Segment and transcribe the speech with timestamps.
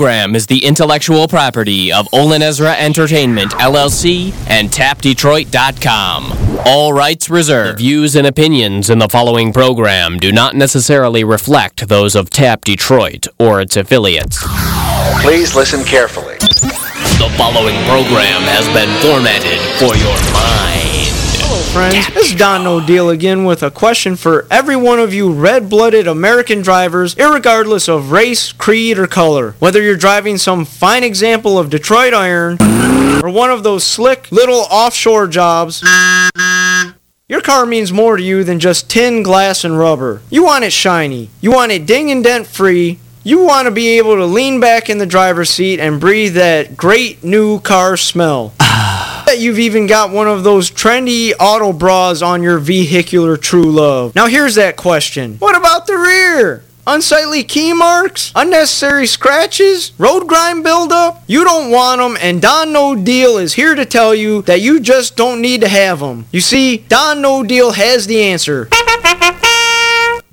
[0.00, 6.60] program is the intellectual property of Olin Ezra Entertainment, LLC, and TapDetroit.com.
[6.64, 7.80] All rights reserved.
[7.80, 12.64] The views and opinions in the following program do not necessarily reflect those of Tap
[12.64, 14.38] Detroit or its affiliates.
[15.20, 16.36] Please listen carefully.
[17.18, 20.77] The following program has been formatted for your mind.
[21.72, 22.14] Friends.
[22.14, 25.68] This is Don No Deal again with a question for every one of you red
[25.68, 29.54] blooded American drivers, irregardless of race, creed, or color.
[29.58, 32.56] Whether you're driving some fine example of Detroit iron
[33.22, 35.82] or one of those slick little offshore jobs.
[37.28, 40.22] Your car means more to you than just tin, glass, and rubber.
[40.30, 41.28] You want it shiny.
[41.40, 42.98] You want it ding and dent free.
[43.22, 46.76] You want to be able to lean back in the driver's seat and breathe that
[46.76, 48.54] great new car smell.
[49.28, 54.14] Bet you've even got one of those trendy auto bras on your vehicular true love.
[54.14, 55.36] Now here's that question.
[55.36, 56.64] What about the rear?
[56.86, 58.32] Unsightly key marks?
[58.34, 59.92] Unnecessary scratches?
[59.98, 61.22] Road grime buildup?
[61.26, 64.80] You don't want them, and Don No Deal is here to tell you that you
[64.80, 66.24] just don't need to have them.
[66.32, 68.66] You see, Don No Deal has the answer.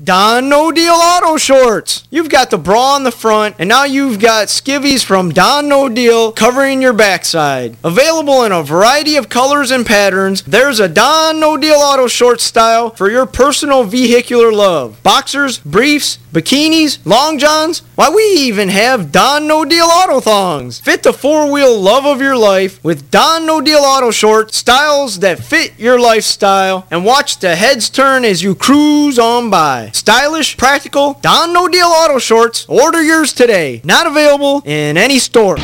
[0.06, 2.08] Don No Deal Auto Shorts.
[2.12, 5.90] You've got the bra on the front, and now you've got skivvies from Don No
[5.90, 7.76] Deal covering your backside.
[7.84, 12.44] Available in a variety of colors and patterns, there's a Don No Deal Auto Shorts
[12.44, 15.02] style for your personal vehicular love.
[15.02, 17.80] Boxers, briefs, bikinis, long johns.
[17.96, 20.80] Why, we even have Don No Deal Auto Thongs.
[20.82, 25.22] Fit the four wheel love of your life with Don No Deal Auto Shorts, styles
[25.22, 29.94] that fit your lifestyle, and watch the heads turn as you cruise on by.
[29.96, 32.66] Stylish, practical, Don No Deal Auto Shorts.
[32.68, 33.80] Order yours today.
[33.86, 35.56] Not available in any store.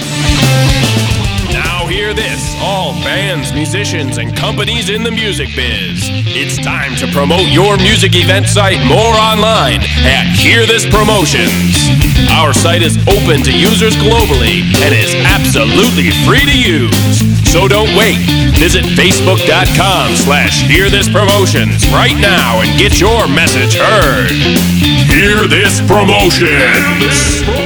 [2.12, 6.12] Hear this, all bands, musicians, and companies in the music biz.
[6.36, 11.80] It's time to promote your music event site more online at Hear This Promotions.
[12.36, 17.24] Our site is open to users globally and is absolutely free to use.
[17.48, 18.20] So don't wait.
[18.60, 24.36] Visit facebook.com slash Hear This Promotions right now and get your message heard.
[25.08, 27.61] Hear This Promotions.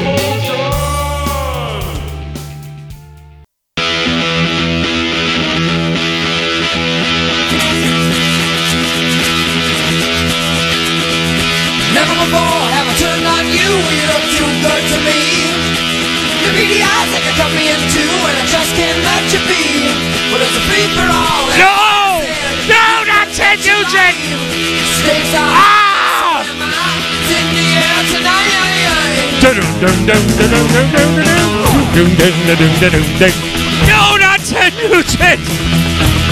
[33.86, 35.38] No, not Ted Nugent!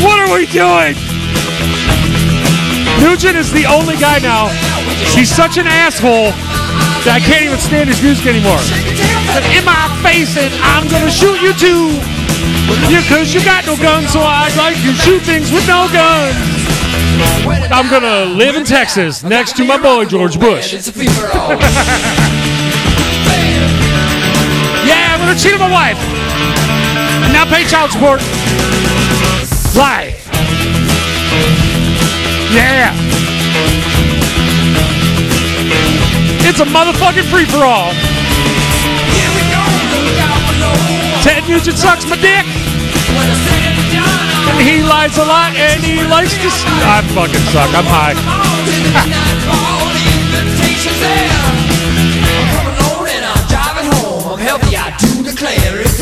[0.02, 0.98] What are we doing?
[2.98, 4.50] Nugent is the only guy now.
[5.14, 6.34] He's such an asshole
[7.06, 8.58] that I can't even stand his music anymore.
[9.54, 11.94] In my face, and I'm gonna shoot you too.
[12.90, 15.86] Yeah, cause you got no guns, so I'd like you to shoot things with no
[15.94, 16.34] guns.
[17.70, 20.74] I'm gonna live in Texas next to my boy George Bush.
[25.34, 25.98] Gonna cheat on my wife.
[27.26, 28.22] And now pay child support.
[29.74, 30.14] Live.
[32.54, 32.94] Yeah.
[36.46, 37.94] It's a motherfucking free for all.
[41.24, 42.46] Ted Nugent sucks my dick.
[44.54, 46.50] And he lies a lot and he likes to.
[46.86, 47.74] I fucking suck.
[47.74, 48.14] I'm high.
[55.44, 55.93] declare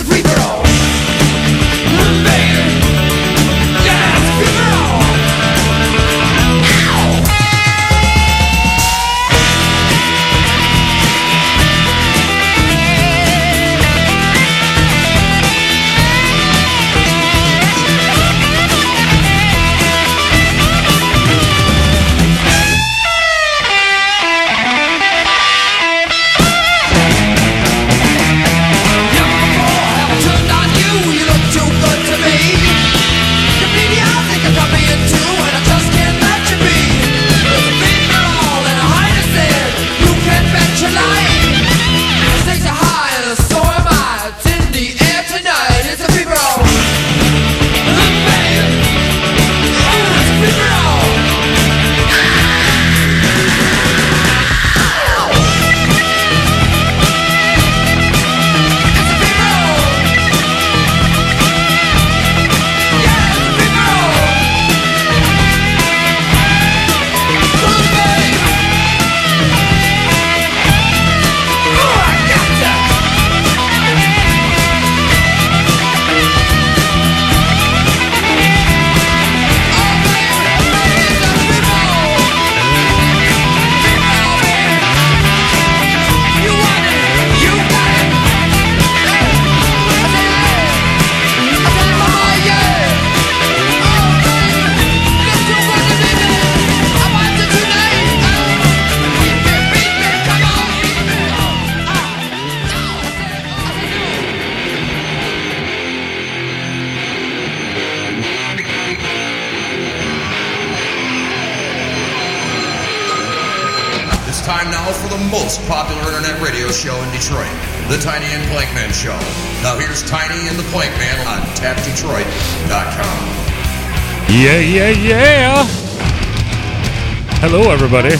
[127.93, 128.15] everybody.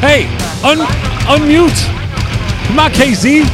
[0.00, 0.26] Hey,
[0.62, 0.86] un-
[1.26, 1.86] unmute.
[2.68, 3.44] Come on, KZ.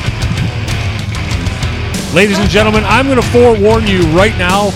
[2.15, 4.71] Ladies and gentlemen, I'm going to forewarn you right now.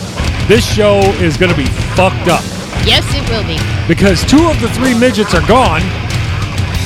[0.49, 1.67] This show is going to be
[1.97, 2.43] fucked up
[2.87, 3.59] Yes, it will be.
[3.93, 5.83] because two of the three midgets are gone.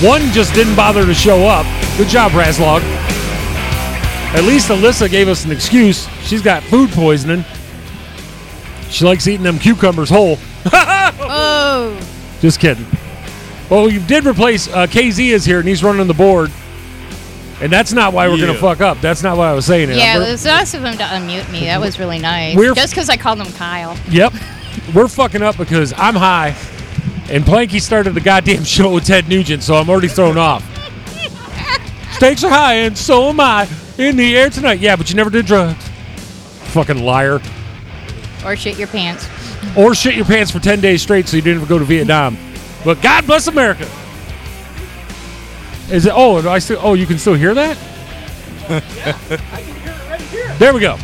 [0.02, 1.66] One just didn't bother to show up.
[1.98, 2.80] Good job, Razlog.
[4.34, 6.08] At least Alyssa gave us an excuse.
[6.22, 7.44] She's got food poisoning.
[8.88, 10.38] She likes eating them cucumbers whole.
[12.40, 12.86] Just kidding.
[13.68, 16.50] Well, you did replace uh, KZ is here and he's running the board,
[17.60, 19.00] and that's not why we're gonna fuck up.
[19.00, 19.96] That's not why I was saying it.
[19.96, 20.18] yeah.
[20.18, 21.60] We're- It's nice of him to unmute me.
[21.66, 22.56] That was really nice.
[22.56, 23.96] We're- Just because I called him Kyle.
[24.08, 24.32] Yep,
[24.94, 26.56] we're fucking up because I'm high,
[27.30, 30.64] and Planky started the goddamn show with Ted Nugent, so I'm already thrown off.
[32.14, 34.80] Stakes are high, and so am I in the air tonight.
[34.80, 35.88] Yeah, but you never did drugs.
[36.72, 37.40] Fucking liar.
[38.44, 39.26] Or shit your pants.
[39.76, 42.36] Or shit your pants for 10 days straight so you didn't even go to Vietnam.
[42.84, 43.88] But God bless America.
[45.90, 46.12] Is it?
[46.14, 46.78] Oh, do I still?
[46.82, 47.76] Oh, you can still hear that?
[50.60, 50.98] There we go.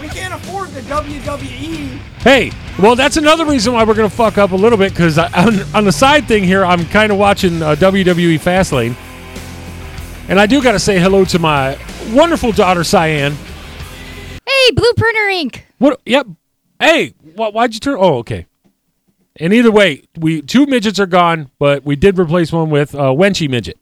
[0.00, 0.82] We can't afford the.
[0.82, 1.98] WWE.
[2.20, 5.18] Hey, well, that's another reason why we're going to fuck up a little bit because
[5.18, 8.94] on, on the side thing here, I'm kind of watching uh, WWE Fastlane.
[10.28, 11.76] And I do got to say hello to my
[12.12, 13.34] wonderful daughter, Cyan.
[14.46, 15.66] Hey, Blue Printer Ink.
[15.82, 16.00] What?
[16.06, 16.28] Yep.
[16.78, 17.96] Hey, why, why'd you turn?
[17.98, 18.46] Oh, okay.
[19.34, 23.12] And either way, we two midgets are gone, but we did replace one with a
[23.12, 23.78] Wenchy midget.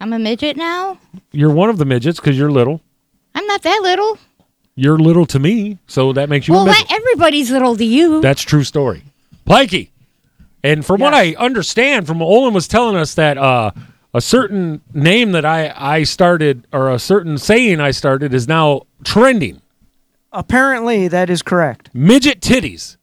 [0.00, 1.00] I'm a midget now.
[1.32, 2.82] You're one of the midgets because you're little.
[3.34, 4.16] I'm not that little.
[4.76, 6.88] You're little to me, so that makes you well, a midget.
[6.88, 8.20] not everybody's little to you.
[8.20, 9.02] That's true story.
[9.44, 9.90] Planky.
[10.62, 13.72] And from what I understand, from Olin was telling us that uh,
[14.14, 18.82] a certain name that I, I started or a certain saying I started is now
[19.02, 19.62] trending.
[20.36, 21.88] Apparently, that is correct.
[21.94, 22.98] Midget titties.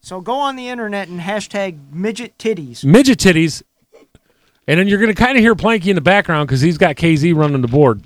[0.00, 2.82] So go on the internet and hashtag midget titties.
[2.82, 3.62] Midget titties.
[4.66, 6.96] And then you're going to kind of hear Planky in the background because he's got
[6.96, 8.02] KZ running the board.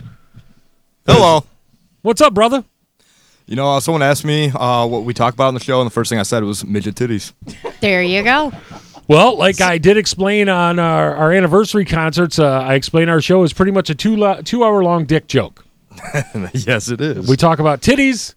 [1.07, 1.45] Hello.
[2.03, 2.65] What's up, brother?
[3.47, 5.87] You know, uh, someone asked me uh, what we talk about on the show, and
[5.87, 7.33] the first thing I said was midget titties.
[7.81, 8.53] there you go.
[9.07, 13.45] Well, like I did explain on our, our anniversary concerts, uh, I explained our show
[13.45, 15.62] is pretty much a two lo- two hour long dick joke.
[16.55, 17.29] yes, it is.
[17.29, 18.35] We talk about titties,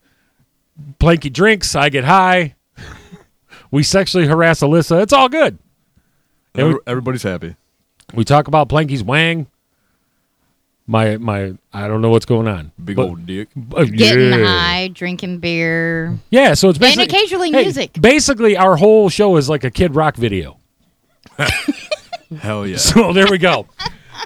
[0.99, 2.55] Planky drinks, I get high,
[3.71, 5.01] we sexually harass Alyssa.
[5.03, 5.57] It's all good.
[6.53, 7.55] And we, everybody's happy.
[8.13, 9.47] we talk about Planky's wang.
[10.87, 12.71] My my, I don't know what's going on.
[12.83, 13.49] Big But- old dick.
[13.75, 14.45] uh, Getting yeah.
[14.45, 16.17] high, drinking beer.
[16.29, 17.93] Yeah, so it's basically and occasionally Hey, music.
[17.99, 20.57] Basically, our whole show is like a Kid Rock video.
[22.39, 22.77] Hell yeah.
[22.77, 23.67] So there we go.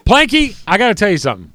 [0.05, 1.51] Planky, I got to tell you something.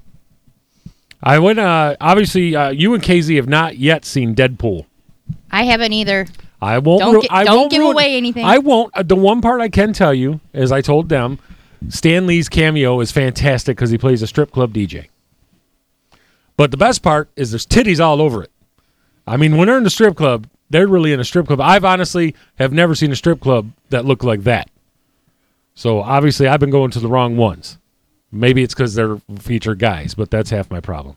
[1.25, 1.59] I went.
[1.59, 4.85] Uh, obviously, uh, you and KZ have not yet seen Deadpool.
[5.51, 6.27] I haven't either.
[6.61, 7.01] I won't.
[7.01, 8.45] Don't ru- gi- I don't won't give ruin- away anything.
[8.45, 8.95] I won't.
[8.95, 11.39] Uh, the one part I can tell you is I told them
[11.89, 15.07] Stan Lee's cameo is fantastic because he plays a strip club DJ.
[16.57, 18.51] But the best part is there's titties all over it.
[19.27, 21.61] I mean, when they're in the strip club, they're really in a strip club.
[21.61, 24.71] I've honestly have never seen a strip club that looked like that.
[25.75, 27.79] So obviously, I've been going to the wrong ones.
[28.35, 31.17] Maybe it's because they're featured guys, but that's half my problem.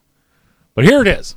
[0.75, 1.36] But here it is.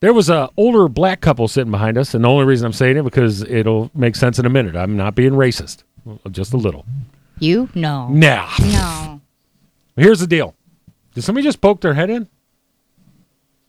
[0.00, 2.96] There was a older black couple sitting behind us, and the only reason I'm saying
[2.96, 4.76] it because it'll make sense in a minute.
[4.76, 5.84] I'm not being racist,
[6.30, 6.84] just a little.
[7.38, 7.70] You?
[7.74, 8.08] No.
[8.08, 8.50] Nah.
[8.60, 9.20] No.
[9.96, 10.54] Here's the deal.
[11.14, 12.28] Did somebody just poke their head in?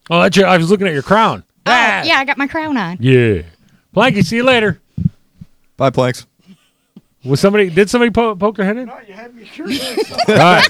[0.09, 1.43] Oh, that's your, I was looking at your crown.
[1.65, 2.03] Oh, ah.
[2.03, 2.97] yeah, I got my crown on.
[2.99, 3.43] Yeah.
[3.95, 4.81] Planky, see you later.
[5.77, 6.25] Bye, Planks.
[7.23, 7.69] Was somebody?
[7.69, 8.87] Did somebody po- poke their head in?
[8.87, 10.11] No, you had me curious.
[10.27, 10.67] All right.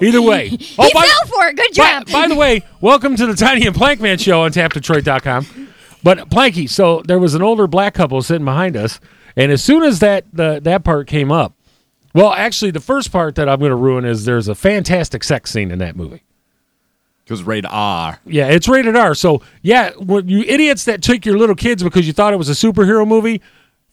[0.00, 0.48] Either way.
[0.50, 1.56] he oh, fell for it.
[1.56, 2.10] Good by, job.
[2.12, 5.68] by the way, welcome to the Tiny and Plankman show on tapdetroit.com.
[6.02, 9.00] But Planky, so there was an older black couple sitting behind us,
[9.34, 11.54] and as soon as that the, that part came up,
[12.14, 15.50] well, actually, the first part that I'm going to ruin is there's a fantastic sex
[15.50, 16.22] scene in that movie.
[17.24, 18.20] Because rated R.
[18.24, 19.14] Yeah, it's rated R.
[19.14, 22.48] So yeah, when you idiots that took your little kids because you thought it was
[22.48, 23.42] a superhero movie, ver-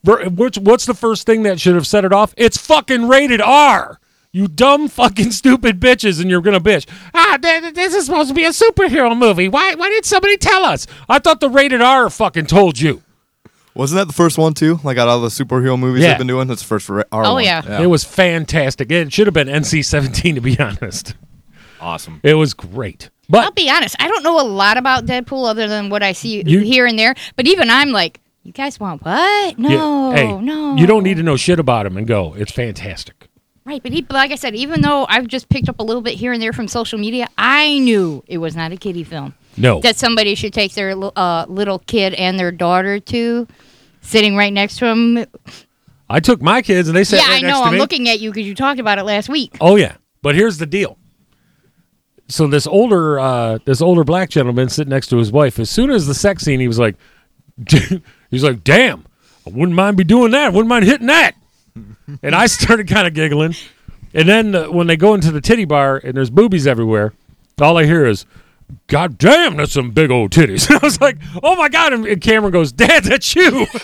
[0.03, 2.33] what's what's the first thing that should have set it off?
[2.37, 3.99] It's fucking rated R.
[4.31, 6.87] You dumb fucking stupid bitches, and you're gonna bitch.
[7.13, 9.47] Ah, th- th- this is supposed to be a superhero movie.
[9.47, 10.87] Why why did somebody tell us?
[11.07, 13.03] I thought the rated R fucking told you.
[13.75, 14.79] Wasn't that the first one, too?
[14.83, 16.09] Like, out of all the superhero movies Yeah.
[16.09, 16.47] they've been doing?
[16.47, 17.25] That's the first for R.
[17.25, 17.43] Oh, one.
[17.43, 17.81] yeah.
[17.81, 18.91] It was fantastic.
[18.91, 21.15] It should have been NC-17 to be honest.
[21.81, 22.19] awesome.
[22.21, 23.09] It was great.
[23.29, 23.95] But I'll be honest.
[23.99, 26.99] I don't know a lot about Deadpool other than what I see You- here and
[26.99, 27.15] there.
[27.35, 29.57] But even I'm like, You guys want what?
[29.57, 30.75] No, Yeah, hey, no.
[30.75, 32.33] You don't need to know shit about him and go.
[32.35, 33.29] It's fantastic.
[33.65, 36.15] Right, but he, like I said, even though I've just picked up a little bit
[36.15, 39.33] here and there from social media, I knew it was not a kiddie film.
[39.55, 39.79] No.
[39.79, 43.47] That somebody should take their uh, little kid and their daughter to,
[44.01, 45.25] sitting right next to him.
[46.09, 47.63] I took my kids and they said, yeah, right I know.
[47.63, 47.79] I'm me.
[47.79, 49.55] looking at you because you talked about it last week.
[49.61, 50.97] Oh yeah, but here's the deal.
[52.27, 55.57] So this older, uh, this older black gentleman sitting next to his wife.
[55.59, 56.95] As soon as the sex scene, he was like,
[58.33, 59.05] he's like, "Damn,
[59.45, 60.45] I wouldn't mind be doing that.
[60.45, 61.35] I Wouldn't mind hitting that."
[62.23, 63.55] and I started kind of giggling.
[64.13, 67.13] And then uh, when they go into the titty bar and there's boobies everywhere,
[67.59, 68.25] all I hear is,
[68.87, 72.21] "God damn, that's some big old titties." I was like, "Oh my god!" And, and
[72.21, 73.67] Cameron goes, "Dad, that's you."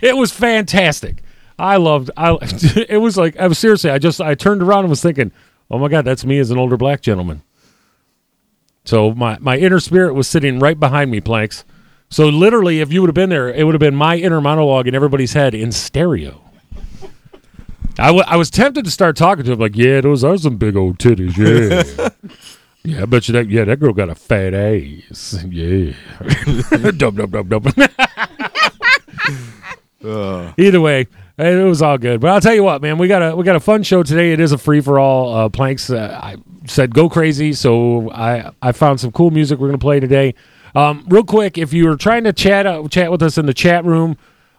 [0.00, 1.22] it was fantastic.
[1.58, 2.10] I loved.
[2.16, 2.36] I
[2.88, 3.90] it was like I was seriously.
[3.90, 5.32] I just I turned around and was thinking,
[5.70, 7.42] oh my god, that's me as an older black gentleman.
[8.88, 11.62] So my my inner spirit was sitting right behind me, planks.
[12.08, 14.88] So literally, if you would have been there, it would have been my inner monologue
[14.88, 16.40] in everybody's head in stereo.
[17.98, 20.56] I, w- I was tempted to start talking to him like, yeah, those are some
[20.56, 22.08] big old titties, yeah.
[22.82, 23.50] Yeah, I bet you that.
[23.50, 25.44] Yeah, that girl got a fat ass.
[25.50, 25.92] Yeah,
[26.96, 27.66] dub dub dub dub.
[30.02, 30.52] Uh.
[30.56, 32.20] Either way, it was all good.
[32.20, 34.32] But I'll tell you what, man, we got a we got a fun show today.
[34.32, 35.34] It is a free for all.
[35.34, 39.68] Uh, Planks, uh, I said go crazy, so I I found some cool music we're
[39.68, 40.34] gonna play today.
[40.74, 43.54] Um, real quick, if you were trying to chat uh, chat with us in the
[43.54, 44.16] chat room.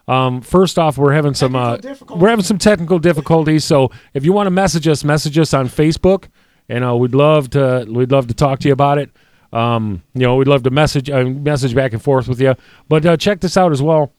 [0.08, 3.64] Um, first off, we're having some uh, we're having some technical difficulties.
[3.64, 6.26] So if you want to message us, message us on Facebook,
[6.68, 9.10] and uh, we'd love to we'd love to talk to you about it.
[9.52, 12.56] Um, you know, we'd love to message uh, message back and forth with you.
[12.88, 14.12] But uh, check this out as well.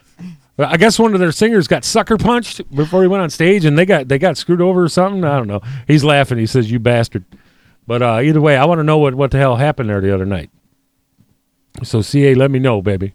[0.56, 3.76] I guess one of their singers got sucker punched before he went on stage, and
[3.76, 5.24] they got they got screwed over or something.
[5.24, 5.60] I don't know.
[5.86, 6.38] He's laughing.
[6.38, 7.24] He says, "You bastard."
[7.86, 10.14] But uh, either way, I want to know what what the hell happened there the
[10.14, 10.50] other night.
[11.82, 13.14] So CA, let me know, baby.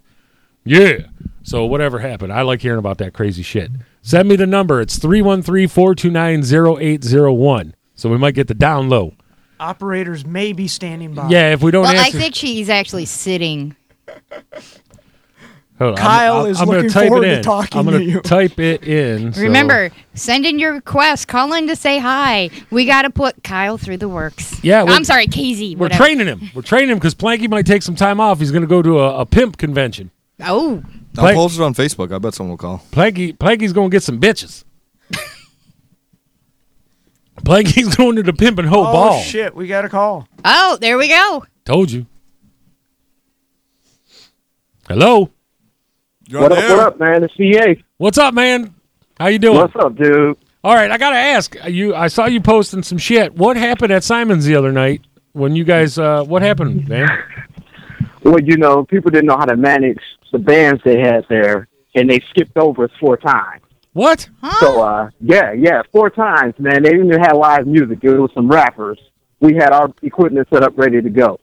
[0.66, 0.98] Yeah.
[1.44, 3.72] So whatever happened, I like hearing about that crazy shit.
[4.02, 4.80] Send me the number.
[4.82, 7.74] It's 313-429-0801.
[7.96, 9.14] So we might get the down low.
[9.60, 11.28] Operators may be standing by.
[11.30, 13.76] Yeah, if we don't Well, I think she's actually sitting.
[15.80, 17.44] Hold on, Kyle I'm, is I'm gonna looking type forward it to in.
[17.44, 18.20] talking I'm to gonna you.
[18.22, 19.32] type it in.
[19.34, 21.28] so- Remember, send in your request.
[21.30, 22.50] Call in to say hi.
[22.70, 24.62] We got to put Kyle through the works.
[24.64, 25.76] Yeah, I'm sorry, Casey.
[25.76, 26.04] We're whatever.
[26.04, 26.50] training him.
[26.54, 28.40] We're training him because Planky might take some time off.
[28.40, 30.12] He's going to go to a, a pimp convention.
[30.44, 30.84] Oh,
[31.18, 32.14] I'll Plank- post it on Facebook.
[32.14, 32.84] I bet someone will call.
[32.92, 34.64] Planky, Planky's going to get some bitches.
[37.44, 39.22] Planky's going to the pimp and hoe Oh ball.
[39.22, 40.28] shit, we got a call.
[40.46, 41.46] oh, there we go.
[41.66, 42.06] Told you.
[44.88, 45.30] Hello.
[46.28, 46.78] You're What on up, the air.
[46.78, 47.24] what up, man?
[47.24, 47.84] It's CA.
[47.98, 48.74] What's up, man?
[49.20, 49.58] How you doing?
[49.58, 50.38] What's up, dude?
[50.64, 51.56] All right, I got to ask.
[51.68, 53.34] You, I saw you posting some shit.
[53.36, 55.02] What happened at Simon's the other night
[55.32, 55.98] when you guys?
[55.98, 57.08] Uh, what happened, man?
[58.22, 62.10] Well, you know, people didn't know how to manage the bands they had there, and
[62.10, 63.62] they skipped over us four times.
[63.94, 64.30] What?
[64.60, 66.84] So, uh, yeah, yeah, four times, man.
[66.84, 68.00] They didn't even have live music.
[68.04, 69.00] It was some rappers.
[69.40, 71.40] We had our equipment set up ready to go.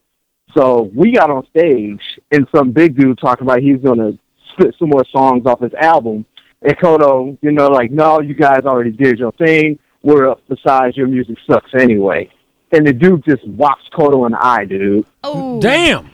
[0.56, 2.00] So we got on stage,
[2.30, 4.18] and some big dude talking about he's going to
[4.52, 6.24] spit some more songs off his album.
[6.62, 9.78] And Kodo, you know, like, no, you guys already did your thing.
[10.02, 10.40] We're up.
[10.48, 12.30] Besides, your music sucks anyway.
[12.72, 15.06] And the dude just whops Kodo in the eye, dude.
[15.24, 16.10] Oh, Damn.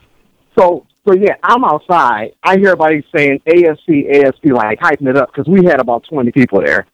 [0.59, 2.35] So, so yeah, I'm outside.
[2.45, 6.31] I hear everybody saying AFC, AFC, like hyping it up because we had about 20
[6.31, 6.87] people there,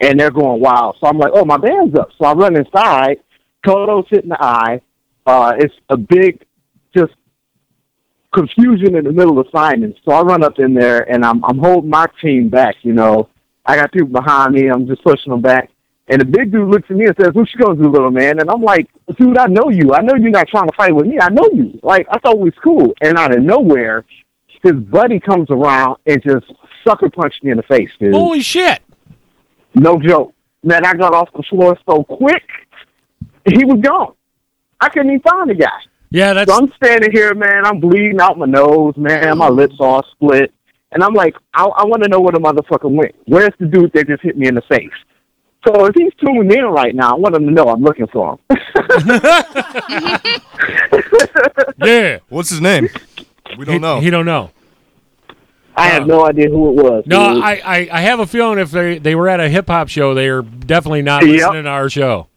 [0.00, 0.96] and they're going wild.
[1.00, 2.10] So I'm like, oh, my band's up.
[2.16, 3.18] So I run inside.
[3.64, 4.80] Kodo's hitting the eye.
[5.26, 6.44] Uh, it's a big,
[6.96, 7.12] just
[8.32, 9.94] confusion in the middle of Simon.
[10.04, 12.76] So I run up in there, and I'm I'm holding my team back.
[12.82, 13.28] You know,
[13.64, 14.68] I got people behind me.
[14.68, 15.70] I'm just pushing them back.
[16.08, 18.38] And the big dude looks at me and says, "What you gonna do, little man?"
[18.38, 19.92] And I'm like, "Dude, I know you.
[19.92, 21.18] I know you're not trying to fight with me.
[21.20, 21.78] I know you.
[21.82, 24.04] Like I thought we was cool." And out of nowhere,
[24.62, 26.46] his buddy comes around and just
[26.86, 28.14] sucker punched me in the face, dude.
[28.14, 28.80] Holy shit!
[29.74, 30.32] No joke.
[30.62, 32.42] Man, I got off the floor so quick,
[33.44, 34.14] he was gone.
[34.80, 35.68] I couldn't even find the guy.
[36.10, 36.50] Yeah, that's.
[36.50, 37.64] So I'm standing here, man.
[37.64, 39.38] I'm bleeding out my nose, man.
[39.38, 40.52] My lips all split.
[40.92, 43.14] And I'm like, I, I want to know where the motherfucker went.
[43.26, 44.88] Where's the dude that just hit me in the face?
[45.64, 48.38] So if he's tuning in right now, I want him to know I'm looking for
[48.50, 48.58] him.
[51.84, 52.18] Yeah.
[52.28, 52.88] What's his name?
[53.58, 54.00] We don't he, know.
[54.00, 54.50] He don't know.
[55.76, 57.04] I have no idea who it was.
[57.06, 57.42] No, dude.
[57.42, 60.14] I, I, I have a feeling if they, they were at a hip hop show,
[60.14, 61.32] they are definitely not Yep.
[61.36, 62.28] listening to our show.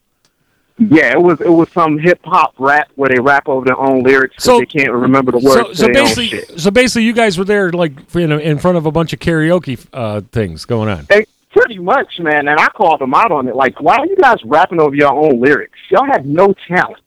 [0.78, 4.02] yeah, it was it was some hip hop rap where they rap over their own
[4.02, 5.78] lyrics 'cause So- they can't remember the words.
[5.78, 6.60] so to their own basically, shit.
[6.60, 9.84] so basically, you guys were there like in, in front of a bunch of karaoke
[9.92, 11.06] uh, things going on.
[11.08, 12.48] They, pretty much, man.
[12.48, 13.56] And I called them out on it.
[13.56, 15.78] Like, why are you guys rapping over your own lyrics?
[15.90, 17.02] Y'all have no talent.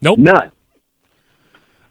[0.00, 0.18] Nope.
[0.18, 0.52] None.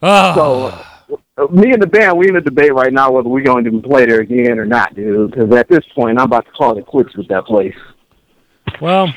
[0.01, 0.33] Ah.
[0.35, 3.63] So, uh, me and the band, we in a debate right now whether we're going
[3.63, 5.31] to play there again or not, dude.
[5.31, 7.75] Because at this point, I'm about to call it quits with that place.
[8.81, 9.13] Well,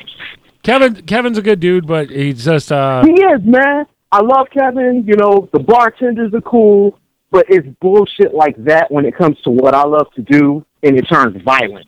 [0.63, 3.85] Kevin Kevin's a good dude, but he's just uh, He is, man.
[4.11, 5.03] I love Kevin.
[5.05, 6.99] You know, the bartenders are cool,
[7.31, 10.97] but it's bullshit like that when it comes to what I love to do, and
[10.97, 11.87] it turns violent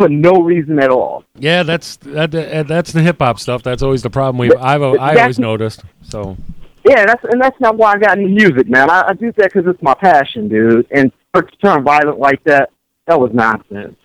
[0.00, 1.24] for no reason at all.
[1.36, 3.62] yeah, that's that, that- that's the hip hop stuff.
[3.62, 5.82] That's always the problem we I've I always noticed.
[6.02, 6.36] So
[6.84, 8.88] Yeah, that's and that's not why I got into music, man.
[8.90, 10.86] I, I do that because it's my passion, dude.
[10.90, 12.70] And for to turn violent like that,
[13.06, 13.96] that was nonsense.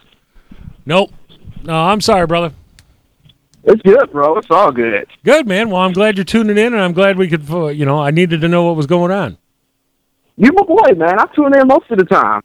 [0.86, 1.12] nope.
[1.64, 2.54] No, I'm sorry, brother.
[3.64, 4.38] It's good, bro.
[4.38, 5.08] It's all good.
[5.24, 5.70] Good man.
[5.72, 7.50] Well, I'm glad you're tuning in, and I'm glad we could.
[7.50, 9.38] Uh, you know, I needed to know what was going on.
[10.38, 11.18] You my boy, man.
[11.20, 12.42] I tune in most of the time.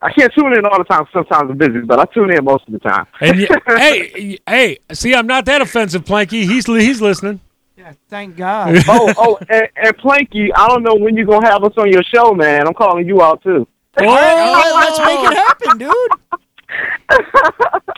[0.00, 1.06] I can't tune in all the time.
[1.12, 3.06] Sometimes I'm busy, but I tune in most of the time.
[3.20, 6.44] And y- hey, hey, see, I'm not that offensive, Planky.
[6.44, 7.40] He's he's listening.
[7.76, 8.76] Yeah, thank God.
[8.88, 12.02] oh, oh, and, and Planky, I don't know when you're gonna have us on your
[12.04, 12.66] show, man.
[12.66, 13.66] I'm calling you out too.
[14.00, 16.10] All right, let's make it happen, dude.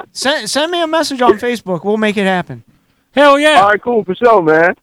[0.12, 1.84] send, send me a message on Facebook.
[1.84, 2.64] We'll make it happen.
[3.12, 3.60] Hell yeah.
[3.60, 4.74] All right, cool for sure, man.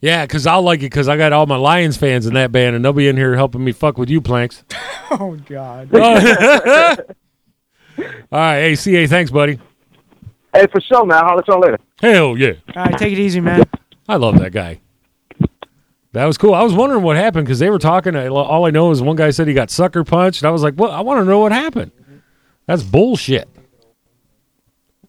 [0.00, 2.76] Yeah, because I'll like it because I got all my Lions fans in that band,
[2.76, 4.64] and they'll be in here helping me fuck with you, Planks.
[5.08, 5.94] Oh God.
[5.94, 6.00] all
[8.32, 9.60] right, hey, CA, thanks, buddy.
[10.52, 11.22] Hey, for sure, man.
[11.24, 11.78] I'll let y'all later.
[12.00, 12.54] Hell yeah.
[12.74, 13.62] All right, take it easy, man.
[14.08, 14.80] I love that guy.
[16.16, 16.54] That was cool.
[16.54, 18.16] I was wondering what happened because they were talking.
[18.16, 20.42] Uh, all I know is one guy said he got sucker punched.
[20.42, 21.92] And I was like, "Well, I want to know what happened."
[22.66, 23.48] That's bullshit.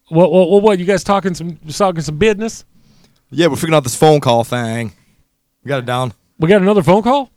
[0.08, 0.30] What?
[0.30, 0.50] What?
[0.50, 0.62] What?
[0.62, 2.66] what you guys talking some talking some business?
[3.30, 4.92] Yeah, we're figuring out this phone call thing.
[5.64, 6.12] We got it down.
[6.38, 7.30] We got another phone call.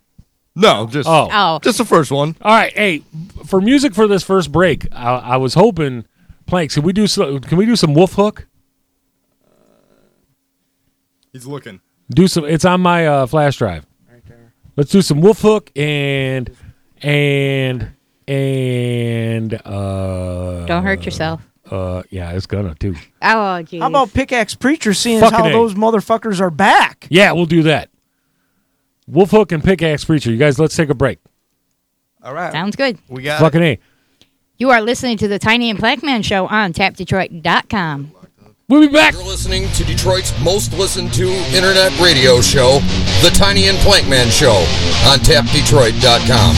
[0.55, 1.29] No, just Oh.
[1.31, 1.59] Oh.
[1.59, 2.35] just the first one.
[2.41, 2.73] All right.
[2.73, 3.03] Hey,
[3.45, 6.05] for music for this first break, I, I was hoping,
[6.45, 8.47] Planks, can we do so, can we do some Wolf Hook?
[11.33, 11.79] He's looking.
[12.09, 12.43] Do some.
[12.43, 13.85] It's on my uh, flash drive.
[14.11, 14.53] Right there.
[14.75, 16.53] Let's do some Wolf Hook and
[17.01, 17.91] and
[18.27, 20.65] and uh.
[20.65, 21.41] Don't hurt yourself.
[21.71, 22.95] Uh, yeah, it's gonna too.
[23.21, 23.81] Oh, geez.
[23.81, 25.51] How about Pickaxe Preacher seeing as Fucking how A.
[25.51, 27.07] those motherfuckers are back?
[27.09, 27.89] Yeah, we'll do that.
[29.07, 30.31] Wolf Hook and Pickaxe Preacher.
[30.31, 31.19] You guys, let's take a break.
[32.23, 32.51] All right.
[32.51, 32.97] Sounds good.
[33.07, 33.79] We got Fucking a.
[34.57, 38.11] You are listening to the Tiny and Plankman Show on TapDetroit.com.
[38.71, 39.13] We'll be back.
[39.13, 42.79] You're listening to Detroit's most listened to internet radio show,
[43.21, 44.53] The Tiny and Plankman Show,
[45.11, 46.55] on tapdetroit.com.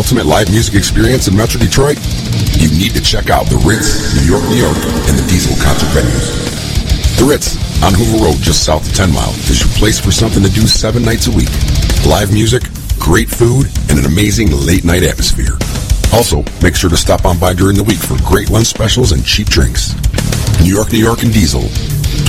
[0.00, 2.00] ultimate live music experience in Metro Detroit?
[2.56, 5.92] You need to check out the Ritz, New York, New York, and the Diesel concert
[5.92, 7.20] venues.
[7.20, 10.40] The Ritz, on Hoover Road, just south of 10 Mile, is your place for something
[10.42, 11.52] to do seven nights a week.
[12.08, 12.64] Live music,
[12.96, 15.60] great food, and an amazing late night atmosphere.
[16.16, 19.20] Also, make sure to stop on by during the week for great lunch specials and
[19.20, 19.92] cheap drinks.
[20.64, 21.68] New York, New York, and Diesel,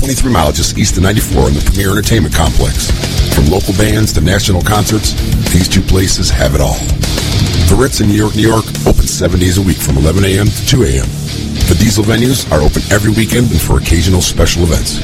[0.03, 2.91] 23 miles just east of 94 in the Premier Entertainment Complex.
[3.31, 5.15] From local bands to national concerts,
[5.55, 6.75] these two places have it all.
[7.71, 10.43] The Ritz in New York, New York, open seven days a week from 11 a.m.
[10.43, 11.07] to 2 a.m.
[11.71, 14.99] The Diesel venues are open every weekend and for occasional special events.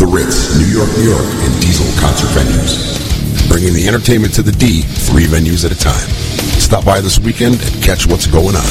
[0.00, 2.96] The Ritz, New York, New York, and Diesel concert venues.
[3.44, 6.08] Bringing the entertainment to the D, three venues at a time.
[6.56, 8.70] Stop by this weekend and catch what's going on.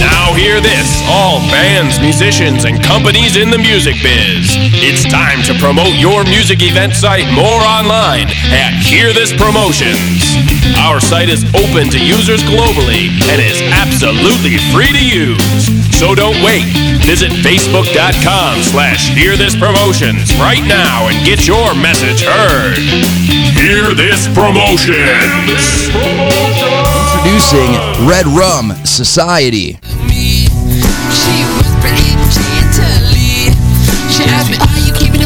[0.00, 4.56] Now hear this, all bands, musicians, and companies in the music biz.
[4.80, 10.35] It's time to promote your music event site more online at Hear This Promotions.
[10.74, 15.70] Our site is open to users globally and is absolutely free to use.
[15.96, 16.66] So don't wait.
[17.06, 22.78] Visit facebook.com slash Hear This Promotions right now and get your message heard.
[23.54, 25.88] Hear This Promotions.
[27.22, 27.70] Introducing
[28.06, 29.78] Red Rum Society.
[31.12, 31.66] She was.
[34.16, 35.25] She asked me,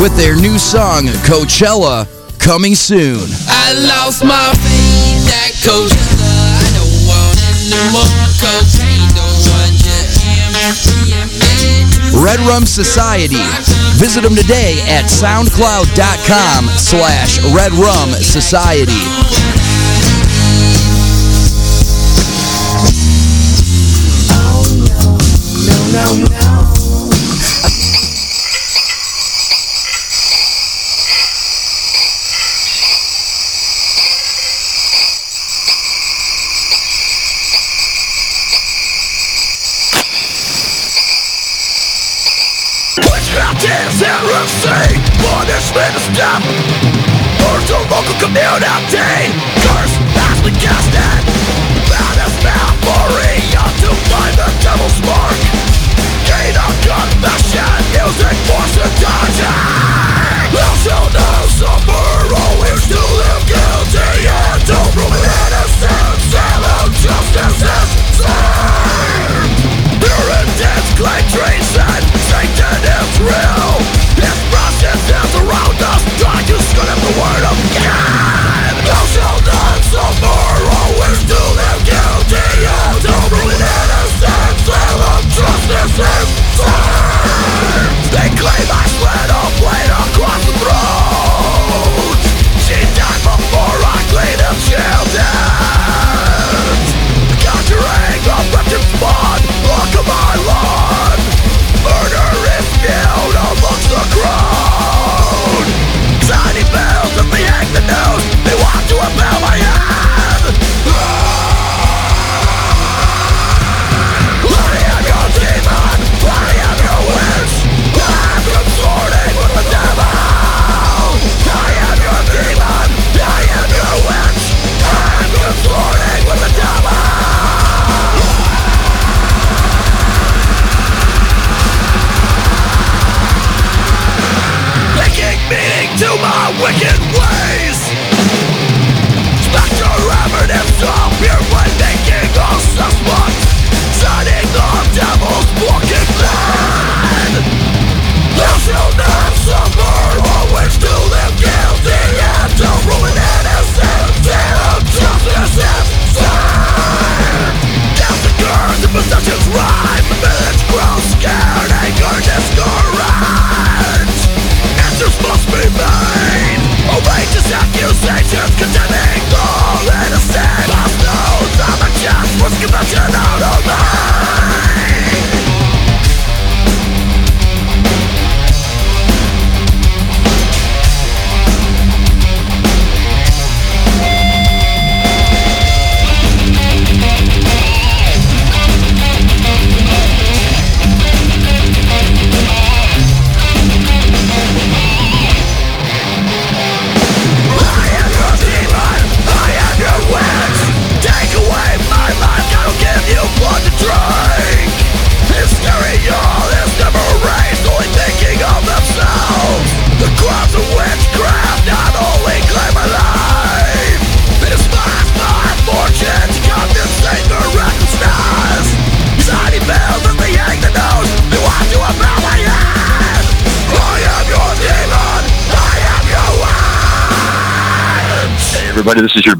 [0.00, 2.06] With their new song Coachella
[2.38, 3.28] coming soon.
[3.48, 6.07] I lost my faith at Coachella.
[12.22, 13.36] Red Rum Society.
[13.96, 18.92] Visit them today at soundcloud.com slash Red Rum Society.
[26.08, 26.47] Witchcraft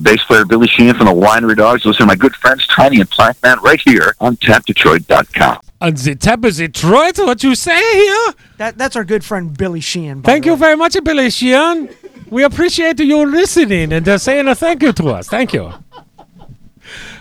[0.09, 1.85] bass player, Billy Sheehan from the Winery Dogs.
[1.85, 5.61] Listen to my good friends, Tiny and Plankman, right here on TapDetroit.com.
[5.83, 8.35] On the tap of Detroit, what you say here?
[8.57, 10.23] That that's our good friend Billy Sheehan.
[10.23, 11.90] by Thank the you very much, Billy Sheehan.
[12.31, 15.29] We appreciate you listening and uh, saying a thank you to us.
[15.29, 15.73] Thank you.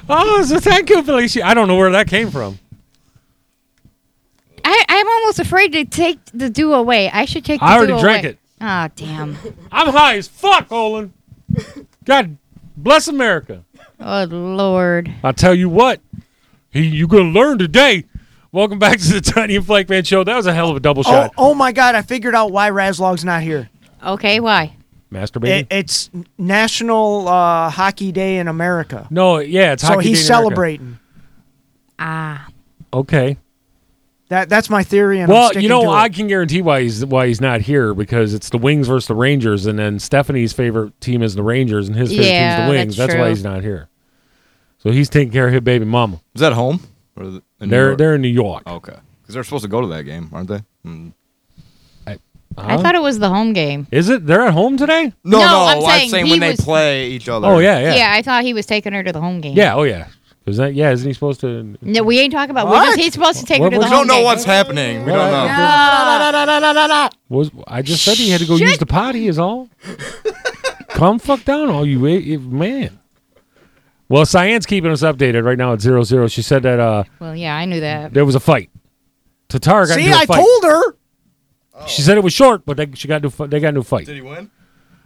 [0.09, 1.47] Oh, so thank you, Billy Sheehan.
[1.47, 2.57] I don't know where that came from.
[4.63, 7.09] I, I'm almost afraid to take the do away.
[7.11, 8.31] I should take the I already drank away.
[8.31, 8.39] it.
[8.61, 9.37] Ah, damn.
[9.73, 11.13] I'm high as fuck, Olin.
[12.05, 12.37] God
[12.77, 13.63] bless America.
[13.99, 15.11] Oh, Lord.
[15.23, 15.99] I'll tell you what,
[16.69, 18.05] he, you're going to learn today.
[18.51, 20.23] Welcome back to the Tiny and Plankman Show.
[20.23, 21.33] That was a hell of a double Oh, shot.
[21.37, 21.95] oh my God!
[21.95, 23.69] I figured out why Razlog's not here.
[24.05, 24.75] Okay, why?
[25.11, 25.61] Masturbating?
[25.61, 29.07] It, it's National uh, Hockey Day in America.
[29.09, 30.49] no, yeah, it's so Hockey he's Day in America.
[30.49, 30.99] celebrating.
[31.99, 32.47] Ah.
[32.93, 33.37] Okay.
[34.29, 35.21] That that's my theory.
[35.21, 35.93] And I'm Well, you know, to it.
[35.93, 39.15] I can guarantee why he's why he's not here because it's the Wings versus the
[39.15, 42.71] Rangers, and then Stephanie's favorite team is the Rangers, and his favorite Yeah, team's the
[42.77, 42.97] Wings.
[42.97, 43.87] that's That's, why he's not here.
[44.79, 46.19] So he's taking care of his baby mama.
[46.35, 46.81] Is that home?
[47.15, 47.97] Or in They're York?
[47.97, 48.63] they're in New York.
[48.67, 48.95] Okay.
[49.21, 50.61] Because they're supposed to go to that game, aren't they?
[50.85, 51.13] Mm.
[52.59, 53.85] I thought it was the home game.
[53.91, 54.25] Is it?
[54.25, 55.13] They're at home today?
[55.23, 55.45] No, No,
[55.79, 55.85] no.
[55.85, 57.45] I'm saying he when they was- play each other.
[57.47, 59.55] Oh yeah, yeah, yeah, I thought he was taking her to the home game.
[59.55, 59.75] yeah.
[59.75, 60.07] Oh yeah.
[60.47, 60.91] Is that yeah?
[60.91, 61.75] Isn't he supposed to?
[61.81, 62.67] No, we ain't talking about.
[62.69, 64.23] We're just, he's supposed to take What- her to the what- We don't know game.
[64.23, 65.03] what's happening.
[65.05, 67.09] We don't know.
[67.29, 69.27] Was I just said he had to go use the potty?
[69.27, 69.69] Is all.
[70.89, 72.97] Come fuck down, all you eh, man.
[74.09, 76.27] Well, Cyanne's keeping us updated right now at zero zero.
[76.27, 78.13] She said that uh Well, yeah, I knew that.
[78.13, 78.69] there was a fight.
[79.49, 80.37] Tatar got See, into a I fight.
[80.37, 80.95] told her.
[81.87, 83.83] She said it was short, but they, she got new, fi- they got a new
[83.83, 84.05] fight.
[84.07, 84.49] Did he win?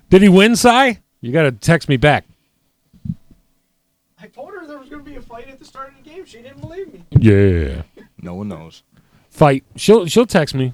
[0.09, 1.01] Did he win, Cy?
[1.19, 2.25] You got to text me back.
[4.19, 6.09] I told her there was going to be a fight at the start of the
[6.09, 6.20] game.
[6.31, 7.03] She didn't believe me.
[7.11, 7.81] Yeah.
[8.21, 8.83] No one knows.
[9.29, 9.65] Fight.
[9.75, 10.71] She'll she'll text me.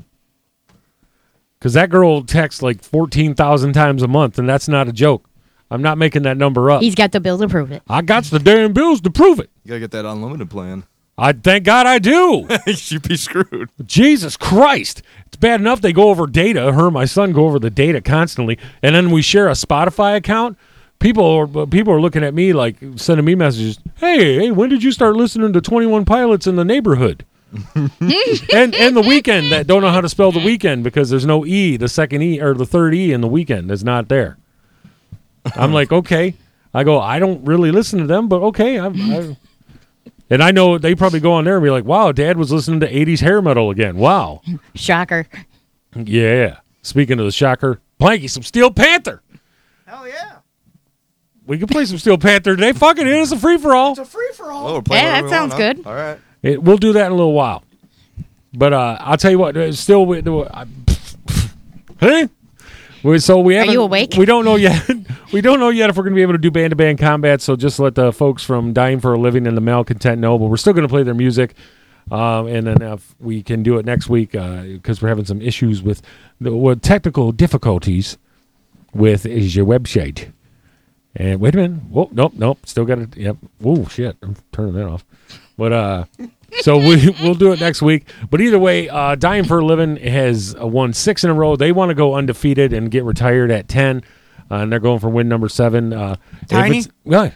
[1.60, 5.28] Cause that girl texts like fourteen thousand times a month, and that's not a joke.
[5.72, 6.84] I'm not making that number up.
[6.84, 7.82] He's got the bill to prove it.
[7.90, 9.50] I got the damn bills to prove it.
[9.64, 10.84] You gotta get that unlimited plan.
[11.18, 12.48] I thank God I do.
[12.68, 13.72] You'd be screwed.
[13.84, 15.02] Jesus Christ.
[15.26, 16.72] It's bad enough they go over data.
[16.72, 18.60] Her and my son go over the data constantly.
[18.84, 20.56] And then we share a Spotify account.
[21.00, 23.80] People are people are looking at me like sending me messages.
[23.96, 27.26] Hey, hey, when did you start listening to 21 Pilots in the neighborhood?
[27.76, 31.46] and and the Weeknd that don't know how to spell the Weeknd because there's no
[31.46, 34.38] E, the second E or the third E in the Weeknd is not there.
[35.56, 36.34] I'm like, okay.
[36.74, 38.78] I go, I don't really listen to them, but okay.
[38.78, 39.38] I'm, I,
[40.30, 42.82] and I know they probably go on there and be like, wow, dad was listening
[42.82, 43.98] to 80s hair metal again.
[43.98, 44.42] Wow.
[44.76, 45.28] Shocker.
[45.96, 46.58] Yeah.
[46.82, 49.22] Speaking of the shocker, Planky, some Steel Panther.
[49.86, 50.37] Hell yeah.
[51.48, 52.74] We can play some Steel Panther today.
[52.74, 53.92] Fuck it, it is a free for all.
[53.92, 54.66] It's a free for all.
[54.66, 55.74] Well, we're playing Yeah, whatever that we want, sounds huh?
[55.74, 55.88] good.
[55.88, 56.20] All right.
[56.44, 57.64] It, we'll do that in a little while.
[58.54, 60.66] But uh, I'll tell you what, uh, still, we, I,
[62.00, 62.30] hey,
[63.02, 63.74] we, so we haven't.
[63.74, 64.16] you awake?
[64.18, 64.90] We don't know yet.
[65.32, 67.00] we don't know yet if we're going to be able to do band to band
[67.00, 67.42] combat.
[67.42, 70.38] So just let the folks from Dying for a Living and the Malcontent know.
[70.38, 71.56] But we're still going to play their music.
[72.12, 75.82] Um, and then if we can do it next week because we're having some issues
[75.82, 76.02] with
[76.40, 78.18] the with technical difficulties
[78.94, 80.32] with is your website.
[81.20, 81.82] And wait a minute.
[81.90, 82.60] Whoa, nope, nope.
[82.66, 83.18] Still got it.
[83.18, 83.38] Yep.
[83.66, 84.16] Oh shit.
[84.22, 85.04] I'm turning that off.
[85.58, 86.06] But uh,
[86.62, 88.08] so we we'll do it next week.
[88.30, 91.56] But either way, uh, Dying for a Living has uh, won six in a row.
[91.56, 94.04] They want to go undefeated and get retired at ten,
[94.52, 95.92] uh, and they're going for win number seven.
[95.92, 96.80] Uh, Tiny?
[96.80, 97.32] it's- yeah.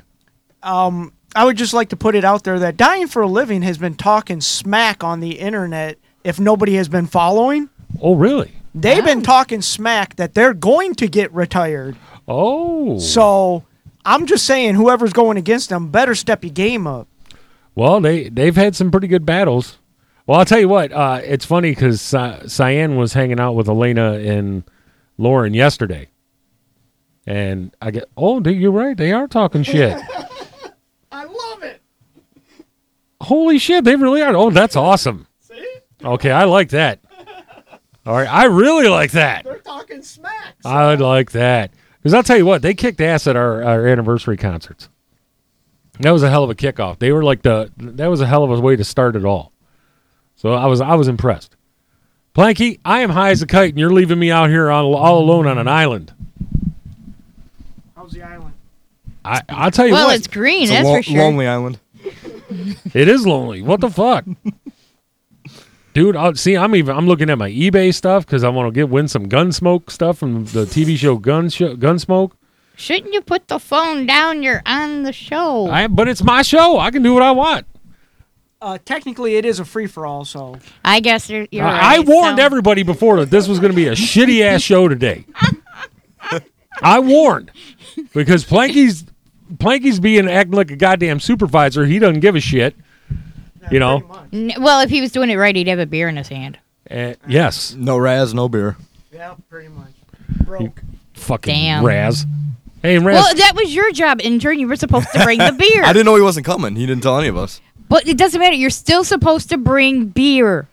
[0.62, 3.64] Um, I would just like to put it out there that Dying for a Living
[3.64, 7.68] has been talking smack on the internet if nobody has been following.
[8.00, 8.52] Oh really?
[8.76, 11.98] They've been talking smack that they're going to get retired.
[12.28, 13.00] Oh.
[13.00, 13.64] So
[14.06, 17.08] I'm just saying, whoever's going against them better step your game up.
[17.76, 19.78] Well, they they've had some pretty good battles.
[20.28, 20.92] Well, I'll tell you what.
[20.92, 24.64] Uh, it's funny because Cy- Cyan was hanging out with Elena and
[25.18, 26.10] Lauren yesterday,
[27.26, 28.96] and I get, oh, they- you're right.
[28.96, 29.98] They are talking shit.
[31.12, 31.82] I love it.
[33.22, 34.36] Holy shit, they really are.
[34.36, 35.28] Oh, that's awesome.
[35.40, 35.76] See?
[36.04, 37.00] Okay, I like that.
[38.06, 39.44] All right, I really like that.
[39.44, 40.56] They're talking smack.
[40.66, 44.38] I like that because I'll tell you what, they kicked ass at our, our anniversary
[44.38, 44.90] concerts.
[46.00, 46.98] That was a hell of a kickoff.
[47.00, 49.52] They were like the that was a hell of a way to start it all.
[50.36, 51.56] So I was I was impressed.
[52.34, 55.20] Planky, I am high as a kite, and you're leaving me out here all, all
[55.22, 56.14] alone on an island.
[57.96, 58.54] How's the island?
[59.24, 61.18] I I'll tell you Well, what, it's green, It's a that's lo- for sure.
[61.20, 61.80] lonely island.
[62.94, 63.62] it is lonely.
[63.62, 64.26] What the fuck,
[65.94, 66.16] dude?
[66.16, 68.90] I'll, see, I'm even I'm looking at my eBay stuff because I want to get
[68.90, 72.32] win some Gunsmoke stuff from the TV show Gun show, Gunsmoke.
[72.76, 74.42] Shouldn't you put the phone down?
[74.44, 75.68] You're on the show.
[75.70, 76.80] I but it's my show.
[76.80, 77.66] I can do what I want.
[78.62, 80.24] Uh, technically, it is a free for all.
[80.24, 83.72] So I guess you're, you're I, I warned So- everybody before that this was going
[83.72, 85.26] to be a shitty ass show today.
[86.84, 87.52] I warned
[88.14, 89.06] because Planky's
[89.58, 91.86] Planky's being acting like a goddamn supervisor.
[91.86, 92.76] He doesn't give a shit.
[93.70, 94.04] You know.
[94.34, 96.58] N- Well, if he was doing it right, he'd have a beer in his hand.
[96.90, 97.74] Uh, yes.
[97.76, 98.76] No Raz, no beer.
[99.14, 99.92] Yeah, pretty much.
[100.46, 100.74] Bro,
[101.14, 101.86] fucking Damn.
[101.86, 102.26] Raz.
[102.82, 103.16] Hey, Raz.
[103.16, 104.60] Well, that was your job, intern.
[104.60, 105.84] You were supposed to bring the beer.
[105.84, 106.76] I didn't know he wasn't coming.
[106.76, 107.62] He didn't tell any of us.
[107.88, 108.56] But it doesn't matter.
[108.56, 110.68] You're still supposed to bring beer.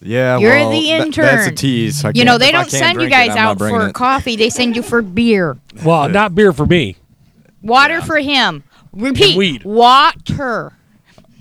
[0.00, 1.24] Yeah, You're well, the tha- intern.
[1.26, 2.04] that's a tease.
[2.04, 3.36] I you know, can't- they if I don't can't send you drink it, guys I'm
[3.36, 3.94] not out bringing for it.
[3.94, 4.34] coffee.
[4.36, 5.56] They send you for beer.
[5.84, 6.96] well, not beer for me.
[7.62, 8.64] Water for him.
[8.92, 9.36] Repeat.
[9.36, 9.64] weed.
[9.64, 10.72] Water.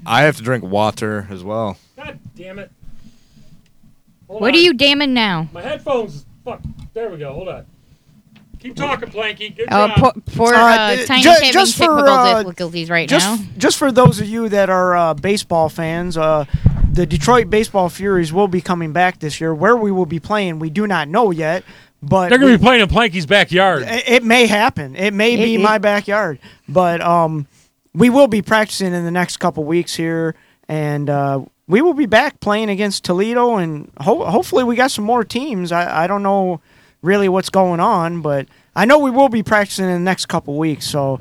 [0.05, 1.77] I have to drink water as well.
[1.95, 2.71] God damn it.
[4.27, 5.47] What are you damning now?
[5.51, 6.25] My headphones.
[6.45, 6.61] Fuck.
[6.93, 7.33] There we go.
[7.33, 7.65] Hold on.
[8.59, 9.55] Keep talking, Planky.
[9.55, 9.97] Good Uh, job.
[9.97, 13.45] poor, poor Uh, uh, d- Tiny's ju- just for, technical uh, difficulties right just, now.
[13.57, 16.45] Just for those of you that are uh, baseball fans, uh,
[16.93, 19.53] the Detroit Baseball Furies will be coming back this year.
[19.53, 21.63] Where we will be playing, we do not know yet.
[22.03, 23.83] But They're gonna we- be playing in Planky's backyard.
[23.83, 24.95] it, it may happen.
[24.95, 26.39] It may be It- it- my backyard,
[26.69, 27.47] but um,
[27.93, 30.35] we will be practicing in the next couple weeks here,
[30.67, 35.05] and uh, we will be back playing against Toledo, and ho- hopefully we got some
[35.05, 35.71] more teams.
[35.71, 36.61] I, I don't know
[37.01, 40.57] really what's going on, but I know we will be practicing in the next couple
[40.57, 40.85] weeks.
[40.87, 41.19] So,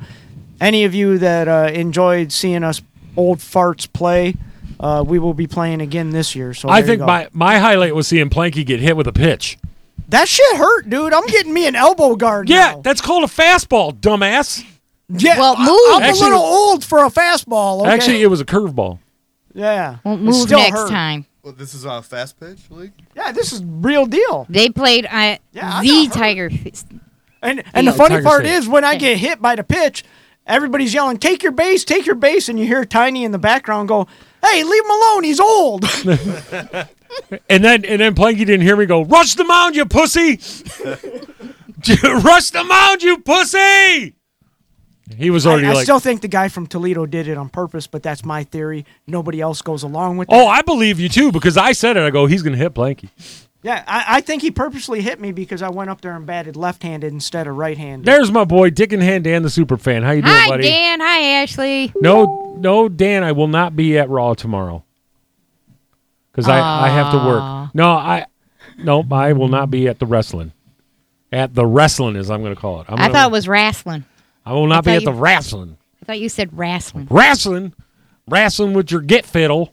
[0.61, 2.83] any of you that uh, enjoyed seeing us
[3.17, 4.37] old farts play,
[4.79, 6.55] uh, we will be playing again this year.
[6.55, 9.59] So I think my, my highlight was seeing Planky get hit with a pitch.
[10.09, 11.13] that shit hurt, dude.
[11.13, 12.49] I'm getting me an elbow guard.
[12.49, 12.81] Yeah, now.
[12.83, 14.65] that's called a fastball, dumbass.
[15.13, 15.81] Yeah, Well, I- move.
[15.97, 17.81] I'm Actually- a little old for a fastball.
[17.83, 17.91] Okay?
[17.91, 18.99] Actually, it was a curveball.
[19.55, 20.91] yeah, Won't It move still next hurt.
[20.91, 21.27] time.
[21.43, 22.93] Well, this is a fast pitch league.
[23.17, 24.47] Yeah, this is real deal.
[24.51, 26.21] They played uh, Yeah, I the got hurt.
[26.23, 26.51] Tiger.
[27.43, 28.55] And and Yeah, the funny Tiger part State.
[28.57, 30.05] is when I get hit by the pitch,
[30.47, 33.89] everybody's yelling, "Take your base, take your base," and you hear Tiny in the background
[33.89, 34.07] go,
[34.45, 35.25] "Hey, leave him alone.
[35.25, 35.85] He's old."
[37.49, 40.37] And then and then Planky didn't hear me go, rush the mound, you pussy!
[42.05, 44.15] rush the mound, you pussy!
[45.17, 47.49] He was already I, I like, still think the guy from Toledo did it on
[47.49, 48.85] purpose, but that's my theory.
[49.07, 50.47] Nobody else goes along with oh, that.
[50.47, 52.01] I believe you too because I said it.
[52.03, 53.09] I go, he's gonna hit Planky.
[53.63, 56.57] yeah, I, I think he purposely hit me because I went up there and batted
[56.57, 58.07] left-handed instead of right-handed.
[58.07, 60.03] There's my boy Dick and Hand Dan, the super fan.
[60.03, 60.63] How you doing, Hi, buddy?
[60.63, 61.01] Dan.
[61.01, 61.93] Hi, Ashley.
[62.01, 63.25] No, no, Dan.
[63.25, 64.85] I will not be at Raw tomorrow
[66.31, 67.75] because I, I have to work.
[67.75, 68.27] No, I,
[68.79, 70.53] no, I will not be at the wrestling.
[71.33, 72.87] At the wrestling, as I'm going to call it.
[72.89, 74.05] I'm I gonna- thought it was wrestling.
[74.51, 75.77] I will not I be thought at the you- wrestling.
[76.03, 77.07] I thought you said wrestling.
[77.09, 77.73] Wrestling,
[78.27, 79.73] wrestling with your get fiddle.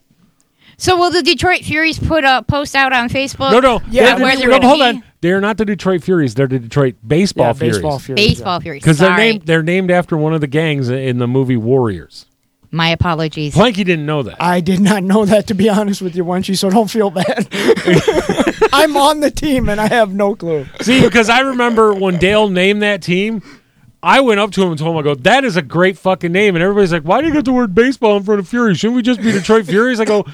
[0.76, 3.50] So will the Detroit Furies put a post out on Facebook?
[3.50, 4.84] No, no, Yeah, they're the- where they're no, gonna hold be?
[4.84, 5.02] on.
[5.20, 6.36] They're not the Detroit Furies.
[6.36, 7.76] They're the Detroit Baseball Yeah, Furies.
[7.78, 8.24] baseball Furies.
[8.28, 8.82] Baseball Furies.
[8.84, 12.26] Because they're named they're named after one of the gangs in the movie Warriors.
[12.70, 13.54] My apologies.
[13.54, 14.36] Planky didn't know that.
[14.40, 17.48] I did not know that to be honest with you, Wenchy, so don't feel bad.
[18.72, 20.66] I'm on the team and I have no clue.
[20.82, 23.42] See, because I remember when Dale named that team,
[24.02, 26.30] I went up to him and told him, I go, that is a great fucking
[26.30, 26.54] name.
[26.54, 28.74] And everybody's like, why do you get the word baseball in front of Fury?
[28.74, 29.98] Shouldn't we just be Detroit Furies?
[29.98, 30.24] I go,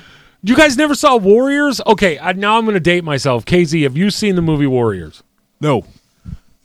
[0.42, 1.80] you guys never saw Warriors?
[1.86, 3.46] Okay, I, now I'm going to date myself.
[3.46, 5.22] Casey, have you seen the movie Warriors?
[5.60, 5.86] No.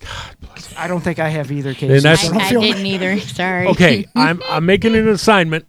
[0.01, 0.75] God bless.
[0.77, 1.99] I don't think I have either, And Casey.
[2.01, 3.19] that's- so don't I didn't either.
[3.21, 3.67] Sorry.
[3.67, 5.65] Okay, I'm, I'm making an assignment.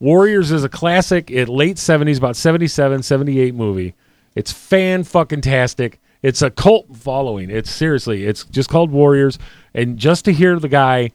[0.00, 3.94] Warriors is a classic at late 70s, about 77, 78 movie.
[4.34, 6.00] It's fan fucking tastic.
[6.22, 7.50] It's a cult following.
[7.50, 9.38] It's seriously, it's just called Warriors.
[9.74, 11.10] And just to hear the guy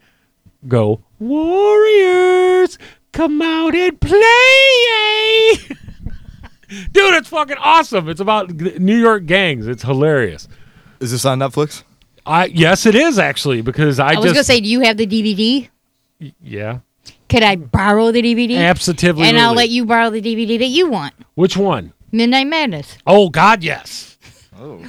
[0.67, 2.77] go, Warriors,
[3.11, 5.55] come out and play.
[6.91, 8.09] Dude, it's fucking awesome.
[8.09, 9.67] It's about New York gangs.
[9.67, 10.47] It's hilarious.
[10.99, 11.83] Is this on Netflix?
[12.25, 14.95] I yes, it is actually because I, I was just gonna say, do you have
[14.95, 15.69] the DVD?
[16.41, 16.79] yeah,
[17.27, 18.57] Could I borrow the DVD?
[18.57, 19.25] absolutely.
[19.27, 21.13] And I'll let you borrow the DVD that you want.
[21.35, 21.91] Which one?
[22.13, 22.97] Midnight Madness.
[23.05, 24.12] Oh God, yes.
[24.59, 24.81] Oh.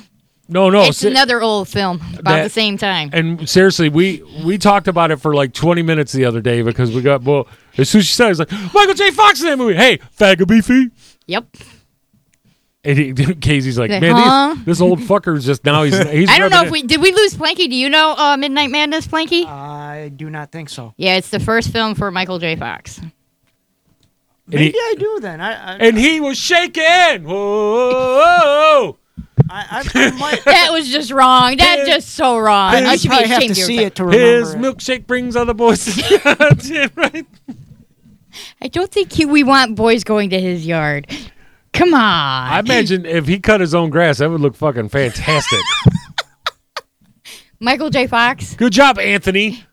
[0.47, 0.83] No, no.
[0.85, 3.09] it's se- another old film about That- the same time.
[3.15, 6.93] and seriously, we we talked about it for like 20 minutes the other day because
[6.93, 7.49] we got well.
[7.79, 9.11] As soon as she said, it, it's like Michael J.
[9.11, 9.75] Fox in that movie.
[9.75, 10.91] Hey, faggot beefy.
[11.27, 11.47] Yep.
[12.87, 16.29] And he, Casey's like, Like, man, these- this old fucker's just now he's he's.
[16.29, 17.71] I don't know if we did we lose Planky.
[17.71, 19.47] Do you know uh, Midnight Madness, Planky?
[19.47, 20.93] I do not think so.
[20.99, 22.55] yeah, it's the first film for Michael J.
[22.57, 22.99] Fox.
[22.99, 23.13] And
[24.47, 25.41] Maybe he, I do then.
[25.41, 27.25] I, I, and he was shaking.
[27.25, 28.99] Whoa.
[29.51, 31.57] I, I, I might, That was just wrong.
[31.57, 32.75] That's His- just so wrong.
[32.75, 34.59] I I should be probably have ashamed to of see it to remember His it.
[34.59, 35.87] milkshake brings other boys.
[36.97, 37.27] right?
[38.61, 41.07] I don't think he, we want boys going to his yard.
[41.73, 42.01] Come on.
[42.01, 45.61] I imagine if he cut his own grass, that would look fucking fantastic.
[47.61, 48.07] Michael J.
[48.07, 48.55] Fox.
[48.57, 49.65] Good job, Anthony.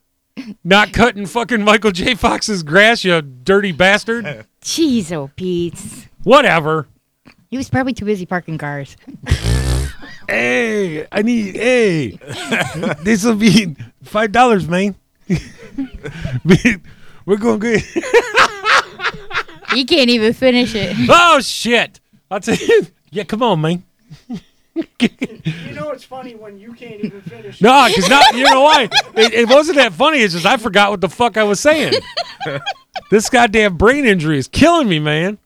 [0.63, 2.15] Not cutting fucking Michael J.
[2.15, 4.45] Fox's grass, you dirty bastard.
[4.61, 5.80] Jeez, oh Pete.
[6.24, 6.88] Whatever.
[7.49, 8.95] He was probably too busy parking cars.
[10.28, 11.56] hey, I need.
[11.56, 12.10] Hey,
[13.04, 14.95] this will be five dollars, man.
[17.26, 17.84] We're going good.
[19.76, 20.95] you can't even finish it.
[21.10, 21.99] oh shit!
[22.30, 22.88] I'll tell you.
[23.12, 23.84] Yeah, come on, man.
[24.74, 27.62] You know it's funny when you can't even finish.
[27.62, 28.34] No, because not.
[28.34, 28.88] You know why?
[29.16, 30.20] It, it wasn't that funny.
[30.20, 31.93] It's just I forgot what the fuck I was saying.
[33.10, 35.38] this goddamn brain injury is killing me, man.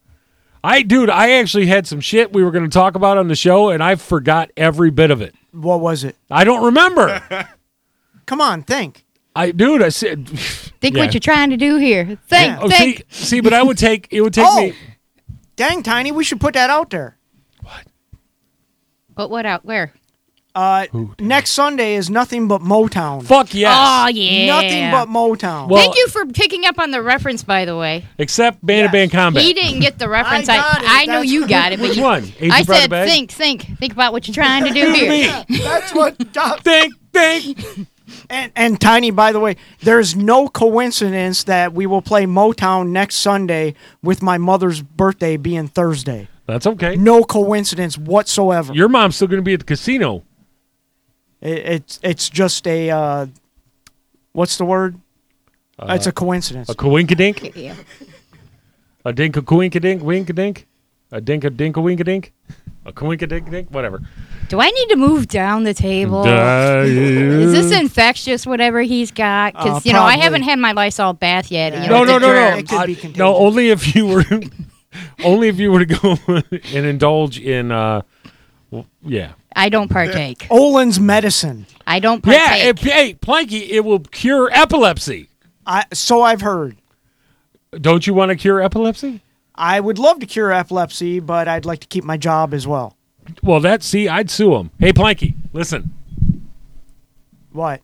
[0.65, 3.35] I, dude, I actually had some shit we were going to talk about on the
[3.35, 5.35] show, and I forgot every bit of it.
[5.51, 6.15] What was it?
[6.31, 7.21] I don't remember.
[8.25, 9.05] Come on, think.
[9.35, 10.27] I, dude, I said.
[10.81, 11.03] Think Yeah.
[11.05, 12.17] what you're trying to do here.
[12.27, 13.05] Think, Oh, think.
[13.09, 14.73] see, see, but I would take it would take Oh, me.
[15.55, 17.17] dang, Tiny, we should put that out there.
[17.61, 17.85] What?
[19.15, 19.65] But what out?
[19.65, 19.93] Where?
[20.55, 20.87] Uh,
[21.19, 23.21] next Sunday is nothing but Motown.
[23.23, 23.75] Fuck yes.
[23.77, 24.45] Oh yeah.
[24.47, 25.67] Nothing but Motown.
[25.67, 28.05] Well- Thank you for picking up on the reference, by the way.
[28.17, 29.43] Except band to band combat.
[29.43, 30.47] He didn't get the reference.
[30.47, 30.83] I I, it.
[30.85, 32.23] I, know you got it, but Which you, one?
[32.39, 33.07] Agent I said Back?
[33.07, 35.23] think, think, think about what you're trying to do Me.
[35.23, 35.45] here.
[35.49, 36.17] That's what.
[36.31, 37.87] Doc- Think, think.
[38.29, 43.15] And, and Tiny, by the way, there's no coincidence that we will play Motown next
[43.15, 46.29] Sunday with my mother's birthday being Thursday.
[46.45, 46.95] That's okay.
[46.95, 48.73] No coincidence whatsoever.
[48.73, 50.23] Your mom's still going to be at the casino.
[51.45, 53.25] It, it's it's just a uh,
[54.33, 54.99] what's the word?
[55.87, 56.69] it's a coincidence.
[56.69, 57.53] Uh, A coinkadink?
[57.55, 57.75] Yeah.
[59.03, 60.63] A dink a coinkadink, winkadink?
[61.11, 62.31] A dink a dink a winkadink?
[62.85, 63.69] A coinkadink dink?
[63.69, 64.01] Whatever.
[64.47, 66.23] Do I need to move down the table?
[66.25, 69.53] Is this infectious, whatever he's got?
[69.53, 70.21] Because Uh, you know I probably.
[70.23, 71.73] haven't had my Lysol bath yet.
[71.73, 72.55] You No, know, no, the no, no.
[72.55, 72.69] germs.
[72.69, 74.23] could I- be no, only if you were,
[75.23, 76.17] only if you were to go
[76.73, 78.01] and indulge in, uh,
[78.71, 80.47] well, yeah, I don't partake.
[80.49, 81.65] Olin's medicine.
[81.87, 82.47] I don't yeah.
[82.47, 82.65] partake.
[82.65, 85.29] It, hey, Planky, it will cure epilepsy.
[85.65, 86.77] I so I've heard.
[87.71, 89.21] Don't you want to cure epilepsy?
[89.55, 92.97] I would love to cure epilepsy, but I'd like to keep my job as well.
[93.41, 94.71] Well, that see, I'd sue him.
[94.79, 95.93] Hey, Planky, listen.
[97.51, 97.81] What?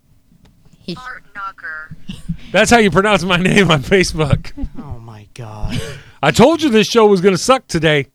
[2.52, 4.52] That's how you pronounce my name on Facebook.
[4.78, 5.80] Oh my god.
[6.22, 8.08] I told you this show was going to suck today.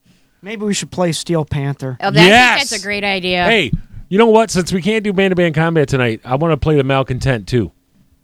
[0.42, 1.96] Maybe we should play Steel Panther.
[2.00, 2.70] Oh, that, I think Yes.
[2.70, 3.44] that's a great idea.
[3.44, 3.72] Hey,
[4.08, 4.50] you know what?
[4.50, 7.48] Since we can't do band to band combat tonight, I want to play the Malcontent
[7.48, 7.72] too.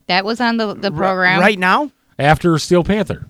[0.07, 1.41] That was on the, the program.
[1.41, 1.91] Right now?
[2.19, 3.27] After Steel Panther.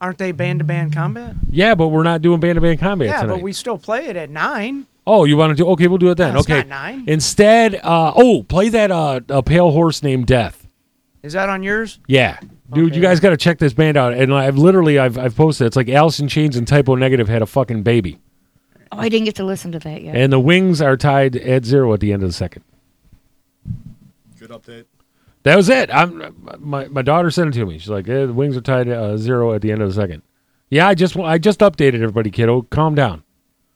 [0.00, 1.34] Aren't they band to band combat?
[1.50, 3.34] Yeah, but we're not doing band to band combat Yeah, tonight.
[3.34, 4.86] but we still play it at nine.
[5.08, 5.68] oh, you want to do?
[5.70, 6.34] Okay, we'll do it then.
[6.34, 6.58] No, okay.
[6.58, 7.04] not nine.
[7.08, 10.68] Instead, uh, oh, play that uh, a pale horse named Death.
[11.24, 11.98] Is that on yours?
[12.06, 12.38] Yeah,
[12.72, 14.12] dude, you guys got to check this band out.
[14.14, 15.66] And I've literally, I've, I've posted.
[15.66, 18.18] It's like Alice in Chains and Type O Negative had a fucking baby,
[18.90, 20.16] Oh, I didn't get to listen to that yet.
[20.16, 22.64] and the wings are tied at zero at the end of the second.
[24.38, 24.84] Good update.
[25.42, 25.90] That was it.
[25.92, 27.78] I'm my my daughter sent it to me.
[27.78, 30.22] She's like, eh, the wings are tied uh, zero at the end of the second.
[30.70, 32.62] Yeah, I just I just updated everybody, kiddo.
[32.62, 33.22] Calm down.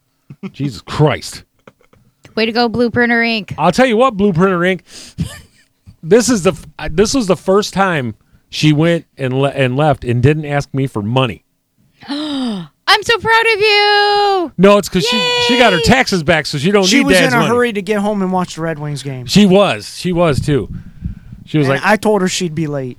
[0.53, 1.45] Jesus Christ.
[2.34, 3.55] Way to go, Blueprinter Inc.
[3.59, 5.36] I'll tell you what, Blueprinter Inc.
[6.03, 6.53] this is the
[6.90, 8.14] this was the first time
[8.53, 11.44] she went and le- and left and didn't ask me for money.
[12.09, 14.53] I'm so proud of you.
[14.59, 17.14] No, it's because she she got her taxes back, so she don't she need was
[17.16, 17.55] dad's in a money.
[17.55, 19.26] hurry to get home and watch the Red Wings game.
[19.26, 20.68] She was, she was too.
[21.46, 22.98] She was And like, I told her she'd be late.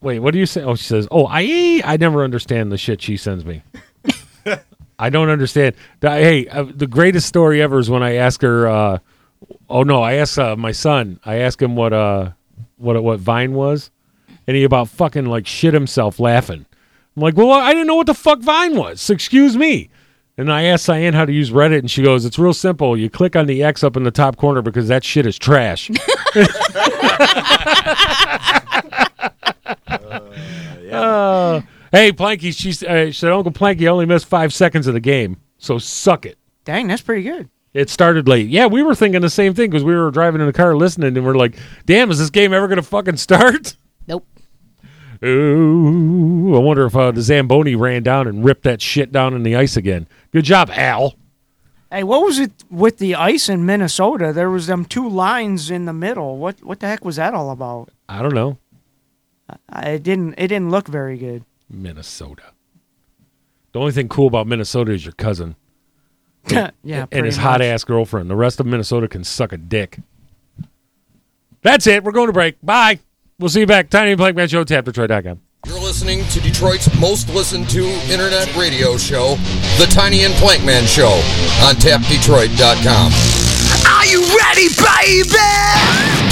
[0.00, 0.62] Wait, what do you say?
[0.62, 3.62] Oh, she says, "Oh, I I never understand the shit she sends me.
[4.98, 8.66] I don't understand." The- Hey, uh, the greatest story ever is when I ask her.
[8.66, 8.98] Uh,
[9.68, 11.20] oh no, I asked uh, my son.
[11.24, 12.30] I asked him what uh
[12.80, 13.90] what what Vine was,
[14.46, 16.66] and he about fucking like shit himself laughing.
[17.16, 19.00] I'm like, well, I didn't know what the fuck Vine was.
[19.00, 19.90] So excuse me.
[20.36, 22.96] And I asked Cyan how to use Reddit, and she goes, "It's real simple.
[22.96, 25.90] You click on the X up in the top corner because that shit is trash."
[30.90, 31.60] Uh,
[31.92, 35.36] hey, Planky, she, uh, she said, Uncle Planky only missed five seconds of the game,
[35.58, 36.36] so suck it.
[36.64, 37.48] Dang, that's pretty good.
[37.72, 38.48] It started late.
[38.48, 41.16] Yeah, we were thinking the same thing because we were driving in the car listening,
[41.16, 41.56] and we're like,
[41.86, 43.76] damn, is this game ever going to fucking start?
[44.08, 44.26] Nope.
[45.22, 49.42] Ooh, I wonder if uh, the Zamboni ran down and ripped that shit down in
[49.42, 50.08] the ice again.
[50.32, 51.14] Good job, Al.
[51.92, 54.32] Hey, what was it with the ice in Minnesota?
[54.32, 56.38] There was them two lines in the middle.
[56.38, 57.90] What what the heck was that all about?
[58.08, 58.58] I don't know.
[59.68, 61.44] I, it didn't it didn't look very good.
[61.68, 62.52] Minnesota.
[63.72, 65.56] The only thing cool about Minnesota is your cousin.
[66.82, 68.30] yeah, and his hot ass girlfriend.
[68.30, 69.98] The rest of Minnesota can suck a dick.
[71.62, 72.04] That's it.
[72.04, 72.56] We're going to break.
[72.62, 73.00] Bye.
[73.38, 73.90] We'll see you back.
[73.90, 75.40] Tiny and Man Show, tapdetroit.com.
[75.66, 79.34] You're listening to Detroit's most listened to internet radio show,
[79.76, 81.10] The Tiny and Plankman Show,
[81.66, 83.12] on tapdetroit.com.
[83.86, 86.29] Are you ready, baby?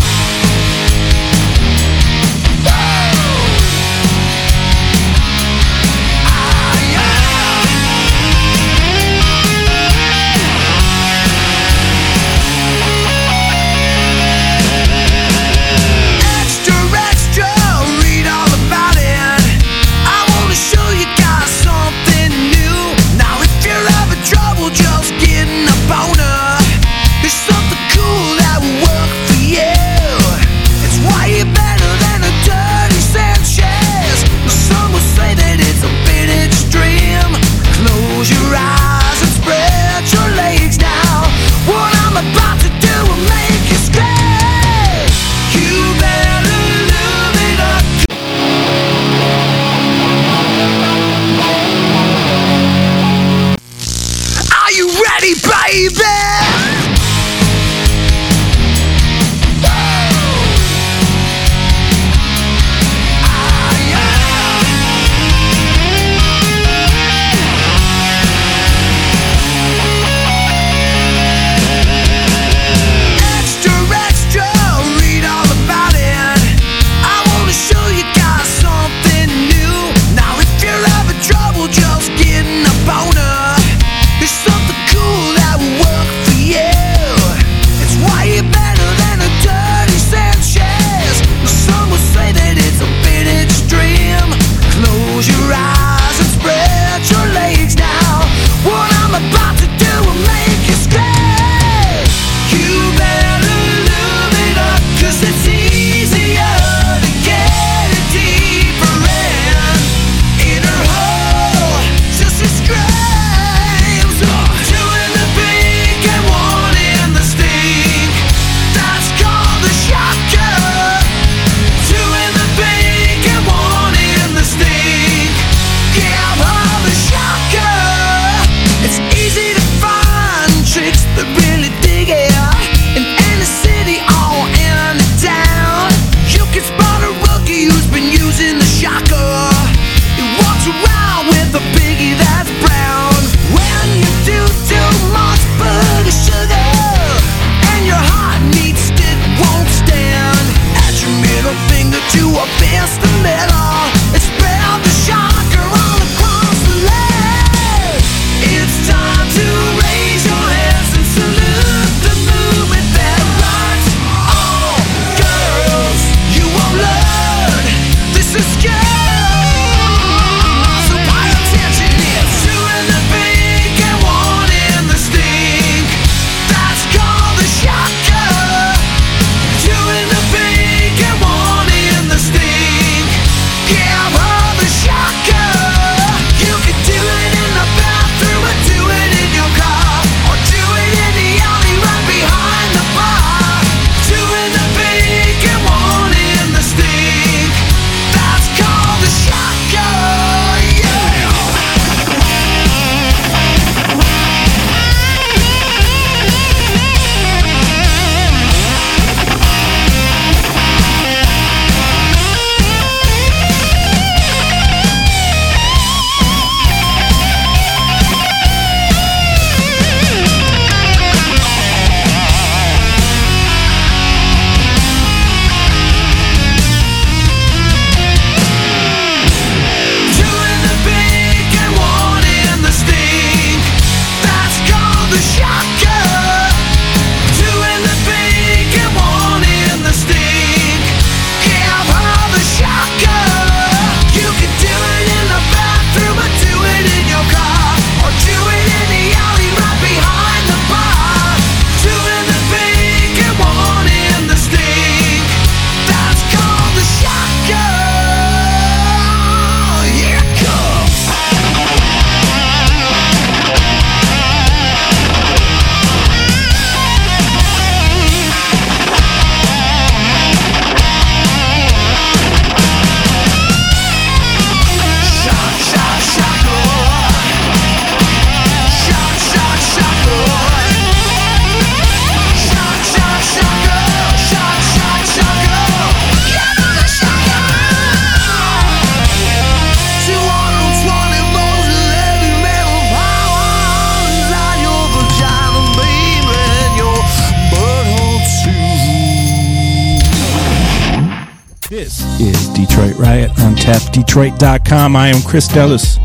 [303.68, 304.96] tapdetroit.com.
[304.96, 305.98] I am Chris Dellis,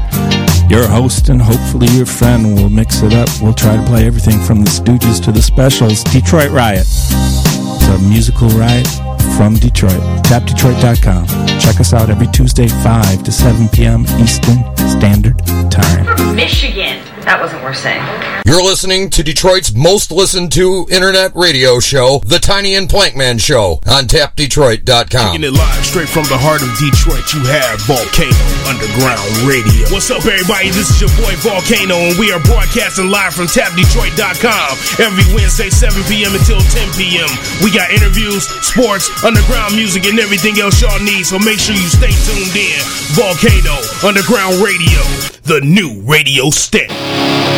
[0.69, 2.55] your host, and hopefully your friend.
[2.55, 3.29] We'll mix it up.
[3.41, 6.03] We'll try to play everything from the Stooges to the Specials.
[6.03, 6.85] Detroit Riot.
[6.85, 8.85] It's a musical riot
[9.37, 10.01] from Detroit.
[10.27, 11.25] Tapdetroit.com.
[11.59, 14.01] Check us out every Tuesday, 5 to 7 p.m.
[14.19, 14.59] Eastern
[14.89, 15.39] Standard
[15.71, 16.35] Time.
[16.35, 17.12] Michigan.
[17.23, 18.03] That wasn't worth saying.
[18.43, 23.79] You're listening to Detroit's most listened to internet radio show, The Tiny and Plankman Show,
[23.87, 25.07] on tapdetroit.com.
[25.07, 28.35] Taking it live straight from the heart of Detroit, you have Volcano
[28.67, 29.87] Underground Radio.
[29.87, 30.75] What's up, everybody?
[30.75, 35.95] This is your boy Volcano, and we are broadcasting live from tapdetroit.com every Wednesday, 7
[36.11, 36.35] p.m.
[36.35, 37.31] until 10 p.m.
[37.63, 41.87] We got interviews, sports, underground music, and everything else y'all need, so make sure you
[41.87, 42.83] stay tuned in.
[43.15, 44.99] Volcano Underground Radio,
[45.47, 47.52] the new radio station you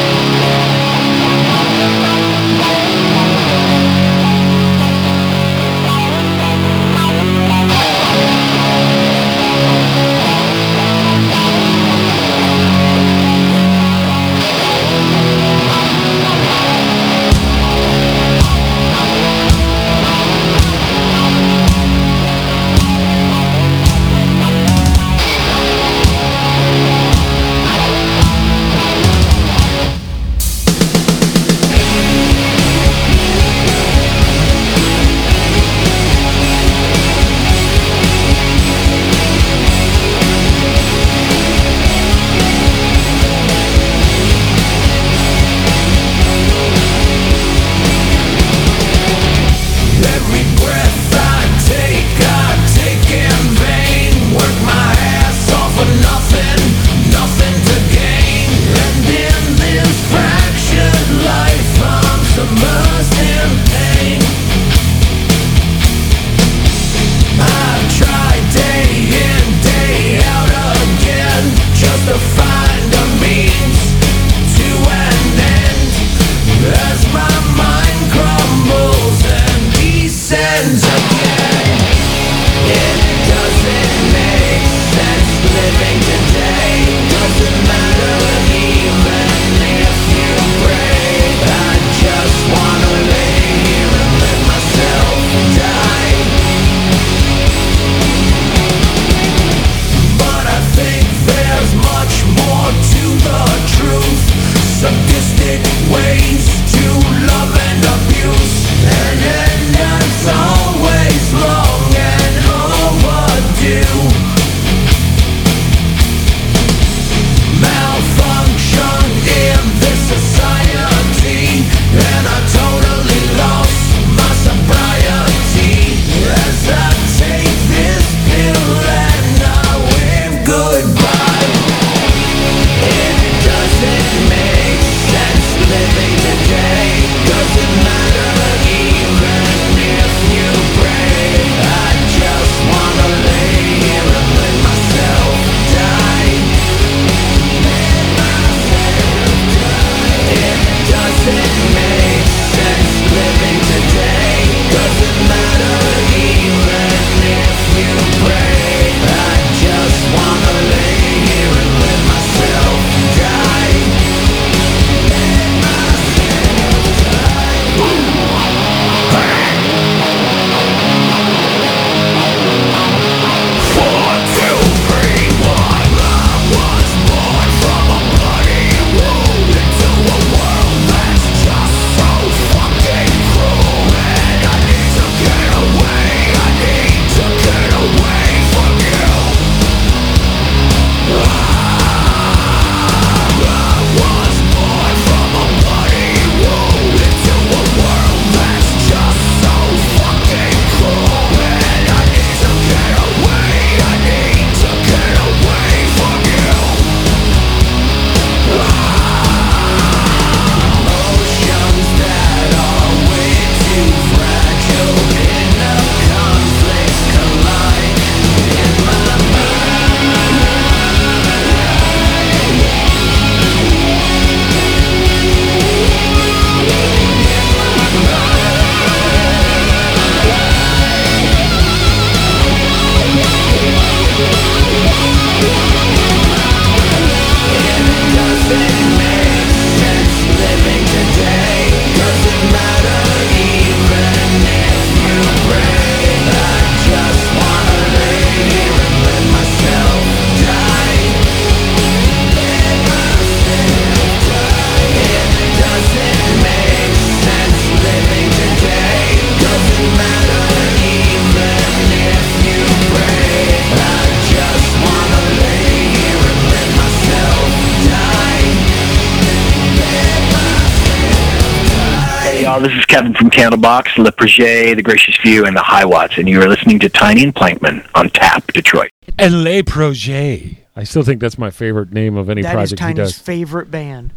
[273.49, 276.89] Candlebox, Le Projet, The Gracious View, and The High Watts, and you are listening to
[276.89, 278.89] Tiny and Plankman on Tap Detroit.
[279.19, 280.55] And Les Projets.
[280.75, 282.95] I still think that's my favorite name of any That is project he does.
[282.95, 283.21] That is Tiny's does.
[283.21, 284.13] favorite band.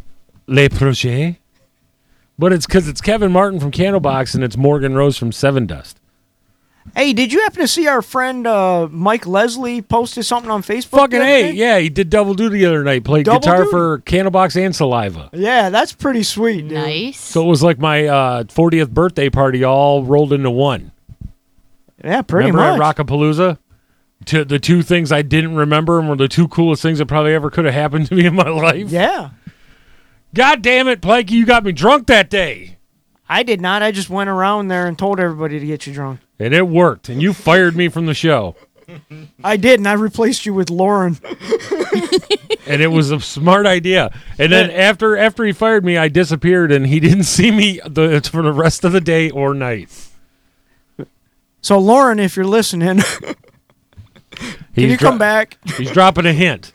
[0.47, 1.37] Le Projet?
[2.39, 5.97] But it's because it's Kevin Martin from Candlebox and it's Morgan Rose from Sevendust.
[6.97, 10.91] Hey, did you happen to see our friend uh, Mike Leslie posted something on Facebook?
[10.99, 11.51] Fucking the other A.
[11.53, 13.05] Yeah, he did double duty the other night.
[13.05, 13.71] Played Double guitar duty?
[13.71, 15.31] for Candlebox and Saliva.
[15.33, 16.73] Yeah, that's pretty sweet, dude.
[16.73, 17.19] Nice.
[17.21, 20.93] So it was like my uh, 40th birthday party all rolled into one.
[22.03, 22.57] Yeah, pretty much.
[22.61, 22.99] remember much.
[22.99, 23.59] at Rockapalooza?
[24.27, 27.35] To the two things I didn't remember and were the two coolest things that probably
[27.35, 28.91] ever could have happened to me in my life.
[28.91, 29.31] Yeah.
[30.35, 32.78] God damn it, Planky, you got me drunk that day.
[33.29, 33.83] I did not.
[33.83, 36.21] I just went around there and told everybody to get you drunk.
[36.39, 37.09] And it worked.
[37.09, 38.57] And you fired me from the show.
[39.45, 41.19] I did, and I replaced you with Lauren.
[42.67, 44.11] and it was a smart idea.
[44.39, 48.27] And then after after he fired me, I disappeared, and he didn't see me the,
[48.31, 49.91] for the rest of the day or night.
[51.61, 53.01] So, Lauren, if you're listening,
[54.31, 55.59] can He's you dro- come back?
[55.77, 56.73] He's dropping a hint.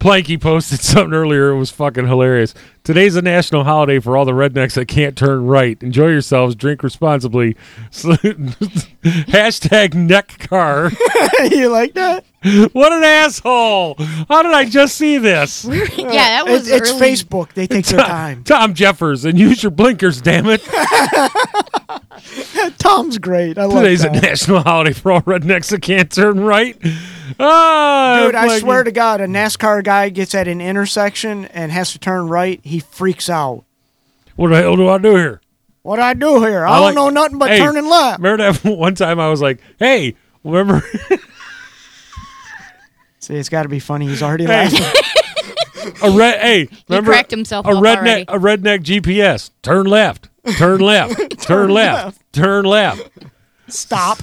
[0.00, 1.50] Planky posted something earlier.
[1.50, 2.54] It was fucking hilarious.
[2.82, 5.80] Today's a national holiday for all the rednecks that can't turn right.
[5.82, 6.54] Enjoy yourselves.
[6.56, 7.54] Drink responsibly.
[7.92, 10.90] Hashtag neck car.
[11.50, 12.24] you like that?
[12.72, 13.96] What an asshole!
[14.30, 15.66] How did I just see this?
[15.66, 15.74] yeah,
[16.14, 17.00] that was It- it's early.
[17.00, 17.52] Facebook.
[17.52, 18.44] They take their time.
[18.44, 20.62] Tom Jeffers, and use your blinkers, damn it.
[22.78, 23.58] Tom's great.
[23.58, 26.78] I love Today's a national holiday for all rednecks that can't turn right.
[27.38, 28.60] Ah, Dude, I Planky.
[28.60, 32.60] swear to God, a NASCAR guy gets at an intersection and has to turn right.
[32.64, 33.64] He freaks out.
[34.36, 35.40] What the hell do I do here?
[35.82, 36.64] What do I do here?
[36.66, 38.18] I, don't like- know nothing but Hey, turning left.
[38.20, 40.14] Remember that one time I was like, "Hey,
[40.44, 40.82] remember?"
[43.20, 44.06] See, it's got to be funny.
[44.06, 44.68] He's already Hey.
[44.70, 45.92] laughing.
[46.02, 46.40] a red.
[46.40, 47.10] Hey, remember?
[47.12, 48.28] cracked himself a up redneck.
[48.28, 48.62] already.
[48.68, 49.50] A redneck GPS.
[49.62, 50.28] Turn left.
[50.56, 51.42] Turn left.
[51.42, 52.20] turn left.
[52.32, 53.10] Turn left.
[53.68, 54.22] Stop.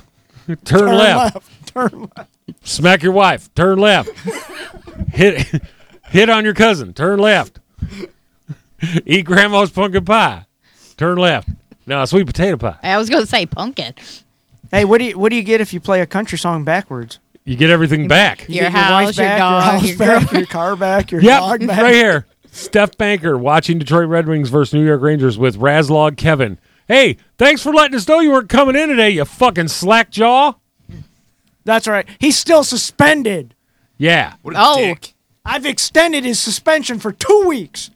[0.65, 1.67] Turn, left.
[1.73, 2.29] Turn left.
[2.63, 3.53] Smack your wife.
[3.55, 4.09] Turn left.
[5.13, 5.61] hit
[6.09, 6.93] hit on your cousin.
[6.93, 7.59] Turn left.
[9.05, 10.45] Eat grandma's pumpkin pie.
[10.97, 11.49] Turn left.
[11.85, 12.77] No, sweet potato pie.
[12.83, 13.93] I was going to say pumpkin.
[14.71, 17.19] Hey, what do you what do you get if you play a country song backwards?
[17.45, 18.47] You get everything back.
[18.49, 21.11] You Your get your house, your back, dog, your house your back, your car back,
[21.11, 21.81] your Yep, dog back.
[21.81, 22.25] right here.
[22.51, 26.57] Steph Banker watching Detroit Red Wings versus New York Rangers with Razlog Kevin.
[26.87, 30.55] Hey, thanks for letting us know you weren't coming in today, you fucking slack jaw.
[31.67, 32.07] That's right.
[32.19, 33.53] He's still suspended.
[33.97, 34.35] Yeah.
[34.45, 34.95] Oh,
[35.43, 37.91] I've extended his suspension for two weeks.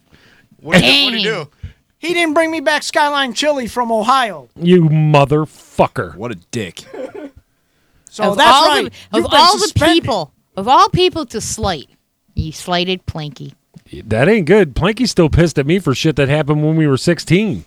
[0.60, 1.14] What did Dang.
[1.14, 1.50] he do?
[1.98, 4.50] He didn't bring me back Skyline Chili from Ohio.
[4.58, 6.18] You motherfucker.
[6.18, 6.84] What a dick.
[8.10, 8.92] So of that's all right.
[9.12, 11.90] the, of been all the people, of all people to slight,
[12.36, 13.54] you slighted Planky.
[14.04, 14.76] That ain't good.
[14.76, 17.64] Planky's still pissed at me for shit that happened when we were 16.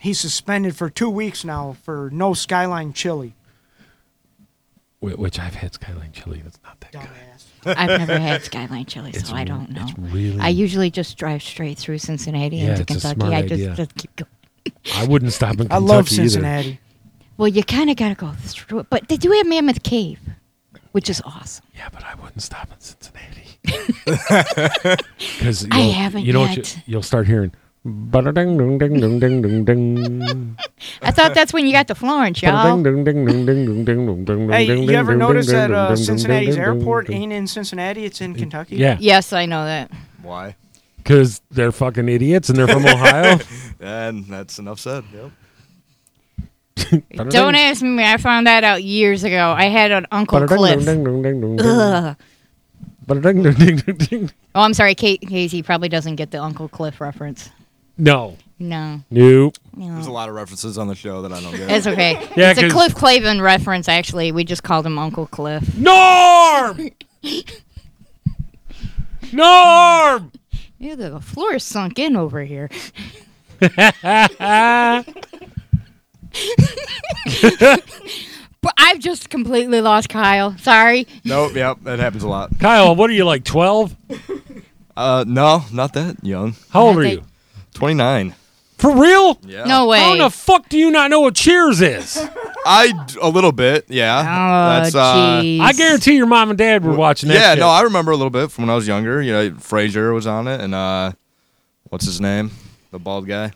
[0.00, 3.34] He's suspended for two weeks now for no Skyline Chili.
[5.02, 6.40] Wh- Which I've had Skyline chili.
[6.42, 7.08] That's not that good.
[7.76, 9.82] I've never had Skyline chili, It's so I don't know.
[9.82, 13.14] it's really- I usually just drive straight through Cincinnati Yeah, into it's a Kentucky.
[13.20, 13.74] smart I just, idea.
[13.76, 14.30] just keep going.
[14.94, 16.14] I wouldn't stop in Kentucky I love either.
[16.16, 16.80] Cincinnati.
[17.36, 20.18] Well, you kind of got to go through it, but they do have Mammoth Cave,
[20.92, 21.64] which is awesome.
[21.74, 23.48] Yeah, but I wouldn't stop in Cincinnati.
[25.38, 26.56] Because I haven't You know what?
[26.56, 26.78] yet.
[26.86, 27.52] You, will start hearing.
[31.02, 32.52] I thought that's when you got to Florence, y'all.
[34.50, 38.04] Hey, you ever notice that uh, Cincinnati's airport ain't in Cincinnati?
[38.04, 38.76] It's in Kentucky.
[38.76, 39.90] Yeah, Yes, I know that.
[40.22, 40.54] Why?
[41.02, 43.38] because they're fucking idiots and they're from Ohio.
[43.80, 45.02] And that's enough said.
[45.12, 45.32] Yep.
[47.30, 48.04] Don't ask me.
[48.04, 49.52] I found that out years ago.
[49.56, 50.78] I had an uncle Cliff.
[54.54, 57.50] Oh, I'm sorry, Kate Casey probably doesn't get the Uncle Cliff reference.
[58.02, 58.36] No.
[58.58, 59.00] No.
[59.10, 59.56] Nope.
[59.76, 61.70] There's a lot of references on the show that I don't get.
[61.70, 62.14] It's okay.
[62.36, 64.32] Yeah, it's a 'cause- Cliff Clavin reference, actually.
[64.32, 65.76] We just called him Uncle Cliff.
[65.76, 66.90] Norm!
[69.32, 70.32] Norm!
[70.78, 72.68] Yeah, the floor is sunk in over here.
[78.60, 80.56] But I've just completely lost Kyle.
[80.58, 81.06] Sorry.
[81.24, 81.54] Nope.
[81.54, 81.78] Yep.
[81.82, 82.56] That happens a lot.
[82.60, 83.96] Kyle, what are you like, 12?
[84.96, 86.54] Uh, no, not that young.
[86.70, 87.24] How old are you?
[87.74, 88.34] Twenty nine.
[88.78, 89.38] For real?
[89.44, 89.64] Yeah.
[89.64, 90.00] No way.
[90.00, 92.16] How the fuck do you not know what Cheers is?
[92.66, 93.84] I a little bit.
[93.88, 94.18] Yeah.
[94.20, 95.40] Oh, That's uh.
[95.42, 95.60] jeez.
[95.60, 97.34] I guarantee your mom and dad were watching that.
[97.34, 97.50] Yeah.
[97.52, 97.60] shit.
[97.60, 99.22] No, I remember a little bit from when I was younger.
[99.22, 101.12] You know, Frasier was on it, and uh,
[101.90, 102.50] what's his name?
[102.90, 103.52] The bald guy.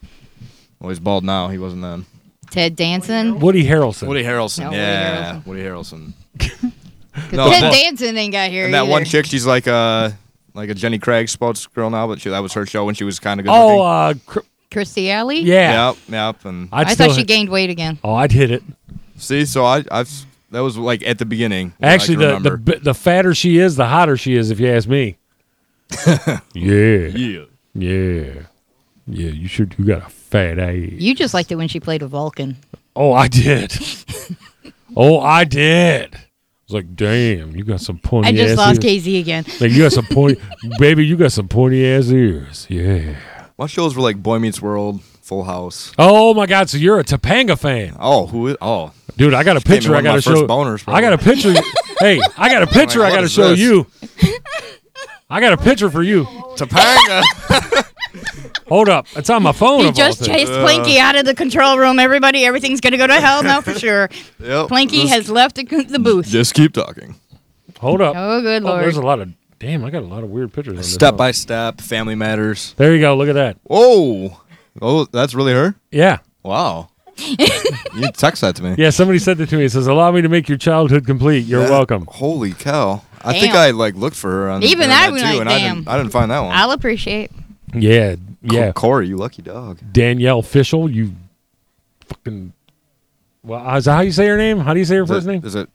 [0.78, 1.48] Well, he's bald now.
[1.48, 2.06] He wasn't then.
[2.50, 3.40] Ted Danson.
[3.40, 4.06] Woody Harrelson.
[4.06, 4.60] Woody Harrelson.
[4.60, 6.12] No, Woody yeah, Woody Harrelson.
[6.38, 10.10] Ted No, but- Danson ain't got here and that one chick, she's like uh,
[10.56, 13.04] like a Jenny Craig sports girl now, but she, that was her show when she
[13.04, 13.52] was kind of good.
[13.52, 13.84] Oh, looking.
[13.86, 14.40] uh, Cr-
[14.70, 15.40] Kirstie Alley?
[15.40, 15.88] yeah.
[15.90, 16.44] Yep, yep.
[16.44, 17.98] And I'd I still thought she hit- gained weight again.
[18.02, 18.62] Oh, I'd hit it.
[19.16, 20.10] see, so I, I've
[20.50, 21.72] that was like at the beginning.
[21.78, 22.56] what I Actually, can the, the remember.
[22.72, 24.50] bi- the fatter she is, the hotter she is.
[24.50, 25.18] If you ask me.
[26.06, 26.38] yeah.
[26.54, 27.44] Yeah.
[27.74, 28.32] Yeah.
[29.06, 29.30] Yeah.
[29.30, 29.74] You should.
[29.78, 30.74] You got a fat ass.
[30.74, 32.56] You just liked it when she played with Vulcan.
[32.94, 33.72] Oh, I did.
[34.96, 36.16] oh, I did.
[36.68, 38.78] I was like, damn, you got some pointy I just ass lost ears.
[38.80, 39.44] Casey again.
[39.60, 40.40] Like you got some pointy,
[40.80, 41.06] baby.
[41.06, 42.66] You got some pointy ass ears.
[42.68, 43.14] Yeah.
[43.56, 45.92] My shows were like Boy Meets World, Full House.
[45.96, 46.68] Oh my God!
[46.68, 47.96] So you're a Topanga fan?
[48.00, 48.56] Oh, who is?
[48.60, 49.94] Oh, Dude, I got a picture.
[49.94, 50.44] I got to show.
[50.48, 51.54] boners, I got a picture.
[52.00, 52.98] hey, I got a oh picture.
[52.98, 53.60] Like, I got to show this?
[53.60, 53.86] you.
[55.30, 56.24] I got a picture for you.
[56.56, 57.92] Topanga.
[58.68, 59.80] Hold up, it's on my phone.
[59.80, 60.28] He of all just things.
[60.28, 61.02] chased Planky uh.
[61.02, 61.98] out of the control room.
[61.98, 64.08] Everybody, everything's going to go to hell now for sure.
[64.40, 64.68] Yep.
[64.68, 66.26] Planky Just- has left the, the booth.
[66.26, 67.14] Just keep talking.
[67.80, 68.14] Hold up.
[68.16, 69.32] Oh, good Oh, there's a lot of.
[69.58, 70.72] Damn, I got a lot of weird pictures.
[70.72, 71.18] On this Step phone.
[71.18, 72.74] by step, Family Matters.
[72.76, 73.16] There you go.
[73.16, 73.56] Look at that.
[73.64, 74.38] Whoa.
[74.82, 75.74] Oh, that's really her.
[75.90, 76.18] Yeah.
[76.42, 76.90] Wow.
[77.16, 78.74] you text that to me.
[78.76, 79.64] Yeah, somebody said it to me.
[79.64, 81.70] It says, "Allow me to make your childhood complete." You're Yeah.
[81.70, 82.04] welcome.
[82.06, 83.00] Holy cow!
[83.24, 85.40] I think I like looked for her on the Even I internet was too, like,
[85.40, 85.88] and I didn't.
[85.88, 86.52] I didn't find that one.
[86.54, 87.30] I'll appreciate.
[87.74, 88.72] Yeah, yeah.
[88.72, 89.78] Corey, you lucky dog.
[89.92, 91.12] Danielle Fishel, you
[92.06, 92.52] fucking.
[93.42, 94.58] Well, is that how you say her name?
[94.58, 95.44] How do you say her Is first it- name?
[95.44, 95.68] Is it?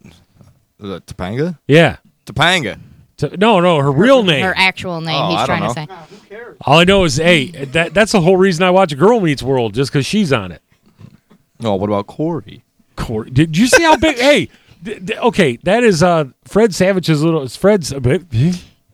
[0.80, 1.58] Is it Topanga?
[1.68, 1.98] Yeah.
[2.26, 2.80] Topanga.
[3.18, 4.44] T- no, no, her real name.
[4.44, 6.38] Her actual name, Oh, he's I don't trying to know.
[6.38, 6.56] say.
[6.62, 9.74] All I know is, hey, that that's the whole reason I watch Girl Meets World,
[9.76, 10.62] just because she's on it.
[11.60, 12.64] No, what about Corey?
[12.96, 14.18] Corey, did you see how big?
[14.18, 14.50] hey,
[14.82, 17.44] d- d- okay, that is uh Fred Savage's little.
[17.44, 17.94] It's Fred's.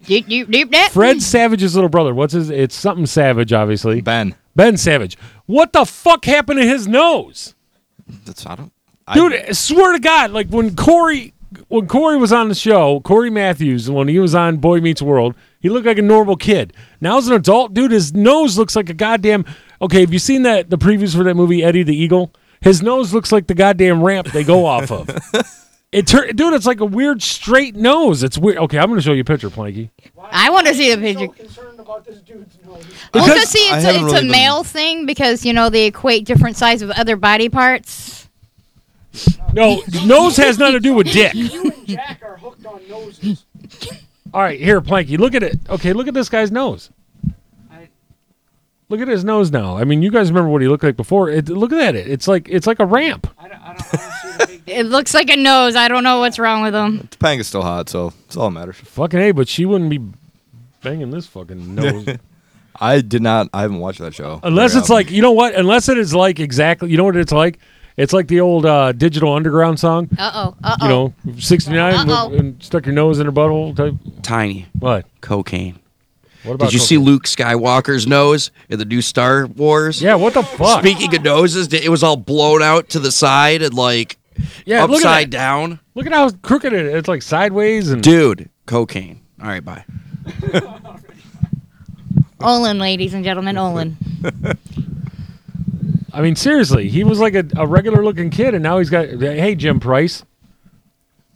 [0.08, 0.92] Deep, deep, deep, that.
[0.92, 2.14] Fred Savage's little brother.
[2.14, 2.50] What's his?
[2.50, 4.02] It's something Savage, obviously.
[4.02, 4.36] Ben.
[4.56, 5.18] Ben Savage.
[5.46, 7.54] What the fuck happened to his nose?
[8.26, 8.72] That's I don't.
[9.14, 11.34] Dude, I swear to God, like when Corey
[11.68, 15.36] when Corey was on the show, Corey Matthews, when he was on Boy Meets World,
[15.60, 16.74] he looked like a normal kid.
[17.00, 19.46] Now as an adult, dude, his nose looks like a goddamn
[19.82, 22.34] Okay, have you seen that the previews for that movie Eddie the Eagle?
[22.62, 25.08] His nose looks like the goddamn ramp they go off of.
[25.92, 28.22] It tur- dude, it's like a weird straight nose.
[28.22, 28.58] It's weird.
[28.58, 29.90] Okay, I'm going to show you a picture, Planky.
[30.32, 31.28] I want to see the picture.
[31.28, 32.76] Well,
[33.14, 35.54] Because just see, I it's, a, haven't it's really a been- male thing because you
[35.54, 38.28] know they equate different size of other body parts.
[39.54, 41.34] No, nose has nothing to do with dick.
[41.34, 43.46] You and Jack are hooked on noses.
[44.34, 45.58] All right, here, Planky, look at it.
[45.70, 46.90] Okay, look at this guy's nose.
[48.90, 49.78] Look at his nose now.
[49.78, 51.30] I mean, you guys remember what he looked like before.
[51.30, 52.08] It, look at it.
[52.08, 53.28] It's like it's like a ramp.
[54.66, 55.76] It looks like a nose.
[55.76, 57.08] I don't know what's wrong with them.
[57.10, 58.76] Topanga's still hot, so it's all that matters.
[58.78, 60.00] Fucking a, but she wouldn't be
[60.82, 62.08] banging this fucking nose.
[62.80, 63.50] I did not.
[63.54, 64.40] I haven't watched that show.
[64.44, 65.56] Unless Very it's like, you know what?
[65.56, 67.60] Unless it is like exactly, you know what it's like?
[67.98, 70.10] It's like the old uh, Digital Underground song.
[70.20, 70.56] Uh oh.
[70.64, 71.14] Uh oh.
[71.26, 72.34] You know, 69 Uh-oh.
[72.36, 73.96] and stuck your nose in her butthole type.
[74.22, 74.68] Tiny.
[74.78, 75.08] What?
[75.22, 75.80] Cocaine.
[76.44, 80.02] What about Did you see Luke Skywalker's nose in the new Star Wars?
[80.02, 80.80] Yeah, what the fuck?
[80.80, 84.18] Speaking of noses, it was all blown out to the side and like
[84.66, 85.38] Yeah, look at upside that.
[85.38, 85.80] down.
[85.96, 86.94] Look at how crooked it is.
[86.96, 88.02] It's like sideways and.
[88.04, 89.22] Dude, cocaine.
[89.42, 89.86] All right, bye.
[92.42, 93.98] Olin, ladies and gentlemen, Olin.
[96.14, 99.08] I mean, seriously, he was like a, a regular looking kid, and now he's got,
[99.08, 100.24] hey, Jim Price.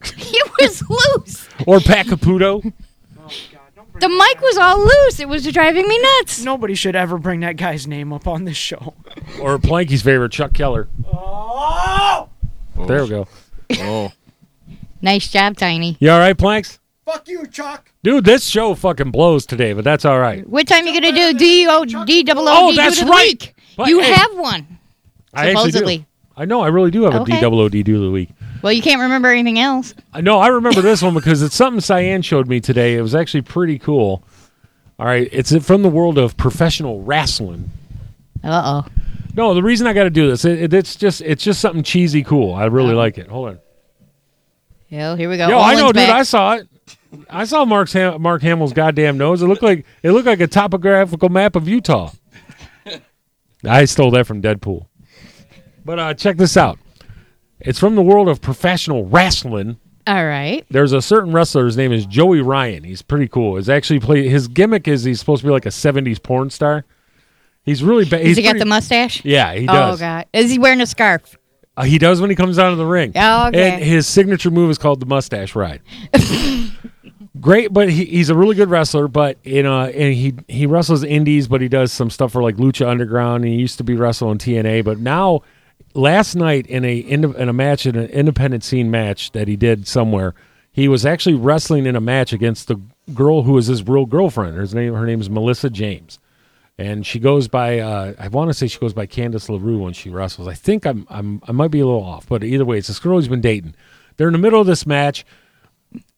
[0.16, 1.47] he was loose.
[1.68, 2.74] Or Pat Caputo.
[3.99, 5.20] The mic was all loose.
[5.20, 6.43] It was driving me nuts.
[6.43, 8.95] Nobody should ever bring that guy's name up on this show.
[9.39, 10.88] Or Planky's favorite, Chuck Keller.
[11.06, 12.30] Oh!
[12.88, 13.27] There we go.
[13.79, 14.11] Oh.
[15.03, 15.97] Nice job, Tiny.
[15.99, 16.77] You all right, Planks?
[17.05, 17.91] Fuck you, Chuck.
[18.03, 20.47] Dude, this show fucking blows today, but that's all right.
[20.47, 23.09] What time you gonna do D O D double O Oh, D that's right.
[23.41, 23.55] week?
[23.75, 24.77] But, You hey, have one.
[25.34, 25.77] I actually do.
[25.79, 26.05] Supposedly.
[26.38, 27.34] I know, I really do have a Okay.
[27.34, 28.29] D double O D do of the week.
[28.61, 29.95] Well, you can't remember anything else.
[30.13, 32.95] I know, I remember this one because it's something Cyan showed me today.
[32.95, 34.23] It was actually pretty cool.
[34.99, 37.71] All right, it's from the world of professional wrestling.
[38.43, 38.91] Uh oh.
[39.36, 41.84] No, the reason I got to do this, it, it- it's just it's just something
[41.84, 42.53] cheesy cool.
[42.53, 43.27] I really like it.
[43.27, 43.59] Hold on.
[44.89, 45.47] Yo, here we go.
[45.47, 46.09] Yo, I Olin's know, dude.
[46.09, 46.67] I saw it.
[47.29, 49.41] I saw Mark's Ham- Mark Hamill's goddamn nose.
[49.41, 52.11] It looked like it looked like a topographical map of Utah.
[53.65, 54.86] I stole that from Deadpool.
[55.86, 56.77] But uh, check this out.
[57.59, 59.77] It's from the world of professional wrestling.
[60.07, 60.65] All right.
[60.69, 61.65] There's a certain wrestler.
[61.65, 62.84] His name is Joey Ryan.
[62.84, 63.55] He's pretty cool.
[63.57, 64.27] He's actually play.
[64.27, 66.86] His gimmick is he's supposed to be like a '70s porn star.
[67.64, 68.24] He's really bad.
[68.24, 69.24] Does he got the mustache?
[69.24, 70.01] Yeah, he does.
[70.01, 70.03] Oh.
[70.03, 70.26] God.
[70.34, 71.38] Is he wearing a scarf?
[71.78, 73.14] Uh, he does when he comes out of the ring.
[73.16, 73.72] Oh, okay.
[73.72, 75.82] And his signature move is called the mustache ride.
[77.39, 79.07] Great, but he, he's a really good wrestler.
[79.07, 82.57] But you know, and he he wrestles indies, but he does some stuff for like
[82.57, 83.45] Lucha Underground.
[83.45, 85.41] And he used to be wrestling TNA, but now,
[85.93, 89.55] last night in a in, in a match in an independent scene match that he
[89.55, 90.36] did somewhere,
[90.72, 92.80] he was actually wrestling in a match against the
[93.14, 94.55] girl who is his real girlfriend.
[94.57, 96.20] Her name her name is Melissa James,
[96.82, 99.93] and she goes by uh, I want to say she goes by Candice LeRae when
[99.93, 100.47] she wrestles.
[100.47, 102.99] I think I'm I'm I might be a little off, but either way, it's this
[102.99, 103.75] girl he's been dating.
[104.17, 105.25] They're in the middle of this match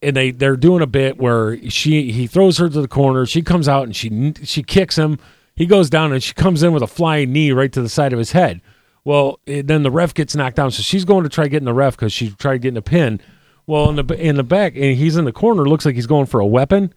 [0.02, 3.26] and they they're doing a bit where she he throws her to the corner.
[3.26, 5.20] She comes out and she she kicks him.
[5.56, 8.14] He goes down and she comes in with a flying knee right to the side
[8.14, 8.62] of his head.
[9.06, 11.74] Well, it, then the ref gets knocked down, so she's going to try getting the
[11.74, 13.20] ref because she tried getting a pin.
[13.66, 15.66] Well, in the in the back, and he's in the corner.
[15.66, 16.94] Looks like he's going for a weapon,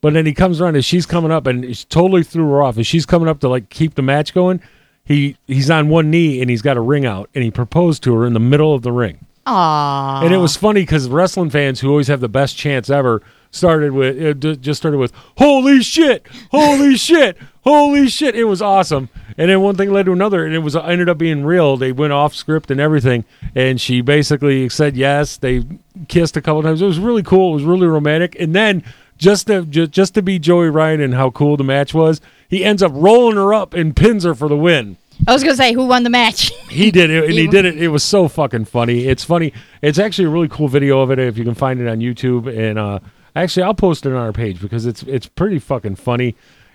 [0.00, 2.76] but then he comes around and she's coming up and she totally threw her off.
[2.76, 4.60] And she's coming up to like keep the match going.
[5.04, 8.14] He he's on one knee and he's got a ring out and he proposed to
[8.14, 9.26] her in the middle of the ring.
[9.46, 10.24] Aww.
[10.24, 13.22] And it was funny because wrestling fans who always have the best chance ever
[13.52, 16.26] started with uh, it just started with "Holy shit!
[16.50, 17.38] Holy shit!
[17.62, 19.08] Holy shit!" It was awesome.
[19.38, 21.76] And then one thing led to another, and it was uh, ended up being real.
[21.76, 23.24] They went off script and everything,
[23.54, 25.36] and she basically said yes.
[25.36, 25.64] They
[26.08, 26.82] kissed a couple times.
[26.82, 27.52] It was really cool.
[27.52, 28.36] It was really romantic.
[28.40, 28.82] And then
[29.18, 32.64] just to ju- just to be Joey Ryan and how cool the match was, he
[32.64, 34.96] ends up rolling her up and pins her for the win.
[35.26, 36.52] I was gonna say who won the match.
[36.68, 37.78] He did it, and he He- did it.
[37.82, 39.06] It was so fucking funny.
[39.06, 39.52] It's funny.
[39.82, 42.46] It's actually a really cool video of it if you can find it on YouTube.
[42.54, 42.98] And uh,
[43.34, 46.34] actually, I'll post it on our page because it's it's pretty fucking funny.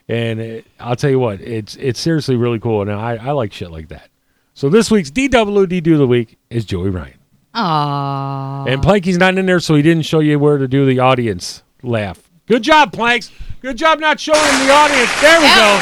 [0.09, 3.53] And it, I'll tell you what, it's it's seriously really cool, and I, I like
[3.53, 4.09] shit like that.
[4.55, 7.13] So this week's DWD do of the week is Joey Ryan,
[7.55, 8.67] Aww.
[8.73, 11.63] and Planky's not in there, so he didn't show you where to do the audience
[11.83, 12.29] laugh.
[12.51, 13.31] Good job, Planks.
[13.61, 15.09] Good job not showing him the audience.
[15.21, 15.79] There we go.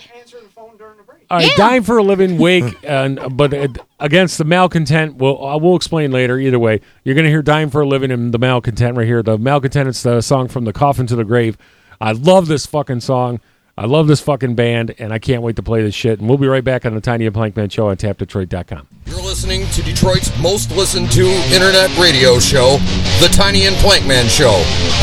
[1.32, 1.56] All right, Yeah.
[1.56, 3.68] dying for a living, wake, and but uh,
[4.02, 5.16] against the malcontent.
[5.16, 6.38] Well, I will explain later.
[6.38, 9.24] Either way, you're going to hear "Dying for a Living" and the malcontent right here.
[9.24, 11.58] The malcontent is the song from the coffin to the grave.
[12.02, 13.40] I love this fucking song.
[13.78, 16.20] I love this fucking band, and I can't wait to play this shit.
[16.20, 18.86] And we'll be right back on the Tiny and Plankman Show on TapDetroit.com.
[19.06, 22.78] You're listening to Detroit's most listened to internet radio show,
[23.22, 24.50] The Tiny and Plankman Show,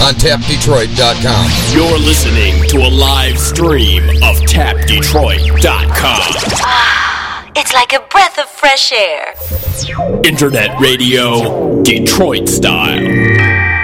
[0.05, 1.51] on tapdetroit.com.
[1.73, 5.93] You're listening to a live stream of TapDetroit.com.
[6.61, 9.35] Ah, It's like a breath of fresh air.
[10.25, 13.78] Internet radio, Detroit style.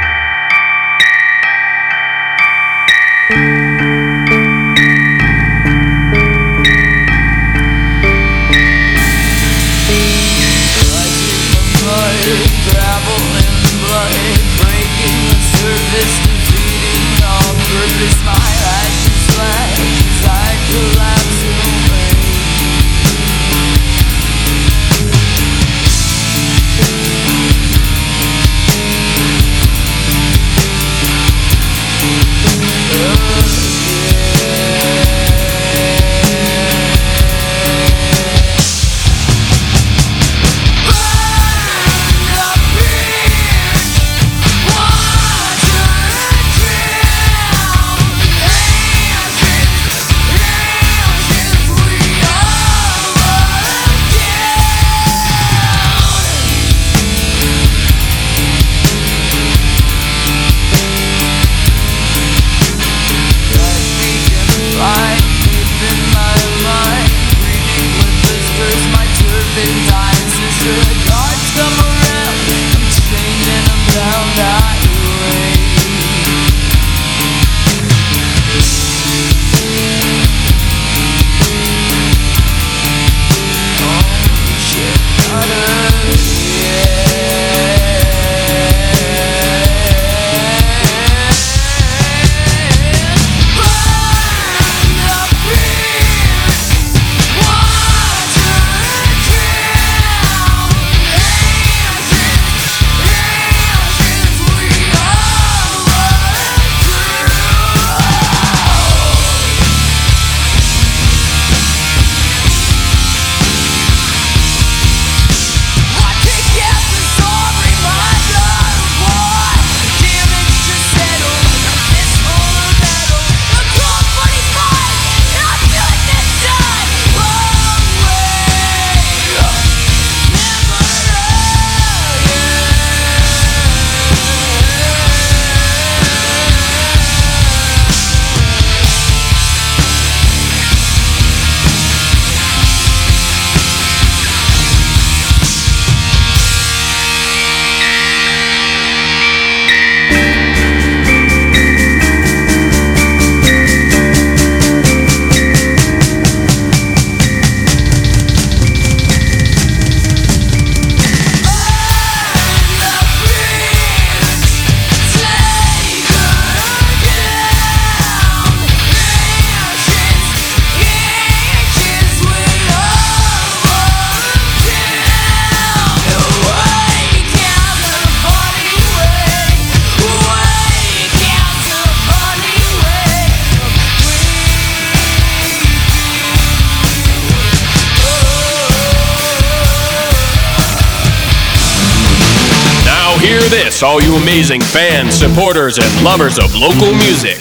[194.44, 197.40] Amazing fans, supporters, and lovers of local music.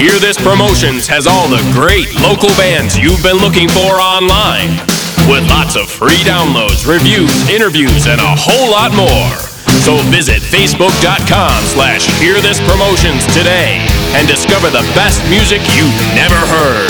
[0.00, 4.80] Hear This Promotions has all the great local bands you've been looking for online.
[5.28, 9.36] With lots of free downloads, reviews, interviews, and a whole lot more.
[9.84, 13.84] So visit facebook.com slash Hear This Promotions today
[14.16, 16.88] and discover the best music you've never heard.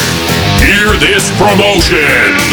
[0.62, 2.46] Hear This Promotions!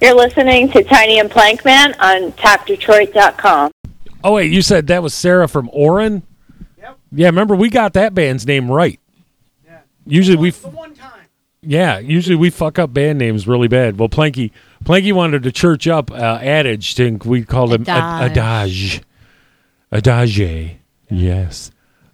[0.00, 3.72] You're listening to Tiny and Plankman on TapDetroit.com.
[4.22, 6.22] Oh wait, you said that was Sarah from Orin?
[6.78, 6.98] Yep.
[7.12, 9.00] Yeah, remember we got that band's name right.
[9.64, 9.80] Yeah.
[10.06, 11.22] Usually we the one time.
[11.62, 13.98] Yeah, usually we fuck up band names really bad.
[13.98, 14.52] Well, Planky
[14.84, 19.02] Planky wanted to church up uh, adage Think We called him ad- adage.
[19.90, 20.76] Adage.
[21.10, 21.70] Yes.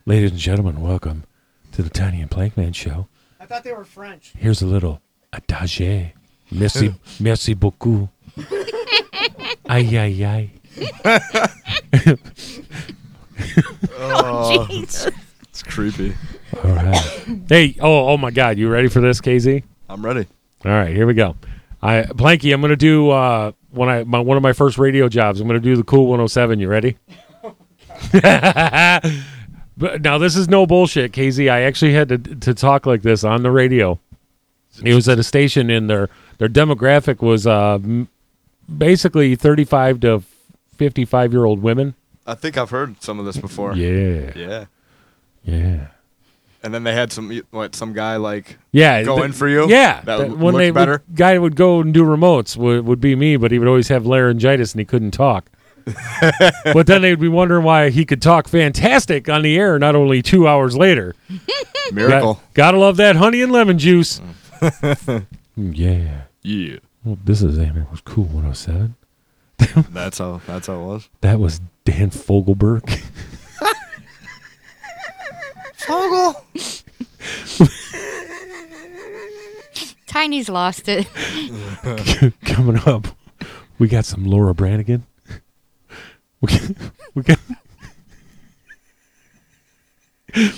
[0.06, 1.24] Ladies and gentlemen, welcome
[1.73, 3.09] to the Tiny and Plankman show.
[3.40, 4.32] I thought they were French.
[4.36, 5.01] Here's a little
[5.32, 6.12] adage.
[6.55, 8.09] Merci, merci beaucoup.
[9.68, 10.51] Aïe aïe aïe.
[13.98, 15.10] Oh, Jesus.
[15.48, 16.14] It's creepy.
[16.62, 17.26] All right.
[17.48, 19.64] Hey, oh, oh my God, you ready for this, Casey?
[19.89, 20.26] I'm ready.
[20.64, 21.36] All right, here we go.
[21.82, 25.40] I Planky, I'm gonna do uh when I my one of my first radio jobs.
[25.40, 26.59] I'm gonna do the cool 107.
[26.59, 26.97] You ready?
[29.76, 31.51] but now this is no bullshit, Casey.
[31.51, 34.01] I actually had to to talk like this on the radio.
[34.83, 37.79] It was at a station, and their their demographic was uh
[38.79, 40.23] basically 35 to
[40.77, 41.95] 55 year old women.
[42.27, 43.75] I think I've heard some of this before.
[43.75, 44.33] Yeah.
[44.35, 44.65] Yeah.
[45.45, 45.87] Yeah.
[46.63, 49.69] And then they had some what some guy like Yeah, go the- in for you.
[49.69, 51.03] Yeah, that would when they better.
[51.07, 53.89] Would, guy would go and do remotes would, would be me, but he would always
[53.89, 55.51] have laryngitis and he couldn't talk.
[56.73, 60.23] but then they'd be wondering why he could talk fantastic on the air, not only
[60.23, 61.15] two hours later.
[61.93, 62.35] Miracle.
[62.35, 64.19] Got, gotta love that honey and lemon juice.
[64.21, 64.33] Mm,
[65.57, 66.77] yeah, yeah.
[67.05, 68.97] Well, this is it was cool when oh I seven.
[69.91, 70.41] That's how.
[70.47, 71.09] That's how it was.
[71.20, 72.89] That was Dan Fogelberg.
[75.74, 76.45] Fogel.
[80.07, 81.07] Tiny's lost it.
[82.45, 83.09] Coming up,
[83.78, 85.05] we got some Laura Branigan.
[86.41, 86.70] We got,
[87.15, 87.39] we got,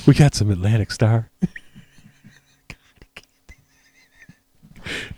[0.06, 1.30] we got some Atlantic Starr.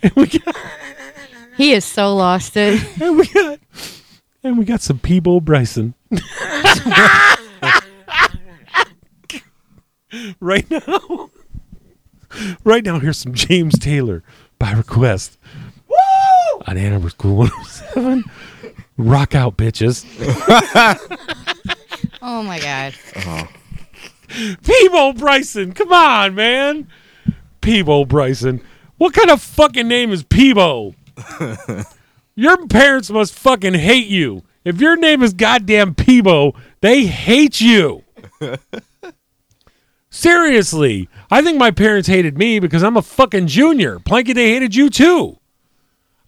[0.02, 0.56] And we got,
[1.56, 2.82] He is so lost it.
[3.00, 3.58] and we got,
[4.42, 5.94] and we got some Peabo Bryson.
[10.40, 11.30] right now,
[12.64, 14.22] right now, here's some James Taylor
[14.58, 15.38] by request.
[15.88, 15.96] Woo!
[16.66, 18.24] On Ann Arbor School 107.
[18.96, 20.04] Rock out, bitches.
[22.20, 22.94] Oh my god.
[23.16, 23.46] Uh-huh.
[24.62, 26.88] Peabo Bryson, come on, man.
[27.60, 28.60] Peabo Bryson.
[28.98, 30.94] What kind of fucking name is Peabo?
[32.34, 34.42] Your parents must fucking hate you.
[34.64, 38.04] If your name is goddamn Peabo, they hate you.
[40.10, 41.08] Seriously.
[41.30, 43.98] I think my parents hated me because I'm a fucking junior.
[43.98, 45.38] Planky, they hated you too.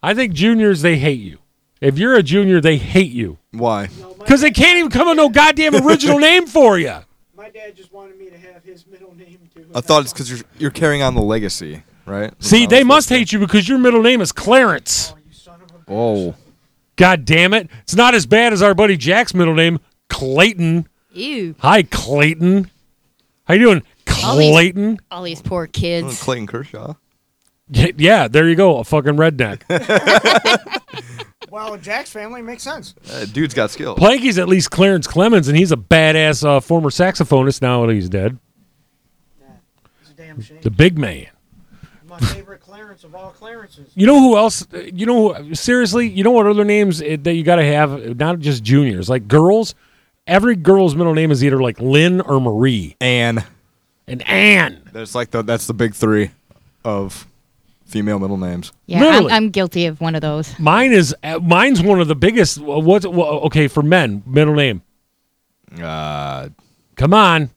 [0.02, 1.38] I think juniors, they hate you.
[1.80, 3.38] If you're a junior, they hate you.
[3.52, 3.88] Why?
[4.18, 6.96] Because they can't even come up with no goddamn original name for you.
[7.36, 9.66] My dad just wanted me to have his middle name too.
[9.74, 12.32] I thought it's because you're you're carrying on the legacy, right?
[12.42, 15.14] See, they must hate you because your middle name is Clarence.
[15.88, 16.34] Oh,
[16.96, 17.68] God damn it.
[17.82, 20.88] It's not as bad as our buddy Jack's middle name, Clayton.
[21.12, 21.54] Ew.
[21.60, 22.70] Hi, Clayton.
[23.44, 23.82] How you doing,
[24.24, 24.98] All these- Clayton?
[25.10, 26.22] All these poor kids.
[26.22, 26.94] Clayton Kershaw.
[27.72, 29.62] Y- Yeah, there you go, a fucking redneck.
[31.50, 32.94] Well, Jack's family makes sense.
[33.12, 33.98] Uh, dude's got skills.
[33.98, 38.08] Planky's at least Clarence Clemons, and he's a badass uh, former saxophonist now that he's
[38.08, 38.38] dead.
[40.02, 40.58] It's a damn shame.
[40.62, 41.26] The big man.
[43.04, 43.92] My favorite Clarence of all Clarences.
[43.94, 44.66] You know who else?
[44.74, 48.16] uh, You know, seriously, you know what other names uh, that you got to have?
[48.18, 49.74] Not just juniors, like girls.
[50.26, 52.96] Every girl's middle name is either like Lynn or Marie.
[53.00, 53.44] Anne.
[54.06, 54.82] And Anne.
[54.92, 56.30] That's like the that's the big three
[56.84, 57.26] of
[57.86, 58.72] female middle names.
[58.86, 60.58] Yeah, I'm, I'm guilty of one of those.
[60.58, 62.58] Mine is uh, mine's one of the biggest.
[62.58, 64.22] What's okay for men?
[64.26, 64.82] Middle name.
[65.80, 66.48] Uh,
[66.96, 67.50] Come on,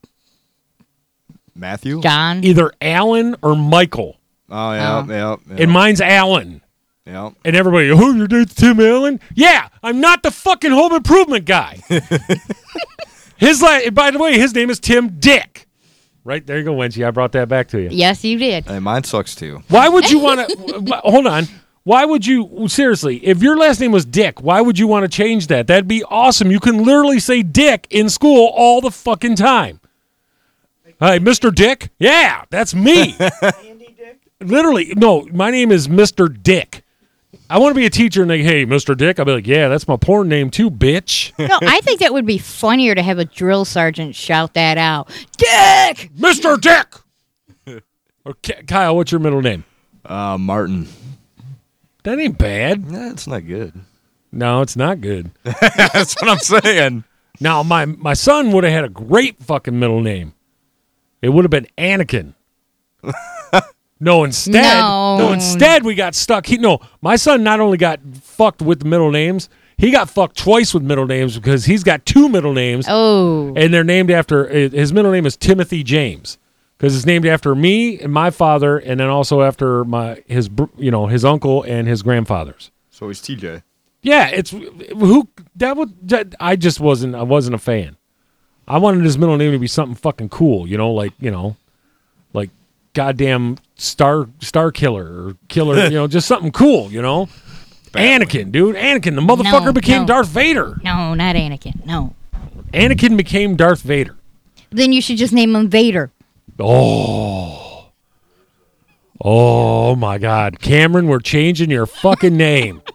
[1.55, 2.01] Matthew.
[2.01, 2.43] John.
[2.43, 4.17] either Alan or Michael.
[4.55, 5.05] Oh yeah, Oh.
[5.11, 5.63] yeah, yeah.
[5.63, 6.61] And mine's Alan.
[7.07, 7.31] yeah.
[7.43, 9.19] And everybody, oh, your name's Tim Allen?
[9.34, 11.80] Yeah, I'm not the fucking home improvement guy.
[13.38, 15.67] his la- by the way, his name is Tim Dick.
[16.23, 17.03] Right there you go, Wenchie.
[17.03, 17.89] I brought that back to you.
[17.91, 18.65] Yes, you did.
[18.65, 19.63] Hey, mine sucks too.
[19.69, 21.01] Why would you want to?
[21.03, 21.45] hold on.
[21.84, 23.17] Why would you seriously?
[23.25, 25.67] If your last name was Dick, why would you want to change that?
[25.67, 26.49] That'd be awesome.
[26.49, 29.81] You can literally say Dick in school all the fucking time.
[31.01, 31.53] Hi, Mr.
[31.53, 31.89] Dick.
[31.99, 33.17] Yeah, that's me.
[34.43, 35.27] literally, no.
[35.31, 36.31] My name is Mr.
[36.41, 36.83] Dick.
[37.49, 38.95] I want to be a teacher and they, hey, Mr.
[38.95, 39.19] Dick.
[39.19, 41.31] I'll be like, yeah, that's my porn name too, bitch.
[41.37, 45.09] No, I think that would be funnier to have a drill sergeant shout that out.
[45.37, 46.09] Dick!
[46.17, 46.59] Mr.
[46.59, 46.87] Dick.
[48.25, 49.65] Okay, Kyle, what's your middle name?
[50.05, 50.87] Uh, Martin.
[52.03, 52.85] That ain't bad.
[52.89, 53.73] Yeah, it's not good.
[54.31, 55.31] No, it's not good.
[55.43, 57.03] That's what I'm saying.
[57.41, 60.33] Now, my my son would have had a great fucking middle name.
[61.21, 62.33] It would have been Anakin.
[64.03, 65.31] no, instead, No.
[65.34, 66.45] instead we got stuck.
[66.45, 70.73] He no, my son not only got fucked with middle names, he got fucked twice
[70.73, 73.53] with middle names because he's got two middle names, Oh.
[73.55, 76.38] and they're named after his middle name is Timothy James
[76.77, 80.65] because it's named after me and my father, and then also after my his br-
[80.77, 82.69] you know his uncle and his grandfathers.
[82.91, 83.63] So he's TJ.
[84.01, 87.95] Yeah, it's who that would that, I just wasn't I wasn't a fan.
[88.67, 91.55] I wanted his middle name to be something fucking cool, you know, like you know,
[92.34, 92.49] like
[92.93, 97.27] goddamn star star killer or killer, you know, just something cool, you know.
[97.93, 100.07] Anakin, dude, Anakin, the motherfucker No, became no.
[100.07, 100.79] Darth Vader.
[100.83, 101.85] No, not Anakin.
[101.85, 102.15] No.
[102.73, 104.15] Anakin became Darth Vader.
[104.71, 106.11] Then you should just name him Vader.
[106.59, 107.89] Oh,
[109.21, 112.81] oh my God, Cameron, we're changing your fucking name.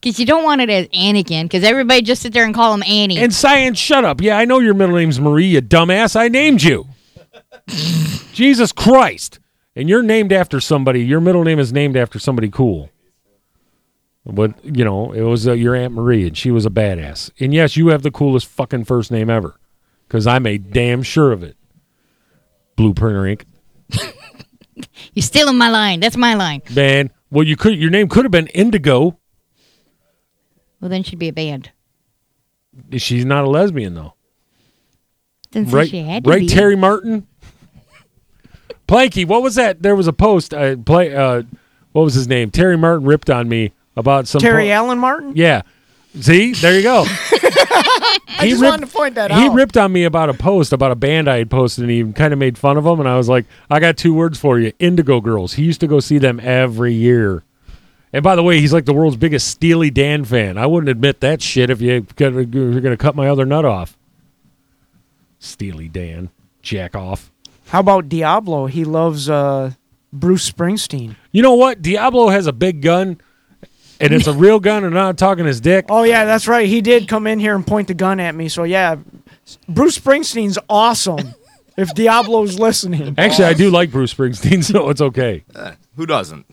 [0.00, 2.84] Because you don't want it as Anakin, because everybody just sit there and call him
[2.84, 3.18] Annie.
[3.18, 4.20] And Science, shut up.
[4.20, 6.14] Yeah, I know your middle name's Marie, you dumbass.
[6.14, 6.86] I named you.
[8.32, 9.40] Jesus Christ.
[9.76, 11.04] And you're named after somebody.
[11.04, 12.90] Your middle name is named after somebody cool.
[14.24, 17.30] But, you know, it was uh, your Aunt Marie, and she was a badass.
[17.38, 19.58] And yes, you have the coolest fucking first name ever.
[20.06, 21.56] Because I made damn sure of it.
[22.76, 23.46] Blueprint Ink.
[25.14, 26.00] You're stealing my line.
[26.00, 26.62] That's my line.
[26.74, 27.78] Man, well, you could.
[27.78, 29.18] Your name could have been Indigo.
[30.80, 31.70] Well, then she'd be a band.
[32.96, 34.14] She's not a lesbian though.
[35.52, 36.48] Didn't say right, she had to right, be.
[36.48, 37.26] Terry Martin.
[38.86, 39.82] Planky, what was that?
[39.82, 40.52] There was a post.
[40.52, 41.14] Uh, play.
[41.14, 41.42] Uh,
[41.92, 42.50] what was his name?
[42.50, 44.40] Terry Martin ripped on me about some.
[44.40, 45.32] Terry po- Allen Martin.
[45.36, 45.62] Yeah.
[46.20, 47.04] See, there you go.
[48.36, 49.54] I just wanted to point that he out.
[49.54, 52.32] ripped on me about a post about a band I had posted, and he kind
[52.32, 53.00] of made fun of them.
[53.00, 55.54] And I was like, I got two words for you: Indigo Girls.
[55.54, 57.42] He used to go see them every year.
[58.12, 60.56] And by the way, he's like the world's biggest Steely Dan fan.
[60.56, 62.30] I wouldn't admit that shit if you you're
[62.80, 63.96] going to cut my other nut off.
[65.40, 66.30] Steely Dan,
[66.62, 67.32] jack off.
[67.68, 68.66] How about Diablo?
[68.66, 69.72] He loves uh,
[70.12, 71.16] Bruce Springsteen.
[71.32, 71.82] You know what?
[71.82, 73.20] Diablo has a big gun,
[74.00, 75.86] and it's a real gun, and I'm not talking his dick.
[75.88, 76.66] Oh yeah, that's right.
[76.66, 78.48] He did come in here and point the gun at me.
[78.48, 78.96] So yeah,
[79.68, 81.34] Bruce Springsteen's awesome.
[81.76, 85.44] if Diablo's listening, Actually, I do like Bruce Springsteen, so it's okay.
[85.96, 86.46] Who doesn't?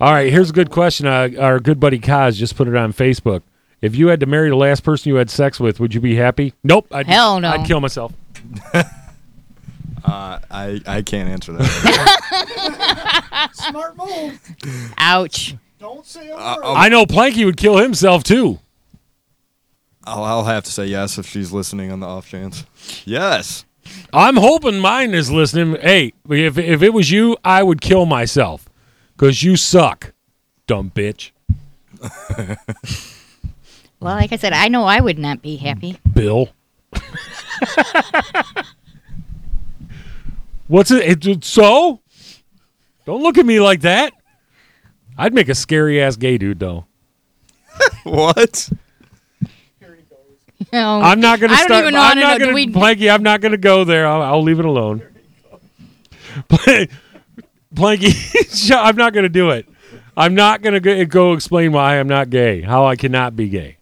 [0.00, 1.06] All right, here's a good question.
[1.06, 3.42] Uh, our good buddy Kaz just put it on Facebook.
[3.80, 6.16] If you had to marry the last person you had sex with, would you be
[6.16, 6.54] happy?
[6.64, 6.88] Nope.
[6.90, 7.50] I'd, Hell no.
[7.50, 8.12] I'd kill myself.
[10.04, 13.50] Uh, I I can't answer that.
[13.54, 14.40] Smart move.
[14.98, 15.54] Ouch.
[15.78, 16.64] Don't say a Uh, word.
[16.64, 18.58] I know Planky would kill himself too.
[20.04, 22.64] I'll, I'll have to say yes if she's listening on the off chance.
[23.04, 23.64] Yes.
[24.12, 25.80] I'm hoping mine is listening.
[25.80, 28.68] Hey, if if it was you, I would kill myself
[29.16, 30.12] because you suck,
[30.66, 31.30] dumb bitch.
[34.00, 35.96] Well, like I said, I know I would not be happy.
[36.12, 36.48] Bill.
[40.72, 41.26] What's it?
[41.26, 41.44] it?
[41.44, 42.00] So?
[43.04, 44.14] Don't look at me like that.
[45.18, 46.86] I'd make a scary ass gay dude though.
[48.04, 48.70] what?
[50.72, 51.82] No, I'm not going to I don't start.
[51.82, 52.38] even know I'm not know.
[52.38, 53.12] Do going we- to, Planky.
[53.12, 54.06] I'm not going to go there.
[54.06, 55.02] I'll, I'll leave it alone.
[57.74, 59.68] Planky, I'm not going to do it.
[60.16, 62.62] I'm not going to go explain why I'm not gay.
[62.62, 63.76] How I cannot be gay.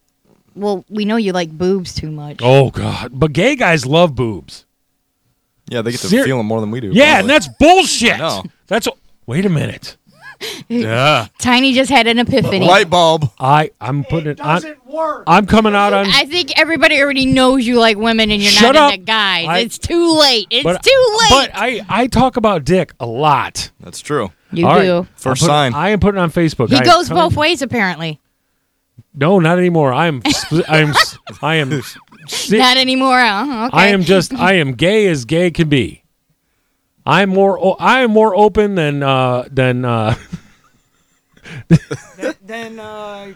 [0.56, 2.40] Well, we know you like boobs too much.
[2.42, 3.10] Oh God!
[3.12, 4.66] But gay guys love boobs.
[5.70, 6.88] Yeah, they get to Ser- feel them more than we do.
[6.92, 7.20] Yeah, probably.
[7.20, 8.18] and that's bullshit.
[8.18, 8.42] No, know.
[8.66, 8.86] That's
[9.26, 9.96] wait a minute.
[10.68, 11.26] Yeah.
[11.38, 12.66] Tiny just had an epiphany.
[12.66, 13.30] Light bulb.
[13.38, 14.40] I I'm putting it.
[14.40, 15.24] I'm, doesn't work.
[15.26, 16.06] I'm coming out on.
[16.06, 18.92] I think everybody already knows you like women and you're Shut not up.
[18.94, 19.46] into guys.
[19.46, 20.46] I- it's too late.
[20.50, 21.30] It's but- too late.
[21.30, 23.70] But I I talk about dick a lot.
[23.80, 24.32] That's true.
[24.50, 24.84] You All right.
[24.84, 24.96] do.
[25.00, 25.74] I'm First putting- sign.
[25.74, 26.70] I am putting it on Facebook.
[26.70, 28.18] he I am goes telling- both ways, apparently.
[29.14, 29.92] No, not anymore.
[29.92, 30.22] I am.
[30.22, 30.90] spli- I am.
[30.90, 31.82] s- I am.
[32.28, 33.18] si- Not anymore.
[33.18, 33.76] Uh, okay.
[33.76, 34.32] I am just.
[34.34, 36.04] I am gay as gay can be.
[37.06, 37.58] I'm more.
[37.58, 39.02] o- I am more open than.
[39.02, 39.84] Uh, than.
[39.84, 40.14] Uh,
[42.42, 43.32] then uh,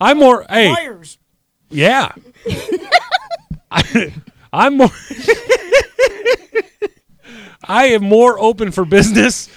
[0.00, 0.44] I'm more.
[0.48, 0.72] Hey.
[0.72, 1.18] Myers.
[1.70, 2.12] Yeah.
[3.70, 4.12] I,
[4.52, 4.90] I'm more.
[7.68, 9.48] I am more open for business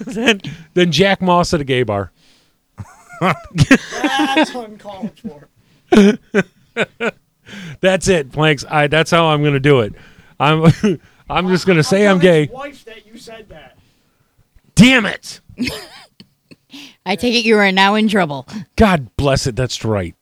[0.00, 0.40] than
[0.74, 2.12] than Jack Moss at a gay bar.
[3.20, 5.48] That's uncalled for.
[7.80, 8.64] That's it, planks.
[8.68, 8.86] I.
[8.86, 9.94] That's how I'm going to do it.
[10.38, 10.72] I'm.
[11.30, 12.46] I'm just going to say I'm gay.
[12.46, 13.76] Wife that you said that.
[14.74, 15.40] Damn it!
[17.04, 18.46] I take it you are now in trouble.
[18.76, 19.54] God bless it.
[19.54, 20.14] That's right.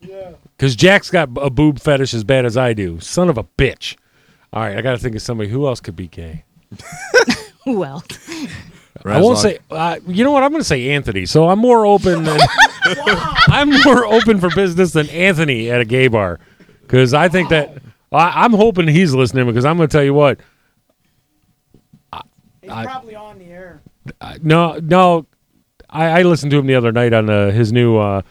[0.00, 0.32] Yeah.
[0.56, 3.00] Because Jack's got a boob fetish as bad as I do.
[3.00, 3.96] Son of a bitch.
[4.52, 6.44] All right, I got to think of somebody who else could be gay.
[7.66, 8.02] Well,
[9.04, 9.58] I won't say.
[9.70, 10.42] Uh, you know what?
[10.42, 11.26] I'm going to say Anthony.
[11.26, 12.24] So I'm more open.
[12.24, 12.40] Than,
[13.48, 16.40] I'm more open for business than Anthony at a gay bar,
[16.90, 17.78] because I think that
[18.10, 19.46] I, I'm hoping he's listening.
[19.46, 20.40] Because I'm going to tell you what.
[22.62, 23.80] He's I- probably on the air.
[24.20, 25.26] Uh, no, no.
[25.88, 28.22] I, I listened to him the other night on uh, his new uh,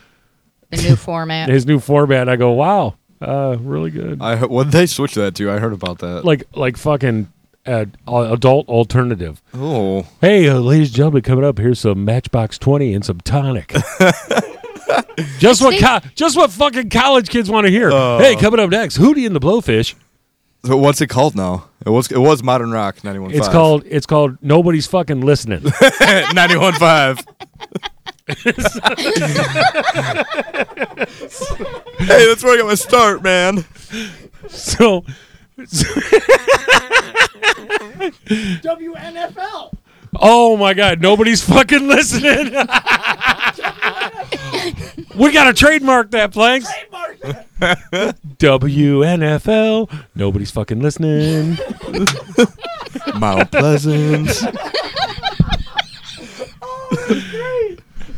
[0.72, 1.50] the new format.
[1.50, 2.28] his new format.
[2.30, 4.22] I go, wow, uh, really good.
[4.22, 5.52] I what they switch that to?
[5.52, 6.24] I heard about that.
[6.26, 7.32] like like fucking
[7.66, 9.42] uh, adult alternative.
[9.54, 13.74] oh, Hey, uh, ladies and gentlemen, coming up here's some Matchbox Twenty and some tonic.
[15.40, 17.92] just what co- just what fucking college kids want to hear.
[17.92, 18.20] Uh.
[18.20, 19.96] hey, coming up next, Hootie and the Blowfish.
[20.66, 21.70] so what's it called now?
[21.86, 23.32] It was it was Modern Rock ninety one.
[23.32, 25.64] It's called it's called Nobody's fucking listening.
[26.34, 27.20] ninety one five.
[28.30, 28.52] hey,
[32.28, 33.66] that's where I got my start, man.
[34.48, 35.04] so
[38.38, 39.74] WNFL.
[40.20, 42.54] Oh my god, nobody's fucking listening.
[45.16, 46.70] we gotta trademark that, Planks.
[48.40, 49.92] WNFL.
[50.16, 51.58] Nobody's fucking listening.
[53.20, 54.30] Mount Pleasant.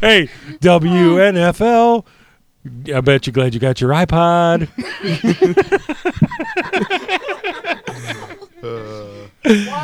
[0.02, 0.30] Hey,
[0.62, 2.06] WNFL.
[2.92, 4.68] I bet you're glad you got your iPod.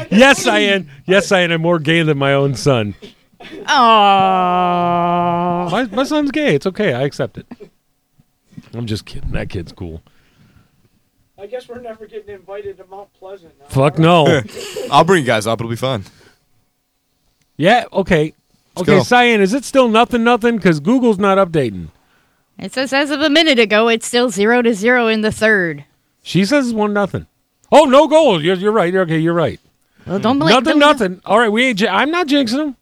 [0.09, 0.89] yes, I am.
[1.05, 1.51] Yes, I am.
[1.51, 2.95] I'm more gay than my own son.
[3.39, 5.69] Oh.
[5.71, 6.55] My, my son's gay.
[6.55, 6.93] It's okay.
[6.93, 7.45] I accept it.
[8.73, 9.31] I'm just kidding.
[9.31, 10.01] That kid's cool.
[11.39, 13.53] I guess we're never getting invited to Mount Pleasant.
[13.59, 13.67] Now.
[13.67, 14.41] Fuck no.
[14.91, 15.59] I'll bring you guys up.
[15.59, 16.03] It'll be fun.
[17.57, 17.85] Yeah.
[17.93, 18.33] Okay.
[18.75, 19.03] Let's okay, go.
[19.03, 19.41] Cyan.
[19.41, 20.23] Is it still nothing?
[20.23, 20.57] Nothing?
[20.57, 21.89] Because Google's not updating.
[22.57, 25.85] It says as of a minute ago, it's still zero to zero in the third.
[26.23, 27.27] She says one nothing.
[27.71, 28.43] Oh, no goal.
[28.43, 28.91] You're, you're right.
[28.91, 29.19] You're okay.
[29.19, 29.59] You're right.
[30.07, 30.63] Well, don't blame nothing.
[30.65, 31.21] don't- Nothing.
[31.25, 31.51] All right.
[31.51, 31.79] We ain't.
[31.79, 32.77] j- I'm not jinxing them.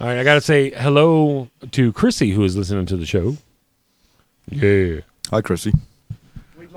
[0.00, 0.18] All right.
[0.18, 3.36] I gotta say hello to Chrissy, who is listening to the show.
[4.48, 5.00] Yeah.
[5.30, 5.72] Hi, Chrissy.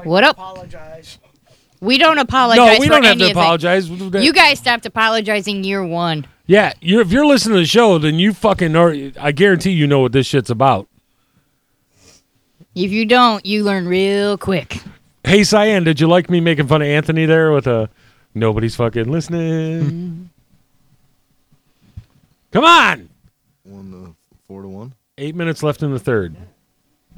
[0.03, 0.35] What up?
[0.35, 1.19] Apologize.
[1.79, 2.77] We don't apologize.
[2.77, 3.31] No, we for don't have to of it.
[3.31, 3.89] apologize.
[3.89, 6.27] You guys stopped apologizing year one.
[6.45, 8.93] Yeah, you're, if you're listening to the show, then you fucking are.
[9.19, 10.87] I guarantee you know what this shit's about.
[12.75, 14.81] If you don't, you learn real quick.
[15.23, 17.89] Hey, Cyan, did you like me making fun of Anthony there with a
[18.33, 19.83] nobody's fucking listening?
[19.83, 20.23] Mm-hmm.
[22.51, 23.12] Come on, One to
[24.53, 24.93] four to one.
[25.17, 26.35] eight minutes left in the third.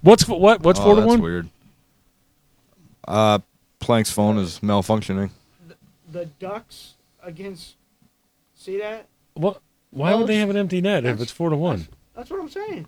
[0.01, 0.61] What's f- what?
[0.61, 1.21] What's oh, four to that's one?
[1.21, 1.49] Weird.
[3.05, 3.39] Uh,
[3.79, 5.31] Plank's phone is malfunctioning.
[6.09, 7.75] The Ducks against.
[8.53, 9.07] See that?
[9.33, 9.61] What?
[9.91, 11.87] Why would they have an empty net if it's four to one?
[12.15, 12.87] That's what I'm saying.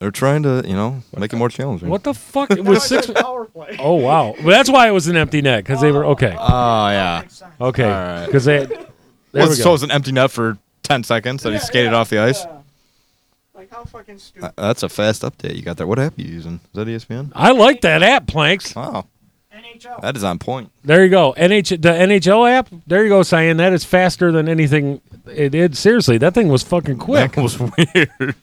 [0.00, 1.88] They're trying to, you know, make it more challenging.
[1.88, 2.50] What the fuck?
[2.50, 3.10] It was six.
[3.10, 3.76] Power play.
[3.78, 6.36] Oh wow, well, that's why it was an empty net because they were okay.
[6.38, 7.22] Oh yeah.
[7.58, 8.26] Okay, All right.
[8.26, 8.60] because they.
[8.60, 8.68] Had,
[9.32, 11.94] there Well, we so it was an empty net for ten seconds that he skated
[11.94, 12.44] off the ice.
[13.70, 14.52] Like how fucking stupid.
[14.56, 15.86] Uh, That's a fast update you got there.
[15.86, 16.54] What app are you using?
[16.54, 17.32] Is that ESPN?
[17.34, 18.74] I like that app, Planks.
[18.74, 19.06] Wow.
[19.54, 20.00] NHL.
[20.02, 20.70] that is on point.
[20.84, 21.34] There you go.
[21.36, 22.68] NH the NHL app.
[22.86, 23.56] There you go, Cyan.
[23.56, 25.00] That is faster than anything.
[25.26, 26.16] It, it seriously.
[26.18, 27.32] That thing was fucking quick.
[27.32, 28.36] That was weird.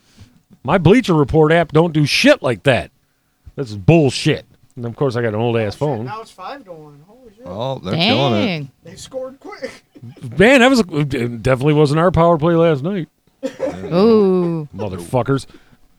[0.63, 2.91] My Bleacher Report app don't do shit like that.
[3.55, 4.45] This is bullshit.
[4.75, 6.05] And of course, I got an old ass phone.
[6.05, 7.01] Now it's five to one.
[7.07, 7.45] Holy shit.
[7.45, 8.45] Oh, they're killing it.
[8.45, 8.71] Dang.
[8.83, 9.83] They scored quick.
[10.37, 13.07] Man, that was it definitely wasn't our power play last night.
[13.49, 13.93] Mm.
[13.93, 14.67] Ooh.
[14.75, 15.45] Motherfuckers,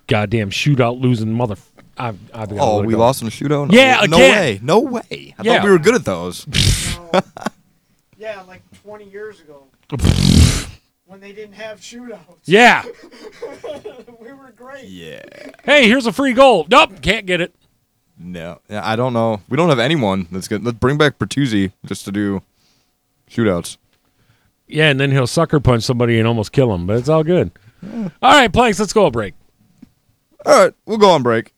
[0.06, 1.56] goddamn shootout losing mother.
[1.98, 3.72] I, I've got Oh, we lost in a shootout.
[3.72, 4.36] Yeah, no again.
[4.38, 5.34] way, no way.
[5.38, 5.54] I Yeah.
[5.54, 6.46] thought we were good at those.
[8.18, 9.64] Yeah, like 20 years ago.
[11.04, 12.18] when they didn't have shootouts.
[12.46, 12.82] Yeah.
[14.20, 14.84] we were great.
[14.88, 15.22] Yeah.
[15.64, 16.66] Hey, here's a free goal.
[16.70, 17.54] Nope, can't get it.
[18.18, 19.42] No, yeah, I don't know.
[19.50, 20.64] We don't have anyone that's good.
[20.64, 22.42] Let's bring back Bertuzzi just to do
[23.30, 23.76] shootouts.
[24.68, 27.52] Yeah, and then he'll sucker punch somebody and almost kill him, but it's all good.
[27.84, 29.34] All right, Planks, let's go a break.
[30.44, 31.52] All right, we'll go on break.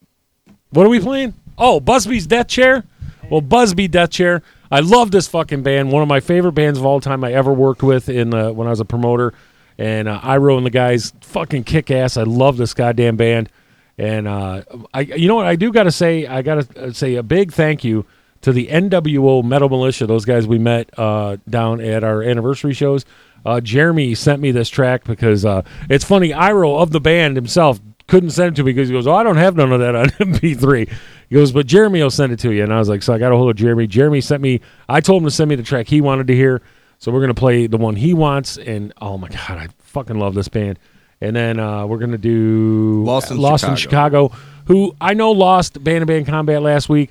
[0.70, 1.34] What are we playing?
[1.56, 2.84] Oh, Busby's Death Chair.
[3.30, 4.42] Well, Busby Death Chair.
[4.70, 5.90] I love this fucking band.
[5.90, 8.66] One of my favorite bands of all time I ever worked with in uh, when
[8.66, 9.32] I was a promoter.
[9.78, 12.16] And uh, Iro and the guys fucking kick ass.
[12.16, 13.48] I love this goddamn band.
[13.96, 14.62] And uh,
[14.92, 15.46] I, you know what?
[15.46, 18.04] I do got to say, I got to say a big thank you
[18.42, 20.06] to the NWO Metal Militia.
[20.06, 23.04] Those guys we met uh, down at our anniversary shows.
[23.44, 26.32] Uh, Jeremy sent me this track because uh, it's funny.
[26.32, 29.22] Iro of the band himself couldn't send it to me because he goes, "Oh, I
[29.22, 30.90] don't have none of that on MP3."
[31.28, 33.18] He goes, "But Jeremy will send it to you." And I was like, "So I
[33.18, 34.60] got a hold of Jeremy." Jeremy sent me.
[34.88, 36.62] I told him to send me the track he wanted to hear.
[36.98, 38.56] So we're gonna play the one he wants.
[38.56, 40.78] And oh my god, I fucking love this band.
[41.20, 44.28] And then uh, we're gonna do Lost in Lost in Chicago.
[44.28, 47.10] Chicago, who I know lost band to band combat last week.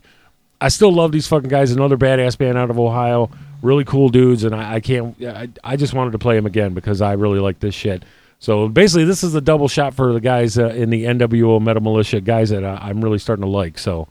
[0.59, 1.71] I still love these fucking guys.
[1.71, 3.29] Another badass band out of Ohio.
[3.61, 5.15] Really cool dudes, and I, I can't.
[5.23, 8.03] I, I just wanted to play them again because I really like this shit.
[8.39, 11.81] So basically, this is a double shot for the guys uh, in the NWO Metal
[11.81, 13.79] Militia, guys that uh, I'm really starting to like.
[13.79, 14.07] So,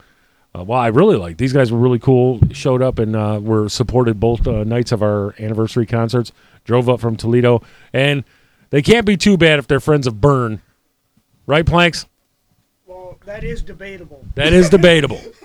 [0.54, 1.70] uh, well, I really like these guys.
[1.70, 2.40] Were really cool.
[2.52, 6.32] Showed up and uh, were supported both uh, nights of our anniversary concerts.
[6.64, 7.62] Drove up from Toledo,
[7.92, 8.24] and
[8.70, 10.60] they can't be too bad if they're friends of Burn,
[11.46, 11.64] right?
[11.64, 12.06] Planks.
[12.84, 14.24] Well, that is debatable.
[14.34, 15.20] That is debatable.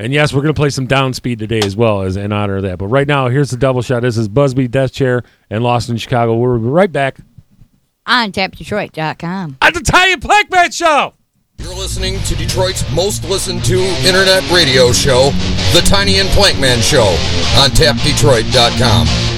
[0.00, 2.62] and yes, we're going to play some downspeed today as well as in honor of
[2.62, 2.78] that.
[2.78, 4.02] But right now, here's the double shot.
[4.02, 6.36] This is Busby, Death Chair, and Lost in Chicago.
[6.36, 7.18] We'll be right back
[8.06, 9.58] On tapdetroit.com.
[9.60, 11.14] at the Italian Plankman Show.
[11.58, 15.28] You're listening to Detroit's most listened to internet radio show,
[15.74, 17.04] The Tiny and Plankman Show,
[17.60, 19.29] on tapdetroit.com.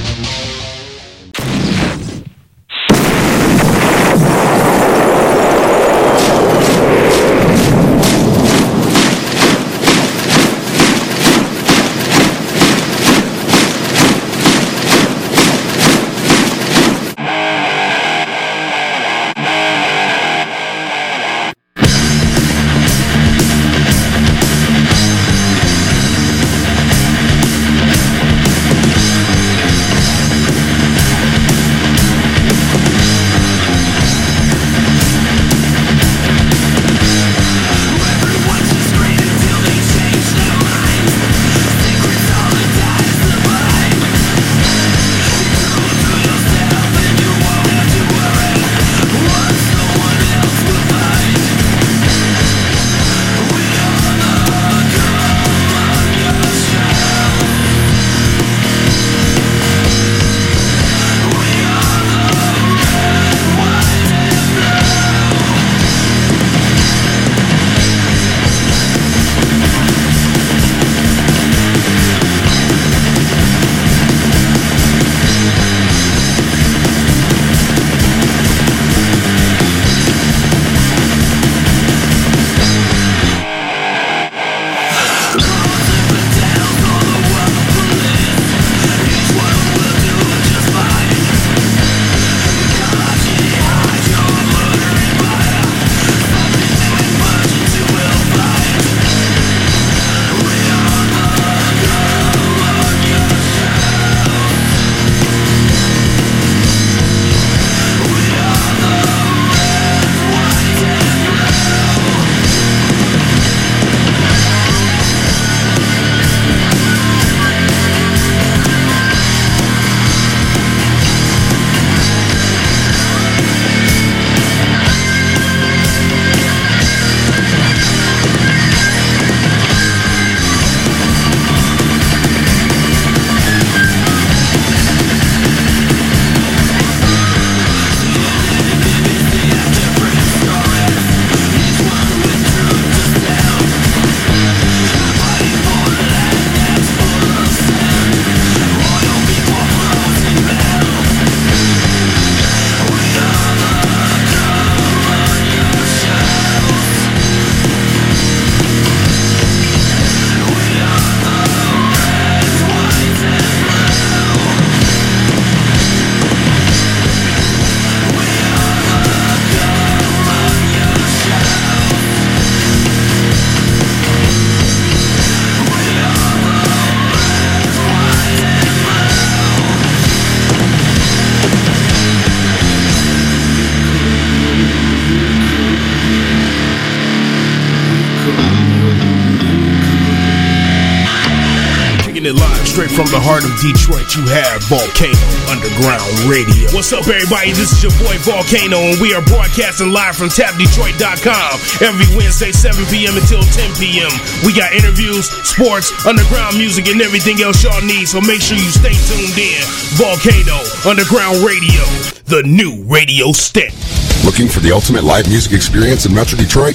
[193.13, 196.65] the heart of Detroit, you have Volcano Underground Radio.
[196.73, 197.53] What's up, everybody?
[197.53, 201.53] This is your boy Volcano, and we are broadcasting live from tapdetroit.com
[201.85, 203.13] every Wednesday, 7 p.m.
[203.13, 204.09] until 10 p.m.
[204.41, 208.73] We got interviews, sports, underground music, and everything else y'all need, so make sure you
[208.73, 209.61] stay tuned in.
[209.93, 211.85] Volcano Underground Radio,
[212.25, 213.77] the new radio stick.
[214.25, 216.73] Looking for the ultimate live music experience in Metro Detroit?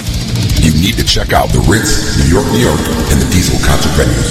[0.62, 2.78] You need to check out the Ritz, New York, New York,
[3.10, 4.30] and the Diesel concert venues.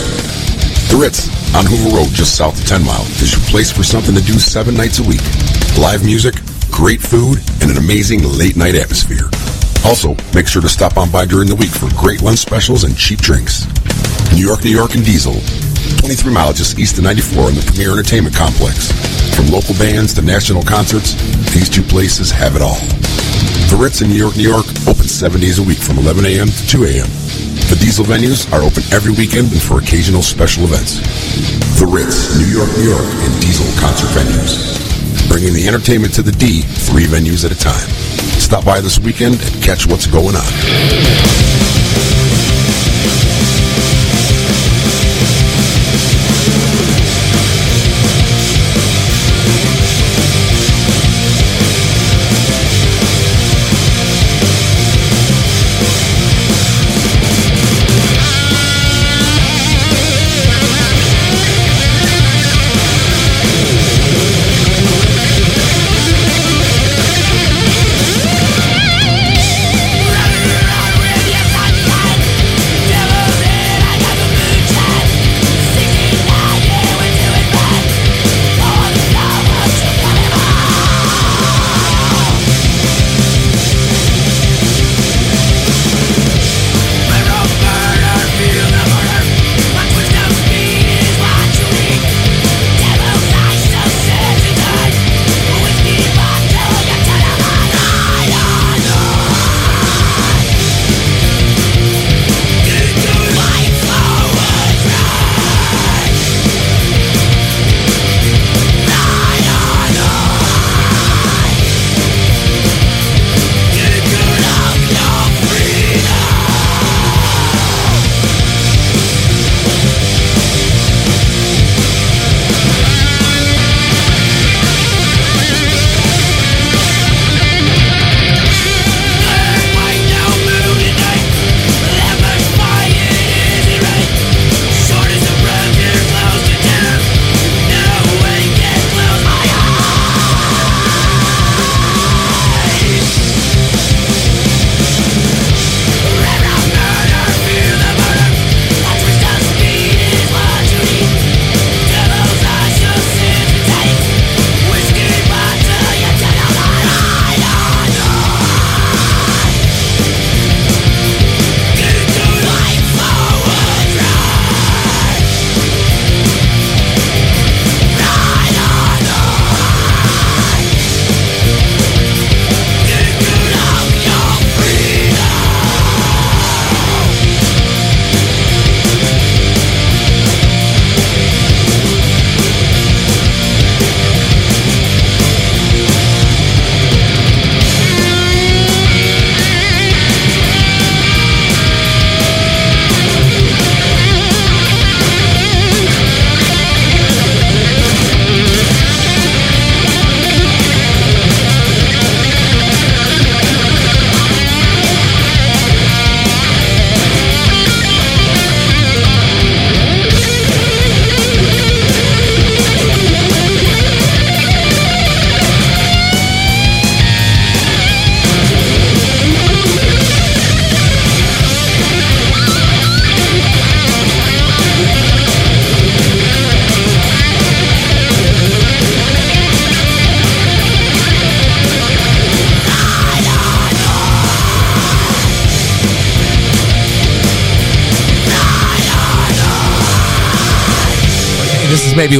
[0.87, 4.15] The Ritz on Hoover Road, just south of 10 Mile, is your place for something
[4.15, 5.21] to do seven nights a week.
[5.77, 6.35] Live music,
[6.71, 9.29] great food, and an amazing late night atmosphere.
[9.85, 12.97] Also, make sure to stop on by during the week for great lunch specials and
[12.97, 13.65] cheap drinks.
[14.33, 15.37] New York, New York, and Diesel,
[16.03, 18.91] 23 miles just east of 94 in the Premier Entertainment Complex.
[19.35, 21.13] From local bands to national concerts,
[21.53, 22.79] these two places have it all.
[23.69, 26.47] The Ritz in New York, New York, open seven days a week from 11 a.m.
[26.47, 27.26] to 2 a.m.
[27.87, 30.99] Diesel venues are open every weekend and for occasional special events.
[31.79, 35.29] The Ritz, New York, New York, and Diesel concert venues.
[35.29, 37.87] Bringing the entertainment to the D, three venues at a time.
[38.43, 41.66] Stop by this weekend and catch what's going on.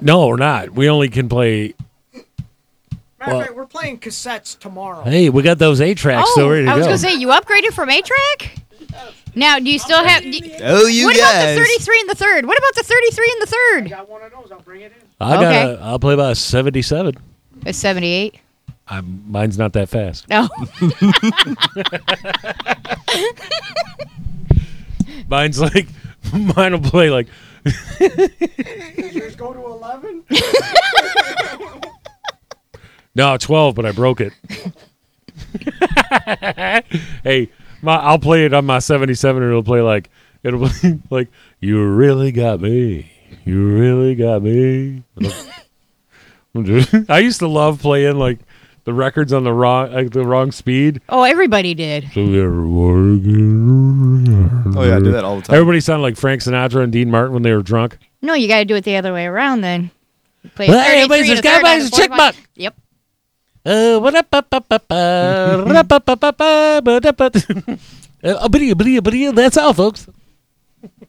[0.04, 0.70] No, we're not.
[0.70, 1.74] We only can play.
[2.12, 2.24] Matter
[3.24, 5.04] Well- of fact, we're playing cassettes tomorrow.
[5.04, 6.88] Hey, we got those A tracks, Oh, still ready to I was go.
[6.88, 8.56] gonna say you upgraded from A track.
[9.36, 10.22] Now, do you still have?
[10.24, 12.46] do- Oh, you What about the 33 and the third?
[12.46, 13.86] What about the 33 and the third?
[13.86, 14.50] I got one of those.
[14.50, 15.06] I'll bring it in.
[15.20, 15.44] I got.
[15.44, 15.62] Okay.
[15.74, 17.14] A, I'll play about a seventy-seven.
[17.64, 18.40] A 78.
[18.93, 20.28] I, mine's not that fast.
[20.28, 20.51] No.
[25.28, 25.89] Mine's like.
[26.32, 27.27] Mine will play like.
[27.64, 30.24] Does yours go to 11?
[33.14, 34.32] No, twelve, but I broke it.
[37.24, 37.51] hey,
[37.82, 40.09] my, I'll play it on my seventy-seven, and it'll play like
[40.43, 41.28] it'll be like
[41.60, 43.12] you really got me.
[43.44, 45.02] You really got me.
[47.06, 48.39] I used to love playing like
[48.84, 51.00] the records on the wrong like the wrong speed.
[51.09, 52.10] Oh, everybody did.
[52.12, 54.74] So they're working.
[54.76, 55.54] Oh, yeah, I do that all the time.
[55.56, 57.98] Everybody sounded like Frank Sinatra and Dean Martin when they were drunk.
[58.20, 59.90] No, you got to do it the other way around then.
[60.42, 62.34] You Play Well, everybody's a the third everybody's on a the chick fourth buck.
[62.34, 62.44] one.
[62.56, 62.74] Yep.
[63.64, 67.36] Uh, what up, up, up, up, uh, up, up, up, up, uh, but up, up.
[68.24, 70.09] Uh, biddy, biddy, biddy, That's all, folks.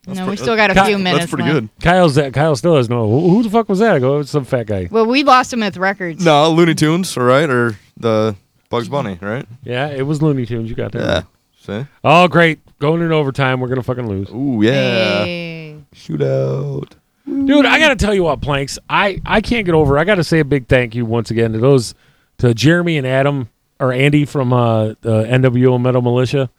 [0.07, 1.19] No, we still got a few minutes.
[1.25, 1.55] That's pretty left.
[1.55, 1.69] Good.
[1.81, 3.95] Kyle's that Kyle still doesn't know who, who the fuck was that.
[3.95, 4.87] I go, it's some fat guy.
[4.91, 6.23] Well, we lost him with records.
[6.23, 8.35] No, Looney Tunes, all right, or the
[8.69, 9.45] Bugs Bunny, right?
[9.63, 10.69] Yeah, it was Looney Tunes.
[10.69, 10.99] You got that.
[10.99, 11.13] Yeah.
[11.13, 11.25] right.
[11.59, 11.85] See?
[12.03, 12.59] Oh, great.
[12.79, 13.61] Going in overtime.
[13.61, 14.29] We're going to fucking lose.
[14.31, 15.23] Ooh, yeah.
[15.23, 15.77] Hey.
[15.95, 16.91] Shootout.
[17.25, 18.77] Dude, I got to tell you what, Planks.
[18.89, 19.97] I, I can't get over.
[19.97, 21.95] I got to say a big thank you once again to those,
[22.39, 26.49] to Jeremy and Adam, or Andy from uh, the NWO Metal Militia.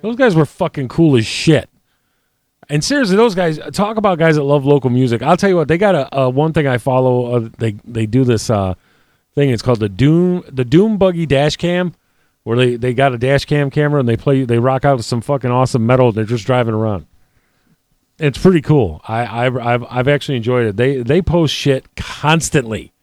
[0.00, 1.68] Those guys were fucking cool as shit.
[2.72, 5.20] And seriously, those guys talk about guys that love local music.
[5.22, 7.36] I'll tell you what, they got a, a one thing I follow.
[7.36, 8.72] Uh, they they do this uh,
[9.34, 9.50] thing.
[9.50, 11.94] It's called the Doom the Doom Buggy Dash Cam,
[12.44, 15.02] where they, they got a dash cam camera and they play they rock out to
[15.02, 16.12] some fucking awesome metal.
[16.12, 17.04] They're just driving around.
[18.18, 19.02] It's pretty cool.
[19.06, 20.78] I I've I've, I've actually enjoyed it.
[20.78, 22.94] They they post shit constantly.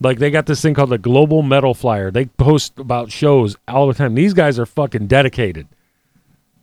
[0.00, 2.10] Like they got this thing called the Global Metal Flyer.
[2.10, 4.14] They post about shows all the time.
[4.14, 5.68] These guys are fucking dedicated.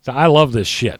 [0.02, 1.00] So I love this shit.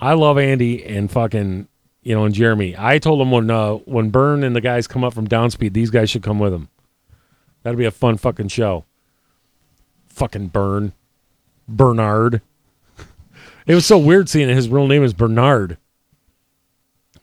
[0.00, 1.68] I love Andy and fucking
[2.02, 2.74] you know and Jeremy.
[2.78, 5.90] I told them when uh, when Burn and the guys come up from Downspeed, these
[5.90, 6.68] guys should come with them.
[7.62, 8.84] That'd be a fun fucking show.
[10.08, 10.92] Fucking Burn,
[11.68, 12.40] Bernard.
[13.66, 14.54] It was so weird seeing it.
[14.56, 15.76] his real name is Bernard.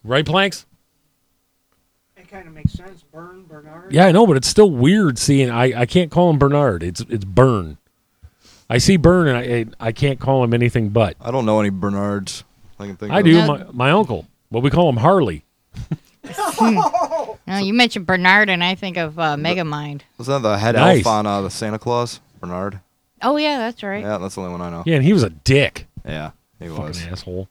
[0.03, 0.65] Right, Planks?
[2.15, 3.03] It kind of makes sense.
[3.11, 3.91] Burn, Bernard.
[3.91, 5.49] Yeah, I know, but it's still weird seeing.
[5.49, 6.83] I, I can't call him Bernard.
[6.83, 7.77] It's it's Burn.
[8.69, 9.37] I see Burn, and
[9.79, 11.17] I I can't call him anything but.
[11.19, 12.43] I don't know any Bernards.
[12.79, 13.25] I can think I of.
[13.25, 13.45] do.
[13.45, 14.27] My, my uncle.
[14.51, 15.43] Well, we call him Harley.
[16.59, 20.01] No, you mentioned Bernard, and I think of uh, Megamind.
[20.17, 21.05] Was that the head Nice.
[21.05, 22.19] elf on uh, the Santa Claus?
[22.41, 22.81] Bernard.
[23.21, 24.01] Oh yeah, that's right.
[24.03, 24.83] Yeah, that's the only one I know.
[24.85, 25.87] Yeah, and he was a dick.
[26.05, 26.77] Yeah, he was.
[26.77, 27.07] Fucking was.
[27.07, 27.49] asshole.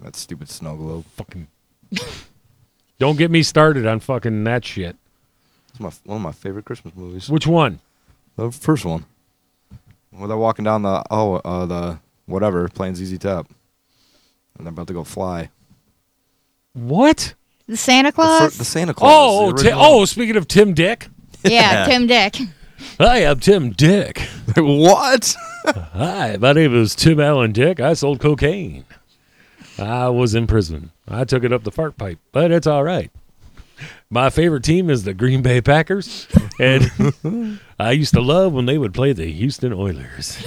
[0.00, 1.04] That stupid snow globe.
[1.16, 1.46] Fucking.
[2.98, 4.96] Don't get me started on fucking that shit.
[5.70, 7.28] It's my one of my favorite Christmas movies.
[7.28, 7.80] Which one?
[8.36, 9.04] The first one.
[10.10, 13.48] Where they're walking down the oh uh, the whatever playing ZZ Top,
[14.56, 15.50] and they're about to go fly.
[16.72, 17.34] What?
[17.66, 18.52] The Santa The, Claus.
[18.52, 19.30] fir- the Santa oh, oh, Claus.
[19.30, 21.08] Oh, the Ti- oh, speaking of Tim Dick.
[21.44, 22.36] yeah, Tim Dick.
[22.98, 24.18] Hi, I'm Tim Dick.
[24.56, 25.34] what?
[25.66, 27.80] Hi, my name is Tim Allen Dick.
[27.80, 28.84] I sold cocaine.
[29.78, 30.90] I was in prison.
[31.08, 33.10] I took it up the fart pipe, but it's all right.
[34.10, 36.28] My favorite team is the Green Bay Packers,
[36.60, 40.38] and I used to love when they would play the Houston Oilers.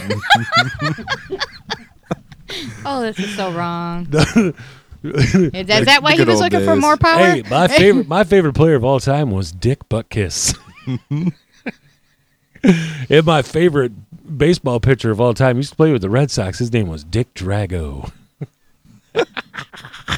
[2.86, 4.07] Oh, this is so wrong.
[5.03, 7.18] Is that, is that why he was old looking for more power?
[7.19, 10.57] Hey, my favorite my favorite player of all time was Dick Butkus.
[13.10, 13.91] and my favorite
[14.38, 16.60] baseball pitcher of all time used to play with the Red Sox.
[16.60, 18.11] His name was Dick Drago.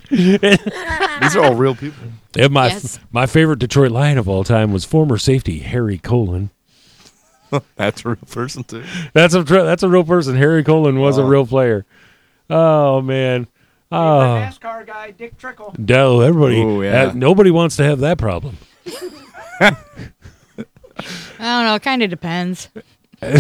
[0.10, 2.08] These are all real people.
[2.38, 3.00] And my Yes.
[3.12, 6.50] my favorite Detroit Lion of all time was former safety Harry Colon.
[7.76, 8.84] That's a real person too.
[9.14, 10.36] That's a tr- that's a real person.
[10.36, 11.86] Harry Colon was a real player.
[12.50, 13.48] Oh man.
[13.92, 13.96] Oh,
[14.46, 15.74] NASCAR guy, Dick Trickle.
[15.78, 16.62] no, everybody.
[16.62, 17.06] Ooh, yeah.
[17.08, 18.58] uh, nobody wants to have that problem.
[19.60, 19.76] I
[21.40, 21.76] don't know.
[21.76, 22.70] It kind of depends.
[23.22, 23.40] You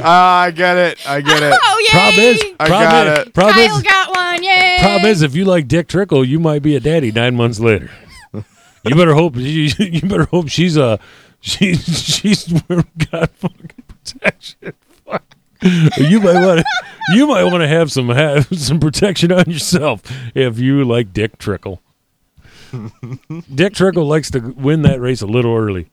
[0.00, 1.08] Ah, I get it.
[1.08, 1.54] I get it.
[1.62, 1.90] Oh, yay!
[1.90, 3.34] Problem is, I problem got is, it.
[3.34, 4.42] Problem Kyle is, got one.
[4.42, 4.76] Yay!
[4.80, 7.90] problem is, if you like Dick Trickle, you might be a daddy nine months later.
[8.32, 10.98] You better hope you, you better hope she's a
[11.40, 12.52] she she's
[13.10, 14.72] got fucking protection.
[15.06, 15.24] Fuck.
[15.62, 16.64] You might want to
[17.14, 20.02] you might want to have some have some protection on yourself
[20.34, 21.80] if you like Dick Trickle.
[23.54, 25.88] Dick Trickle likes to win that race a little early.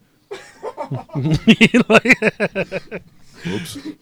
[1.45, 2.17] He like-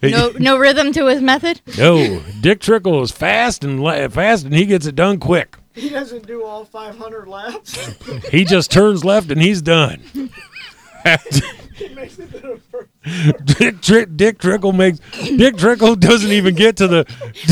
[0.01, 1.61] No, no rhythm to his method.
[1.77, 5.57] No, Dick Trickle is fast and la- fast, and he gets it done quick.
[5.75, 7.75] He doesn't do all 500 laps.
[8.29, 10.01] He just turns left and he's done.
[10.13, 12.89] he makes it to the first.
[13.43, 13.81] Dick,
[14.15, 17.03] Dick Trickle makes Dick Trickle doesn't even get to the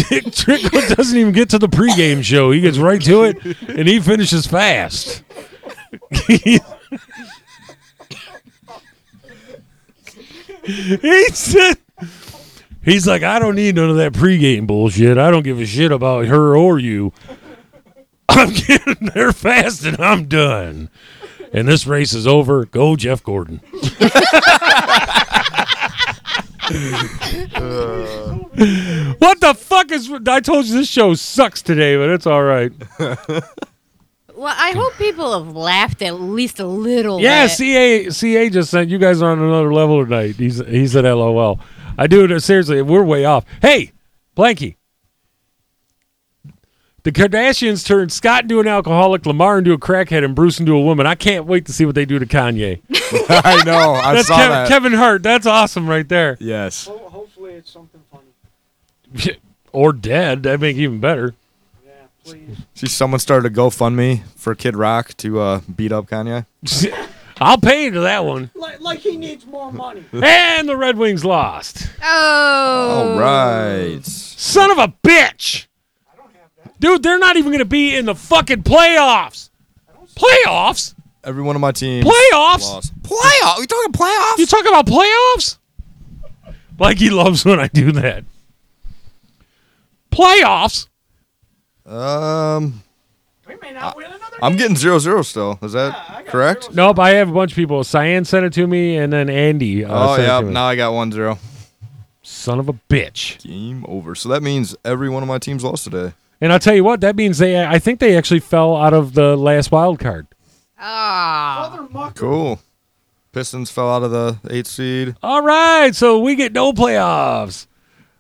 [0.10, 2.52] Dick Trickle doesn't even get to the pregame show.
[2.52, 3.38] He gets right to it
[3.68, 5.24] and he finishes fast.
[6.28, 6.60] he
[11.34, 11.76] said
[12.84, 15.18] he's like, I don't need none of that pregame bullshit.
[15.18, 17.12] I don't give a shit about her or you.
[18.30, 20.90] I'm getting there fast and I'm done.
[21.54, 22.64] And this race is over.
[22.66, 23.60] Go Jeff Gordon.
[27.54, 28.36] Uh,
[29.20, 30.12] what the fuck is?
[30.28, 32.72] I told you this show sucks today, but it's all right.
[34.42, 37.22] Well, I hope people have laughed at least a little.
[37.22, 37.52] Yeah, bit.
[37.52, 40.36] CA CA just sent you guys are on another level tonight.
[40.36, 41.60] He's he said LOL.
[41.96, 42.82] I do it seriously.
[42.82, 43.46] We're way off.
[43.62, 43.92] Hey,
[44.36, 44.78] Planky.
[47.04, 50.82] The Kardashians turned Scott into an alcoholic, Lamar into a crackhead, and Bruce into a
[50.82, 51.08] woman.
[51.08, 52.80] I can't wait to see what they do to Kanye.
[53.30, 53.94] I know.
[53.94, 54.68] I That's saw Kev- that.
[54.68, 55.24] Kevin Hart.
[55.24, 56.38] That's awesome right there.
[56.40, 56.86] Yes.
[56.86, 59.38] Ho- hopefully it's something funny.
[59.72, 60.44] or dead.
[60.44, 61.34] That'd make it even better.
[61.84, 61.92] Yeah,
[62.24, 62.58] please.
[62.76, 66.46] See, someone started a GoFundMe for Kid Rock to uh, beat up Kanye.
[67.42, 68.52] I'll pay to that one.
[68.54, 70.06] Like, like he needs more money.
[70.14, 71.90] And the Red Wings lost.
[72.04, 73.14] Oh.
[73.16, 74.06] All right.
[74.06, 75.66] Son of a bitch.
[76.82, 79.52] Dude, they're not even going to be in the fucking playoffs.
[80.16, 80.96] Playoffs?
[81.24, 82.04] Every one of my teams.
[82.04, 82.62] Playoffs?
[82.64, 83.04] Lost.
[83.04, 83.60] Playoff?
[83.60, 84.38] You talking playoffs?
[84.40, 85.60] You talking about playoffs?
[86.80, 88.24] Like he loves when I do that.
[90.12, 90.88] Playoffs?
[91.86, 92.82] Um,
[93.48, 94.38] We may not win another.
[94.42, 95.60] I'm getting zero zero still.
[95.62, 96.74] Is that correct?
[96.74, 97.84] Nope, I have a bunch of people.
[97.84, 99.86] Cyan sent it to me, and then Andy.
[99.86, 100.40] Uh, oh sent it yeah.
[100.40, 100.54] to me.
[100.54, 101.38] Now I got one zero.
[102.24, 103.44] Son of a bitch.
[103.44, 104.16] Game over.
[104.16, 106.14] So that means every one of my teams lost today.
[106.42, 107.64] And I'll tell you what, that means they.
[107.64, 110.28] I think they actually fell out of the last wild card.
[110.80, 111.88] Ah.
[112.16, 112.60] Cool.
[113.32, 115.16] Pistons fell out of the eighth seed.
[115.24, 117.68] All right, so we get no playoffs.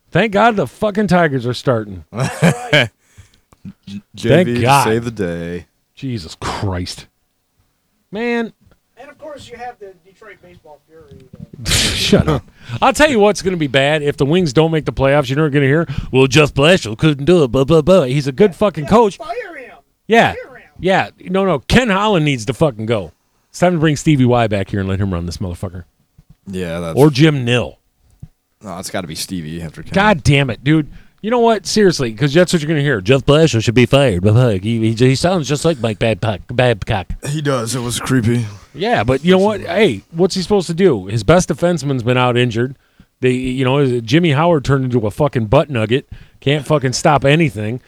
[0.10, 2.06] Thank God the fucking Tigers are starting.
[2.14, 2.90] JV
[4.16, 4.84] Thank God.
[4.86, 5.66] save the day.
[5.96, 7.08] Jesus Christ.
[8.12, 8.54] Man,
[9.02, 11.28] And of course, you have the Detroit Baseball Fury.
[11.66, 12.44] shut up.
[12.84, 14.04] I'll tell you what's going to be bad.
[14.04, 16.96] If the Wings don't make the playoffs, you're not going to hear, well, Jeff Blashill
[16.96, 18.04] couldn't do it, blah, blah, blah.
[18.04, 19.18] He's a good fucking coach.
[19.18, 19.78] Fire him.
[20.06, 20.36] Yeah.
[20.80, 21.10] Yeah.
[21.20, 21.60] No, no.
[21.60, 23.12] Ken Holland needs to fucking go.
[23.50, 25.86] It's time to bring Stevie Y back here and let him run this motherfucker.
[26.46, 27.80] Yeah, that's Or Jim Nill.
[28.62, 29.94] No, it's got to be Stevie after Ken.
[29.94, 30.92] God damn it, dude.
[31.22, 31.68] You know what?
[31.68, 33.00] Seriously, because that's what you're going to hear.
[33.00, 34.24] Jeff Blashill should be fired.
[34.64, 36.42] He, he, he sounds just like Mike Babcock.
[36.48, 37.08] Babcock.
[37.28, 37.76] He does.
[37.76, 38.48] It was creepy.
[38.74, 39.62] Yeah, but you know what?
[39.62, 41.06] Hey, what's he supposed to do?
[41.06, 42.76] His best defenseman's been out injured.
[43.20, 46.10] They, you know, Jimmy Howard turned into a fucking butt nugget.
[46.40, 47.82] Can't fucking stop anything.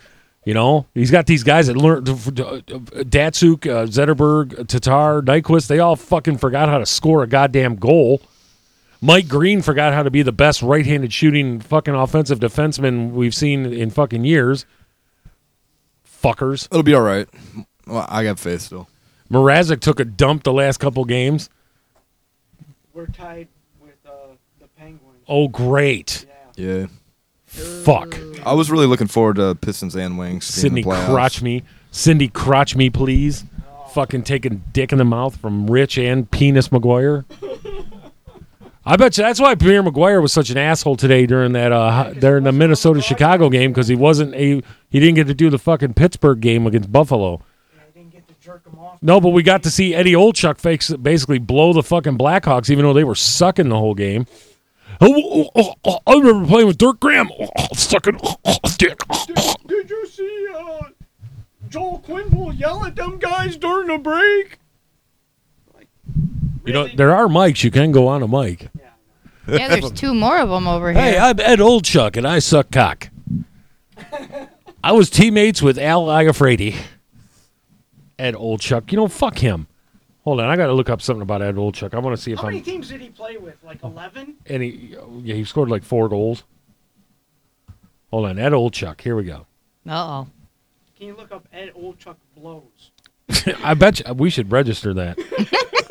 [0.46, 5.68] You know, he's got these guys that learned Datsyuk, uh, Zetterberg, Tatar, Nyquist.
[5.68, 8.22] They all fucking forgot how to score a goddamn goal.
[9.04, 13.66] Mike Green forgot how to be the best right-handed shooting fucking offensive defenseman we've seen
[13.66, 14.66] in fucking years.
[16.08, 16.68] Fuckers.
[16.68, 17.28] It'll be all right.
[17.86, 18.88] Well, I got faith still.
[19.30, 21.50] Mrazek took a dump the last couple games.
[22.94, 23.50] We're tied
[23.82, 25.26] with uh, the Penguins.
[25.28, 26.26] Oh, great.
[26.56, 26.86] Yeah.
[27.46, 28.18] Fuck.
[28.46, 30.30] I was really looking forward to Pistons and Wings.
[30.30, 31.64] being Sydney in the crotch me.
[31.92, 33.44] Cindy crotch me, please.
[33.92, 37.26] Fucking taking dick in the mouth from Rich and Penis McGuire.
[38.86, 42.12] I bet you that's why Pierre McGuire was such an asshole today during that uh
[42.14, 45.58] during the Minnesota Chicago game because he wasn't a he didn't get to do the
[45.58, 47.42] fucking Pittsburgh game against Buffalo.
[49.02, 52.86] No, but we got to see Eddie Olczyk fakes basically blow the fucking Blackhawks even
[52.86, 54.28] though they were sucking the whole game.
[55.02, 57.30] Oh, oh, oh, oh, I remember playing with Dirk Graham.
[57.40, 59.00] Oh, oh, sucking oh, oh, dick.
[59.66, 60.84] Did you see uh,
[61.68, 64.60] Joel Quenneville yell at them guys during the break?
[66.66, 67.64] You know, there are mics.
[67.64, 68.70] You can go on a mic.
[69.48, 71.02] Yeah, there's two more of them over here.
[71.02, 71.18] Hey.
[71.18, 73.10] I'm Ed Olczyk, and I suck cock.
[74.84, 76.76] I was teammates with Al Iafrate.
[78.18, 78.92] Ed Olczyk.
[78.92, 79.68] You know, fuck him.
[80.24, 81.94] Hold on, I got to look up something about Ed Olczyk.
[81.94, 82.62] I want to see if How I'm.
[82.62, 83.62] teams did he play with?
[83.62, 84.36] Like 11?
[84.46, 86.44] And he, yeah, he scored like four goals.
[88.12, 89.02] Hold on, Ed Olczyk.
[89.02, 89.46] Here we go.
[89.88, 89.92] Uh
[90.24, 90.28] oh.
[90.98, 92.92] Can you look up Ed Olczyk blows?
[93.64, 95.18] I bet you, we should register that.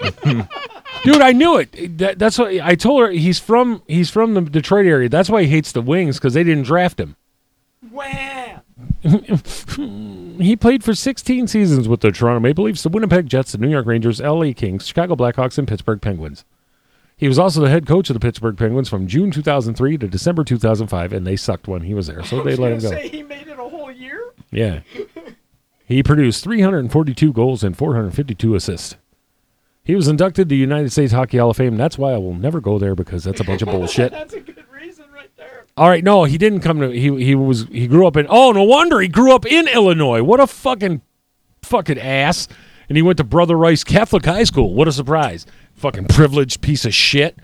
[1.05, 1.99] Dude, I knew it.
[1.99, 3.11] That, that's what I told her.
[3.11, 5.09] He's from he's from the Detroit area.
[5.09, 7.17] That's why he hates the Wings because they didn't draft him.
[7.91, 8.61] Wham!
[10.43, 13.69] He played for 16 seasons with the Toronto Maple Leafs, the Winnipeg Jets, the New
[13.69, 16.45] York Rangers, LA Kings, Chicago Blackhawks, and Pittsburgh Penguins.
[17.17, 20.43] He was also the head coach of the Pittsburgh Penguins from June 2003 to December
[20.43, 22.91] 2005, and they sucked when he was there, so they let him go.
[22.91, 24.33] Say he made it a whole year.
[24.51, 24.81] Yeah.
[25.85, 28.97] He produced 342 goals and 452 assists.
[29.85, 31.77] He was inducted to the United States Hockey Hall of Fame.
[31.77, 34.13] That's why I will never go there because that's a bunch of bullshit.
[34.13, 35.65] That's a good reason right there.
[35.77, 36.91] All right, no, he didn't come to.
[36.91, 38.27] He he was he grew up in.
[38.29, 40.23] Oh, no wonder he grew up in Illinois.
[40.23, 41.03] What a fucking
[41.63, 42.49] fucking ass.
[42.89, 44.75] And he went to Brother Rice Catholic High School.
[44.75, 45.47] What a surprise!
[45.75, 47.39] Fucking privileged piece of shit.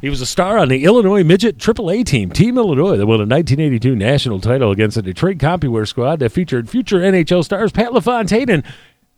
[0.00, 3.26] He was a star on the Illinois Midget AAA team, Team Illinois, that won a
[3.26, 8.50] 1982 national title against the Detroit CompuWare squad that featured future NHL stars Pat LaFontaine
[8.50, 8.64] and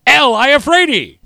[0.07, 1.19] Al Iafrate.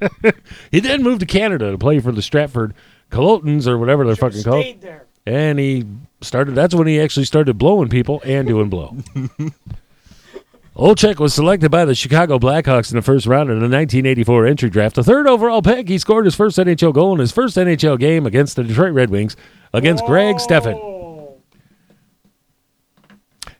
[0.70, 2.74] he then moved to Canada to play for the Stratford
[3.10, 4.80] Cullitons or whatever they're fucking called.
[4.80, 5.06] There.
[5.26, 5.84] And he
[6.20, 6.54] started.
[6.54, 8.96] That's when he actually started blowing people and doing blow.
[10.76, 14.70] Olczyk was selected by the Chicago Blackhawks in the first round in the 1984 entry
[14.70, 14.94] draft.
[14.94, 18.26] The third overall pick, he scored his first NHL goal in his first NHL game
[18.26, 19.36] against the Detroit Red Wings
[19.72, 20.97] against Greg Stefan.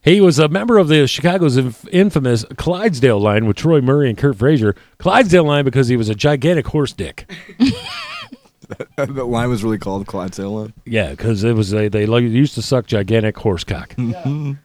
[0.09, 4.17] He was a member of the Chicago's inf- infamous Clydesdale line with Troy Murray and
[4.17, 4.75] Curt Fraser.
[4.99, 7.31] Clydesdale line because he was a gigantic horse dick.
[8.97, 10.73] that line was really called Clydesdale line.
[10.87, 13.93] Yeah, because it was a, they lo- used to suck gigantic horse cock.
[13.99, 14.57] In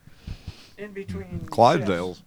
[0.94, 1.42] between.
[1.48, 2.22] Clydesdales.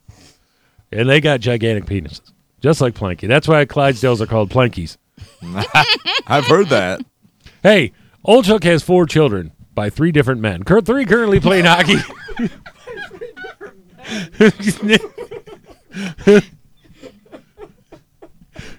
[0.93, 2.21] And they got gigantic penises,
[2.61, 3.27] just like Planky.
[3.29, 4.99] That's why Clydesdales are called Plankies.
[6.27, 7.01] I've heard that.
[7.63, 7.93] Hey,
[8.27, 10.65] Olczyk has four children by three different men.
[10.65, 11.97] Cur- Three currently playing hockey.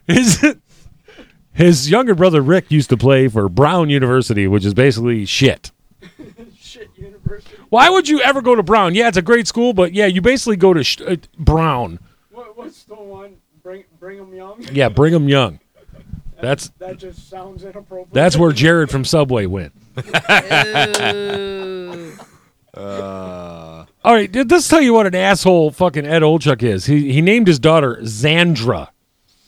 [0.07, 0.43] His,
[1.53, 5.71] his younger brother Rick used to play for Brown University, which is basically shit.
[6.59, 7.55] Shit University.
[7.69, 8.95] Why would you ever go to Brown?
[8.95, 11.99] Yeah, it's a great school, but yeah, you basically go to sh- uh, Brown.
[12.31, 13.35] What, what's the one?
[13.63, 14.63] Bring, bring 'em young.
[14.71, 15.59] Yeah, Brigham Young.
[16.39, 18.13] That's That just sounds inappropriate.
[18.13, 19.73] that's where Jared from Subway went.
[22.73, 22.79] Uh,
[24.07, 26.85] All right, let's tell you what an asshole fucking Ed Olczyk is.
[26.85, 28.88] He he named his daughter Zandra.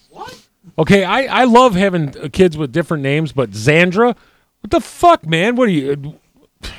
[0.09, 0.37] What?
[0.77, 4.17] Okay, I, I love having uh, kids with different names, but Zandra,
[4.59, 5.55] what the fuck, man?
[5.55, 6.17] What are you?
[6.65, 6.69] uh,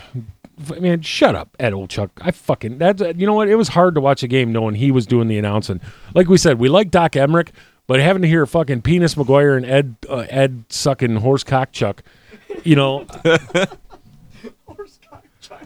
[0.78, 2.11] Man, shut up, Ed Olczyk.
[2.20, 3.01] I fucking that.
[3.01, 3.48] uh, You know what?
[3.48, 5.81] It was hard to watch a game knowing he was doing the announcing.
[6.15, 7.48] Like we said, we like Doc Emrick,
[7.86, 12.02] but having to hear fucking Penis McGuire and Ed uh, Ed sucking horse cock chuck,
[12.62, 13.07] you know.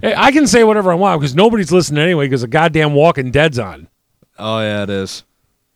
[0.03, 3.31] Hey, I can say whatever I want because nobody's listening anyway because the goddamn Walking
[3.31, 3.89] Dead's on.
[4.39, 5.25] oh yeah, it is.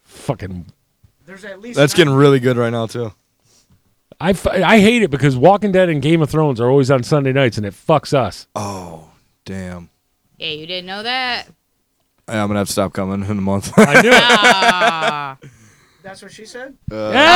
[0.03, 0.67] Fucking,
[1.27, 1.77] There's at least.
[1.77, 3.13] That's getting really good right now too.
[4.21, 7.05] I, f- I hate it because Walking Dead and Game of Thrones are always on
[7.05, 8.49] Sunday nights and it fucks us.
[8.55, 9.11] Oh
[9.45, 9.91] damn.
[10.39, 11.47] Yeah, you didn't know that.
[12.29, 13.73] Yeah, I'm gonna have to stop coming in a month.
[13.79, 14.15] I knew it.
[14.23, 15.39] Ah.
[16.03, 16.75] That's what she said.
[16.91, 17.27] oh!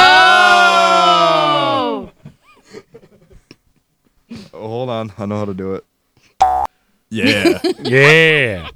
[4.54, 5.84] Oh, hold on, I know how to do it.
[7.10, 7.60] Yeah.
[7.80, 8.68] yeah,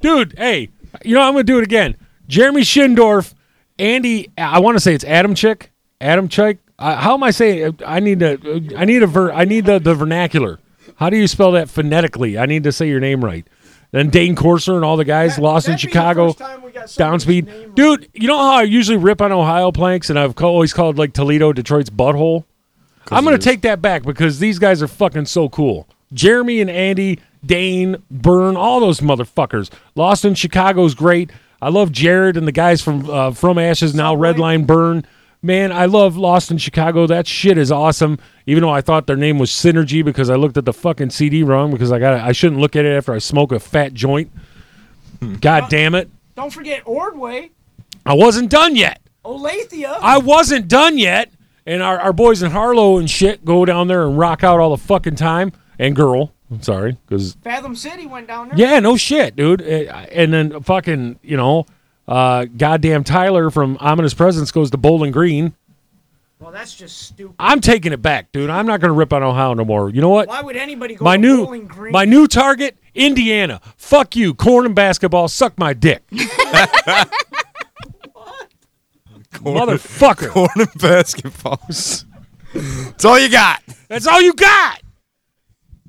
[0.00, 0.34] dude.
[0.36, 0.68] Hey,
[1.04, 1.96] you know I'm gonna do it again.
[2.26, 3.32] Jeremy Schindorf,
[3.78, 4.30] Andy.
[4.36, 5.72] I want to say it's Adam Chick.
[6.00, 6.58] Adam Chick.
[6.78, 7.78] Uh, how am I saying?
[7.86, 8.74] I need to.
[8.76, 9.32] I need a ver.
[9.32, 10.58] I need the, the vernacular.
[10.96, 12.38] How do you spell that phonetically?
[12.38, 13.46] I need to say your name right.
[13.90, 16.32] Then Dane Corser and all the guys lost in Chicago.
[16.34, 18.08] Downspeed, dude.
[18.12, 21.14] You know how I usually rip on Ohio planks, and I've ca- always called like
[21.14, 22.44] Toledo Detroit's butthole.
[23.10, 25.88] I'm gonna take that back because these guys are fucking so cool.
[26.12, 29.70] Jeremy and Andy, Dane, Burn, all those motherfuckers.
[29.94, 31.30] Lost in Chicago's great.
[31.60, 35.04] I love Jared and the guys from uh, From Ashes now Redline Burn.
[35.40, 37.06] Man, I love Lost in Chicago.
[37.06, 38.18] That shit is awesome.
[38.46, 41.42] Even though I thought their name was Synergy because I looked at the fucking CD
[41.42, 44.30] wrong because I got I shouldn't look at it after I smoke a fat joint.
[45.40, 46.08] God damn it!
[46.36, 47.50] Don't forget Ordway,
[48.06, 49.00] I wasn't done yet.
[49.24, 49.98] Olathia.
[50.00, 51.30] I wasn't done yet.
[51.66, 54.70] And our, our boys in Harlow and shit go down there and rock out all
[54.70, 55.52] the fucking time.
[55.78, 58.58] And girl, I'm sorry, because Fathom City went down there.
[58.58, 59.62] yeah, no shit, dude.
[59.62, 59.64] Uh,
[60.12, 61.66] And then fucking, you know,
[62.08, 65.54] uh, goddamn Tyler from Ominous Presence goes to Bowling Green.
[66.40, 67.34] Well, that's just stupid.
[67.38, 68.48] I'm taking it back, dude.
[68.48, 69.90] I'm not gonna rip on Ohio no more.
[69.90, 70.28] You know what?
[70.28, 71.92] Why would anybody go my to new Bowling Green?
[71.92, 73.60] my new target, Indiana.
[73.76, 75.26] Fuck you, corn and basketball.
[75.28, 76.02] Suck my dick.
[79.42, 79.68] What?
[79.68, 80.30] Motherfucker.
[80.30, 82.04] Corn and basketballs.
[82.54, 83.62] That's all you got.
[83.88, 84.80] That's all you got.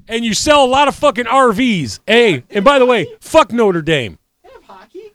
[0.09, 1.99] And you sell a lot of fucking RVs.
[2.07, 4.17] Hey, and by the way, fuck Notre Dame.
[4.43, 5.13] They have hockey.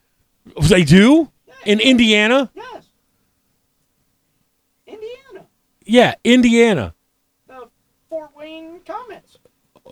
[0.63, 1.33] They do?
[1.67, 2.49] In Indiana?
[2.55, 2.87] Yes.
[4.87, 5.47] Indiana.
[5.85, 6.95] Yeah, Indiana.
[7.49, 7.69] The
[8.09, 9.39] Fort Wayne Komets.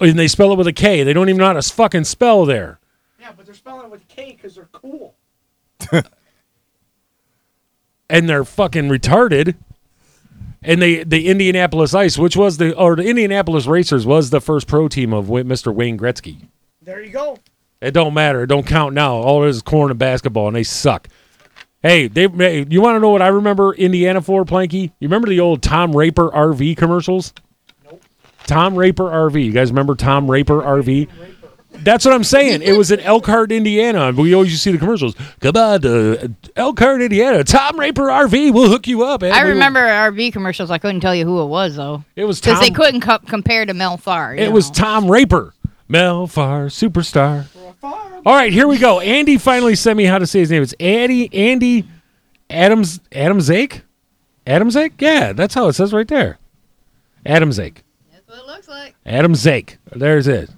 [0.01, 1.03] And they spell it with a K.
[1.03, 2.79] They don't even know how to fucking spell there.
[3.21, 5.17] Yeah, but they're spelling it with K because they're cool.
[8.09, 9.57] and they're fucking retarded.
[10.65, 14.67] And they, the Indianapolis Ice, which was the, or the Indianapolis Racers was the first
[14.69, 15.75] pro team of Mr.
[15.75, 16.49] Wayne Gretzky.
[16.81, 17.39] There you go.
[17.81, 18.45] It don't matter.
[18.45, 19.15] It don't count now.
[19.15, 21.09] All it is is corn and basketball, and they suck.
[21.83, 24.93] Hey, they, hey, you want to know what I remember Indiana for, Planky?
[25.01, 27.35] You remember the old Tom Raper RV commercials?
[27.85, 28.05] Nope.
[28.47, 29.45] Tom Raper RV.
[29.45, 31.09] You guys remember Tom Raper RV?
[31.85, 32.63] That's what I'm saying.
[32.63, 34.13] It was in Elkhart, Indiana.
[34.13, 35.15] We always used to see the commercials.
[35.41, 37.45] Come on to uh, Elkhart, Indiana.
[37.45, 38.53] Tom Raper RV.
[38.53, 39.23] We'll hook you up.
[39.23, 40.71] and I we will- remember RV commercials.
[40.71, 42.05] I couldn't tell you who it was though.
[42.17, 44.35] It was because they couldn't co- compare to Mel Farr.
[44.35, 44.71] you It was.
[44.71, 45.55] Tom Raper.
[45.89, 47.47] Mel Farr, superstar.
[47.83, 49.01] All right, here we go.
[49.01, 50.63] Andy finally sent me how to say his name.
[50.63, 51.87] It's Andy Andy
[52.49, 53.83] Adams Adam Zake?
[54.47, 54.93] Adam Zake?
[55.01, 56.39] Yeah, that's how it says right there.
[57.27, 57.79] Adam Zake.
[58.13, 58.95] That's what it looks like.
[59.05, 59.77] Adam Zake.
[59.95, 60.51] There's it.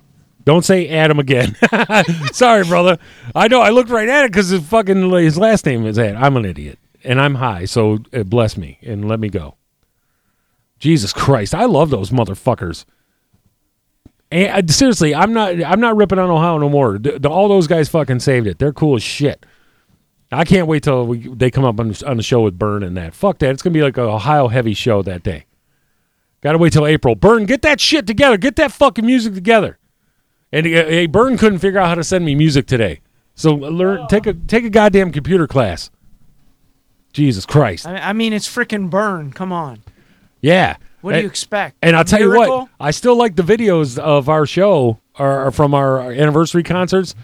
[0.45, 1.57] Don't say Adam again.
[2.33, 2.99] Sorry, brother.
[3.35, 3.61] I know.
[3.61, 6.23] I looked right at it because his fucking his last name is Adam.
[6.23, 7.65] I'm an idiot, and I'm high.
[7.65, 9.57] So uh, bless me and let me go.
[10.79, 12.85] Jesus Christ, I love those motherfuckers.
[14.31, 15.63] And seriously, I'm not.
[15.63, 16.99] I'm not ripping on Ohio no more.
[16.99, 18.59] The- the- all those guys fucking saved it.
[18.59, 19.47] They're cool as shit.
[20.33, 22.83] I can't wait till we, they come up on, the- on the show with Burn
[22.83, 23.15] and that.
[23.15, 23.51] Fuck that.
[23.51, 25.45] It's gonna be like a Ohio heavy show that day.
[26.43, 27.15] Got to wait till April.
[27.15, 28.37] Burn, get that shit together.
[28.37, 29.79] Get that fucking music together.
[30.55, 33.01] And uh, hey, Burn couldn't figure out how to send me music today.
[33.35, 35.91] So learn, take a take a goddamn computer class.
[37.13, 37.87] Jesus Christ.
[37.87, 39.33] I, I mean, it's freaking burn.
[39.33, 39.83] Come on.
[40.41, 40.77] Yeah.
[41.01, 41.77] What do you expect?
[41.83, 45.51] And I'll tell you what, I still like the videos of our show or, or
[45.51, 47.17] from our anniversary concerts.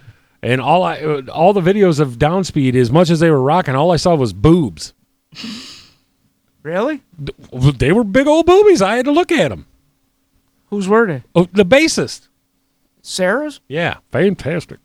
[0.42, 3.74] And all I, uh, all the videos of Downspeed, as much as they were rocking,
[3.74, 4.92] all I saw was boobs.
[6.62, 7.00] Really?
[7.18, 8.82] They were big old boobies.
[8.82, 9.64] I had to look at them.
[10.68, 11.22] Whose were they?
[11.34, 12.28] Oh, the bassist.
[13.02, 13.60] Sarah's?
[13.68, 14.78] Yeah, fantastic.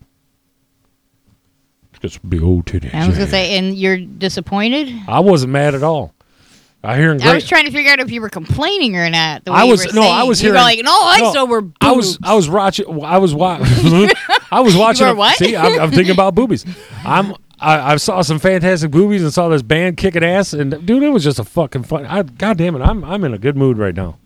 [2.02, 2.94] Just big old titties.
[2.94, 4.94] I was gonna say, and you're disappointed.
[5.08, 6.14] I wasn't mad at all.
[6.84, 9.44] I hear him I was trying to figure out if you were complaining or not.
[9.44, 10.28] The way I you was were no, I saying.
[10.30, 10.60] was You hearing.
[10.60, 11.76] were like, no, I saw were boobs.
[11.82, 13.04] I was I was watching.
[13.04, 14.06] I was wa- hmm?
[14.52, 15.08] I was watching.
[15.08, 15.36] were a- what?
[15.38, 16.64] See, I'm, I'm thinking about boobies.
[17.04, 17.34] I'm.
[17.58, 21.10] I, I saw some fantastic boobies and saw this band kicking ass and dude, it
[21.10, 22.06] was just a fucking fun.
[22.06, 24.18] I, God damn it, I'm I'm in a good mood right now.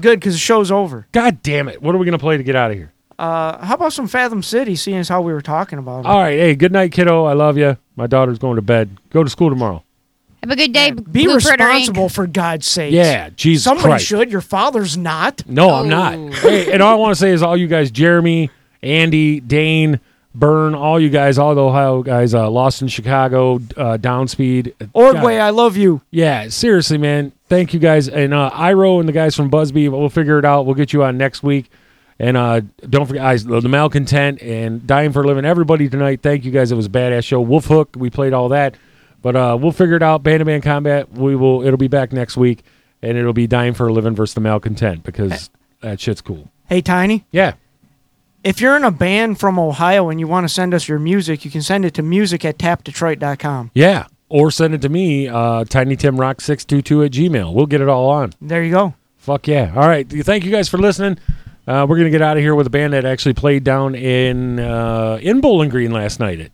[0.00, 1.08] Good, because the show's over.
[1.10, 2.92] God damn it, what are we gonna play to get out of here?
[3.22, 6.06] Uh, how about some Fathom City, seeing as how we were talking about it?
[6.08, 7.24] All right, hey, good night, kiddo.
[7.24, 7.76] I love you.
[7.94, 8.98] My daughter's going to bed.
[9.10, 9.84] Go to school tomorrow.
[10.42, 10.90] Have a good day.
[10.90, 11.72] Be Blue Critter Inc.
[11.74, 12.92] responsible, for God's sake.
[12.92, 14.06] Yeah, Jesus Somebody Christ.
[14.06, 14.32] should.
[14.32, 15.46] Your father's not.
[15.48, 16.14] No, I'm not.
[16.34, 18.50] Hey, and all I want to say is all you guys, Jeremy,
[18.82, 20.00] Andy, Dane,
[20.34, 24.72] Burn, all you guys, all the Ohio guys, uh, Lost in Chicago, uh, Downspeed.
[24.94, 26.00] Ordway, I love you.
[26.10, 27.30] Yeah, seriously, man.
[27.48, 28.08] Thank you guys.
[28.08, 30.66] And uh, Iro and the guys from Busby, we'll figure it out.
[30.66, 31.70] We'll get you on next week.
[32.22, 35.44] And uh, don't forget, guys, the Malcontent and Dying for a Living.
[35.44, 36.70] Everybody tonight, thank you guys.
[36.70, 37.40] It was a badass show.
[37.40, 38.76] Wolf Hook, we played all that.
[39.22, 40.22] But uh, we'll figure it out.
[40.22, 41.66] Band to Band Combat, we will.
[41.66, 42.62] It'll be back next week,
[43.02, 45.50] and it'll be Dying for a Living versus the Malcontent because
[45.80, 46.48] that shit's cool.
[46.68, 47.24] Hey, Tiny.
[47.32, 47.54] Yeah.
[48.44, 51.44] If you're in a band from Ohio and you want to send us your music,
[51.44, 53.72] you can send it to music at tapdetroit.com.
[53.74, 54.06] Yeah.
[54.28, 57.52] Or send it to me, uh, tinytimrock622 at gmail.
[57.52, 58.32] We'll get it all on.
[58.40, 58.94] There you go.
[59.16, 59.72] Fuck yeah.
[59.74, 60.08] All right.
[60.08, 61.18] Thank you guys for listening.
[61.66, 63.94] Uh, we're going to get out of here with a band that actually played down
[63.94, 66.50] in uh, in Bowling Green last night at,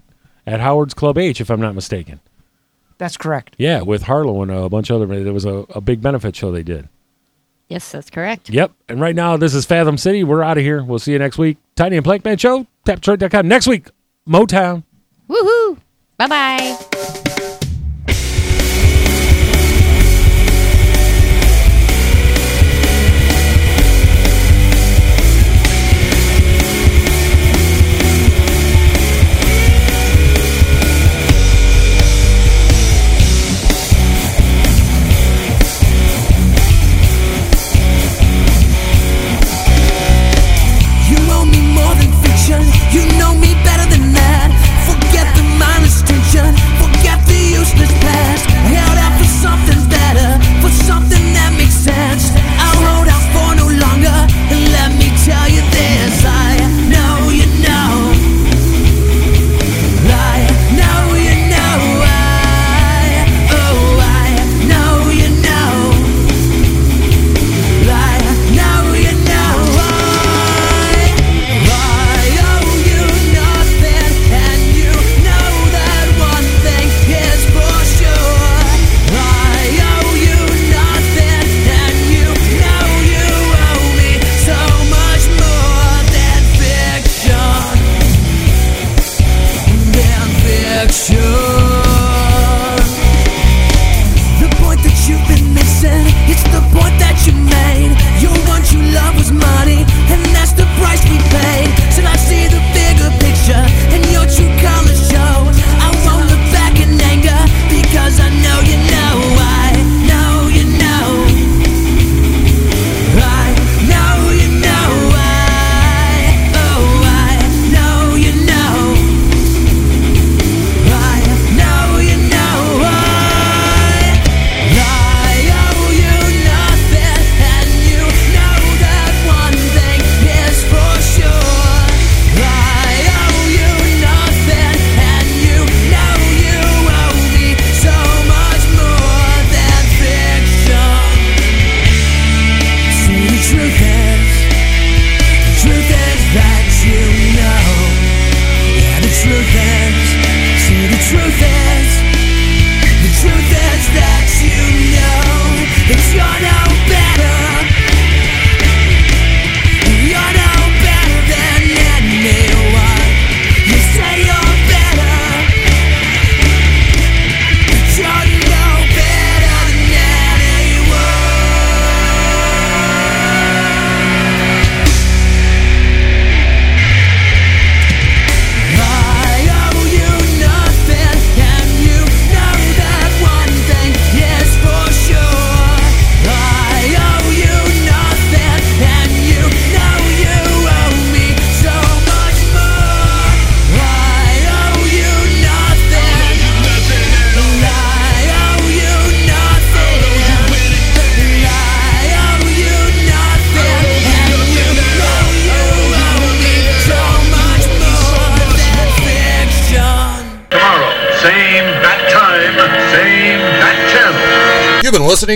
[0.46, 2.20] at Howard's Club H, if I'm not mistaken.
[2.98, 3.54] That's correct.
[3.58, 5.22] Yeah, with Harlow and a bunch of other.
[5.24, 6.88] There was a, a big benefit show they did.
[7.68, 8.50] Yes, that's correct.
[8.50, 8.72] Yep.
[8.88, 10.24] And right now, this is Fathom City.
[10.24, 10.82] We're out of here.
[10.82, 11.58] We'll see you next week.
[11.76, 13.46] Tiny and Plankman Show, tapdetroit.com.
[13.46, 13.88] Next week,
[14.26, 14.84] Motown.
[15.28, 15.78] Woohoo!
[16.16, 17.27] Bye bye.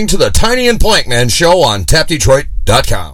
[0.03, 3.11] Listening to the Tiny and Plankman Show on TapDetroit.com.